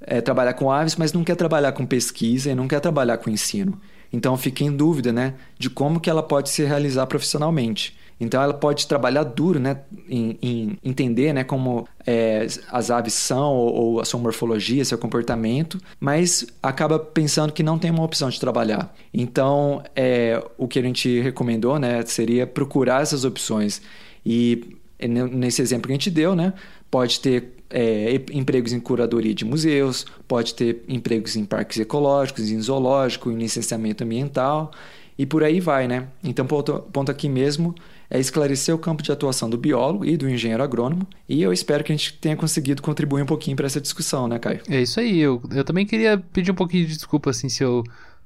é, 0.00 0.20
trabalhar 0.20 0.54
com 0.54 0.70
aves, 0.70 0.96
mas 0.96 1.12
não 1.12 1.24
quer 1.24 1.34
trabalhar 1.34 1.72
com 1.72 1.84
pesquisa 1.84 2.50
e 2.50 2.54
não 2.54 2.68
quer 2.68 2.80
trabalhar 2.80 3.18
com 3.18 3.30
ensino. 3.30 3.80
Então 4.12 4.36
fica 4.36 4.62
em 4.62 4.70
dúvida 4.70 5.12
né, 5.12 5.34
de 5.58 5.68
como 5.68 5.98
que 5.98 6.08
ela 6.08 6.22
pode 6.22 6.50
se 6.50 6.62
realizar 6.62 7.06
profissionalmente. 7.06 7.96
Então 8.18 8.42
ela 8.42 8.54
pode 8.54 8.86
trabalhar 8.86 9.24
duro, 9.24 9.58
né, 9.58 9.78
em, 10.08 10.38
em 10.40 10.78
entender, 10.84 11.32
né, 11.32 11.44
como 11.44 11.86
é, 12.06 12.46
as 12.70 12.90
aves 12.90 13.14
são 13.14 13.52
ou, 13.52 13.74
ou, 13.74 14.00
a 14.00 14.04
sua 14.04 14.20
morfologia, 14.20 14.84
seu 14.84 14.98
comportamento, 14.98 15.78
mas 15.98 16.46
acaba 16.62 16.98
pensando 16.98 17.52
que 17.52 17.62
não 17.62 17.78
tem 17.78 17.90
uma 17.90 18.04
opção 18.04 18.28
de 18.28 18.38
trabalhar. 18.38 18.94
Então 19.12 19.82
é, 19.96 20.42
o 20.56 20.68
que 20.68 20.78
a 20.78 20.82
gente 20.82 21.20
recomendou, 21.20 21.78
né, 21.78 22.04
seria 22.06 22.46
procurar 22.46 23.02
essas 23.02 23.24
opções 23.24 23.82
e 24.24 24.78
nesse 25.06 25.60
exemplo 25.60 25.88
que 25.88 25.92
a 25.92 25.96
gente 25.96 26.10
deu, 26.10 26.34
né, 26.34 26.52
pode 26.90 27.20
ter 27.20 27.54
é, 27.68 28.14
empregos 28.32 28.72
em 28.72 28.78
curadoria 28.78 29.34
de 29.34 29.44
museus, 29.44 30.06
pode 30.28 30.54
ter 30.54 30.84
empregos 30.88 31.34
em 31.34 31.44
parques 31.44 31.78
ecológicos, 31.78 32.50
em 32.50 32.60
zoológico, 32.60 33.30
em 33.30 33.36
licenciamento 33.36 34.04
ambiental 34.04 34.70
e 35.18 35.26
por 35.26 35.42
aí 35.42 35.60
vai, 35.60 35.86
né? 35.86 36.08
Então, 36.22 36.46
ponto, 36.46 36.80
ponto 36.92 37.10
aqui 37.10 37.28
mesmo 37.28 37.74
é 38.14 38.20
esclarecer 38.20 38.72
o 38.72 38.78
campo 38.78 39.02
de 39.02 39.10
atuação 39.10 39.50
do 39.50 39.58
biólogo 39.58 40.04
e 40.04 40.16
do 40.16 40.30
engenheiro 40.30 40.62
agrônomo 40.62 41.04
e 41.28 41.42
eu 41.42 41.52
espero 41.52 41.82
que 41.82 41.92
a 41.92 41.96
gente 41.96 42.14
tenha 42.14 42.36
conseguido 42.36 42.80
contribuir 42.80 43.22
um 43.22 43.26
pouquinho 43.26 43.56
para 43.56 43.66
essa 43.66 43.80
discussão, 43.80 44.28
né, 44.28 44.38
Caio? 44.38 44.60
É 44.68 44.80
isso 44.80 45.00
aí. 45.00 45.18
Eu, 45.18 45.42
eu 45.50 45.64
também 45.64 45.84
queria 45.84 46.16
pedir 46.32 46.52
um 46.52 46.54
pouquinho 46.54 46.86
de 46.86 46.94
desculpa, 46.94 47.30
assim, 47.30 47.48
se 47.48 47.64
eu 47.64 47.82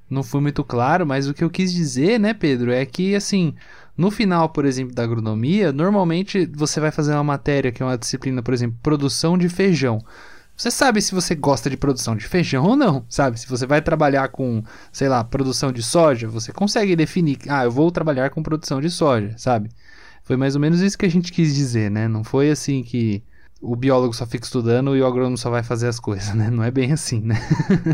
não 0.07 0.21
fui 0.21 0.41
muito 0.41 0.63
claro, 0.63 1.07
mas 1.07 1.27
o 1.27 1.33
que 1.33 1.43
eu 1.43 1.49
quis 1.49 1.73
dizer, 1.73 2.19
né, 2.19 2.35
Pedro, 2.35 2.71
é 2.71 2.85
que, 2.85 3.15
assim, 3.15 3.55
no 3.97 4.11
final, 4.11 4.49
por 4.49 4.63
exemplo, 4.63 4.93
da 4.93 5.01
agronomia, 5.01 5.71
normalmente 5.71 6.45
você 6.53 6.79
vai 6.79 6.91
fazer 6.91 7.13
uma 7.13 7.23
matéria 7.23 7.71
que 7.71 7.81
é 7.81 7.85
uma 7.85 7.97
disciplina, 7.97 8.43
por 8.43 8.53
exemplo, 8.53 8.77
produção 8.83 9.39
de 9.39 9.49
feijão. 9.49 9.99
Você 10.59 10.69
sabe 10.69 11.01
se 11.01 11.15
você 11.15 11.35
gosta 11.35 11.69
de 11.69 11.77
produção 11.77 12.17
de 12.17 12.27
feijão 12.27 12.65
ou 12.65 12.75
não, 12.75 13.05
sabe? 13.07 13.39
Se 13.39 13.47
você 13.47 13.65
vai 13.65 13.81
trabalhar 13.81 14.27
com, 14.27 14.61
sei 14.91 15.07
lá, 15.07 15.23
produção 15.23 15.71
de 15.71 15.81
soja, 15.81 16.27
você 16.27 16.51
consegue 16.51 16.97
definir, 16.97 17.37
ah, 17.47 17.63
eu 17.63 17.71
vou 17.71 17.89
trabalhar 17.89 18.29
com 18.29 18.43
produção 18.43 18.81
de 18.81 18.89
soja, 18.89 19.33
sabe? 19.37 19.69
Foi 20.21 20.35
mais 20.35 20.55
ou 20.55 20.61
menos 20.61 20.81
isso 20.81 20.97
que 20.97 21.05
a 21.05 21.09
gente 21.09 21.31
quis 21.31 21.55
dizer, 21.55 21.89
né? 21.89 22.09
Não 22.09 22.25
foi 22.25 22.51
assim 22.51 22.83
que 22.83 23.23
o 23.61 23.73
biólogo 23.73 24.13
só 24.13 24.25
fica 24.25 24.43
estudando 24.43 24.97
e 24.97 25.01
o 25.01 25.05
agrônomo 25.05 25.37
só 25.37 25.49
vai 25.49 25.63
fazer 25.63 25.87
as 25.87 25.97
coisas, 25.97 26.35
né? 26.35 26.49
Não 26.49 26.61
é 26.61 26.69
bem 26.69 26.91
assim, 26.91 27.21
né? 27.21 27.41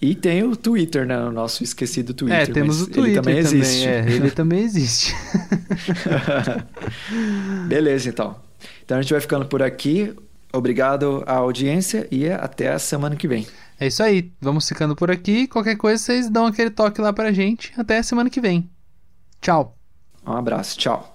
E 0.06 0.14
tem 0.14 0.44
o 0.44 0.56
Twitter, 0.56 1.04
né? 1.04 1.18
O 1.18 1.32
nosso 1.32 1.64
esquecido 1.64 2.14
Twitter. 2.14 2.42
É, 2.42 2.46
temos 2.46 2.80
o 2.80 2.86
Twitter 2.86 3.06
ele 3.06 3.16
também, 3.16 3.44
também 3.44 3.60
existe. 3.60 3.88
É, 3.88 4.00
ele 4.08 4.30
também 4.32 4.60
existe. 4.60 5.16
Beleza, 7.68 8.10
então. 8.10 8.36
Então 8.84 9.00
a 9.00 9.02
gente 9.02 9.12
vai 9.12 9.20
ficando 9.20 9.48
por 9.48 9.64
aqui. 9.64 10.16
Obrigado 10.54 11.24
à 11.26 11.38
audiência 11.38 12.08
e 12.12 12.30
até 12.30 12.72
a 12.72 12.78
semana 12.78 13.16
que 13.16 13.28
vem. 13.28 13.48
É 13.80 13.88
isso 13.88 14.04
aí. 14.04 14.32
Vamos 14.40 14.70
ficando 14.70 14.96
por 14.96 15.10
aqui. 15.10 15.48
Qualquer 15.48 15.76
coisa, 15.76 15.98
vocês 15.98 16.30
dão 16.30 16.46
aquele 16.46 16.70
toque 16.70 17.02
lá 17.02 17.12
pra 17.12 17.32
gente. 17.32 17.74
Até 17.76 17.98
a 17.98 18.04
semana 18.04 18.30
que 18.30 18.40
vem. 18.40 18.70
Tchau. 19.42 19.76
Um 20.24 20.34
abraço. 20.34 20.78
Tchau. 20.78 21.15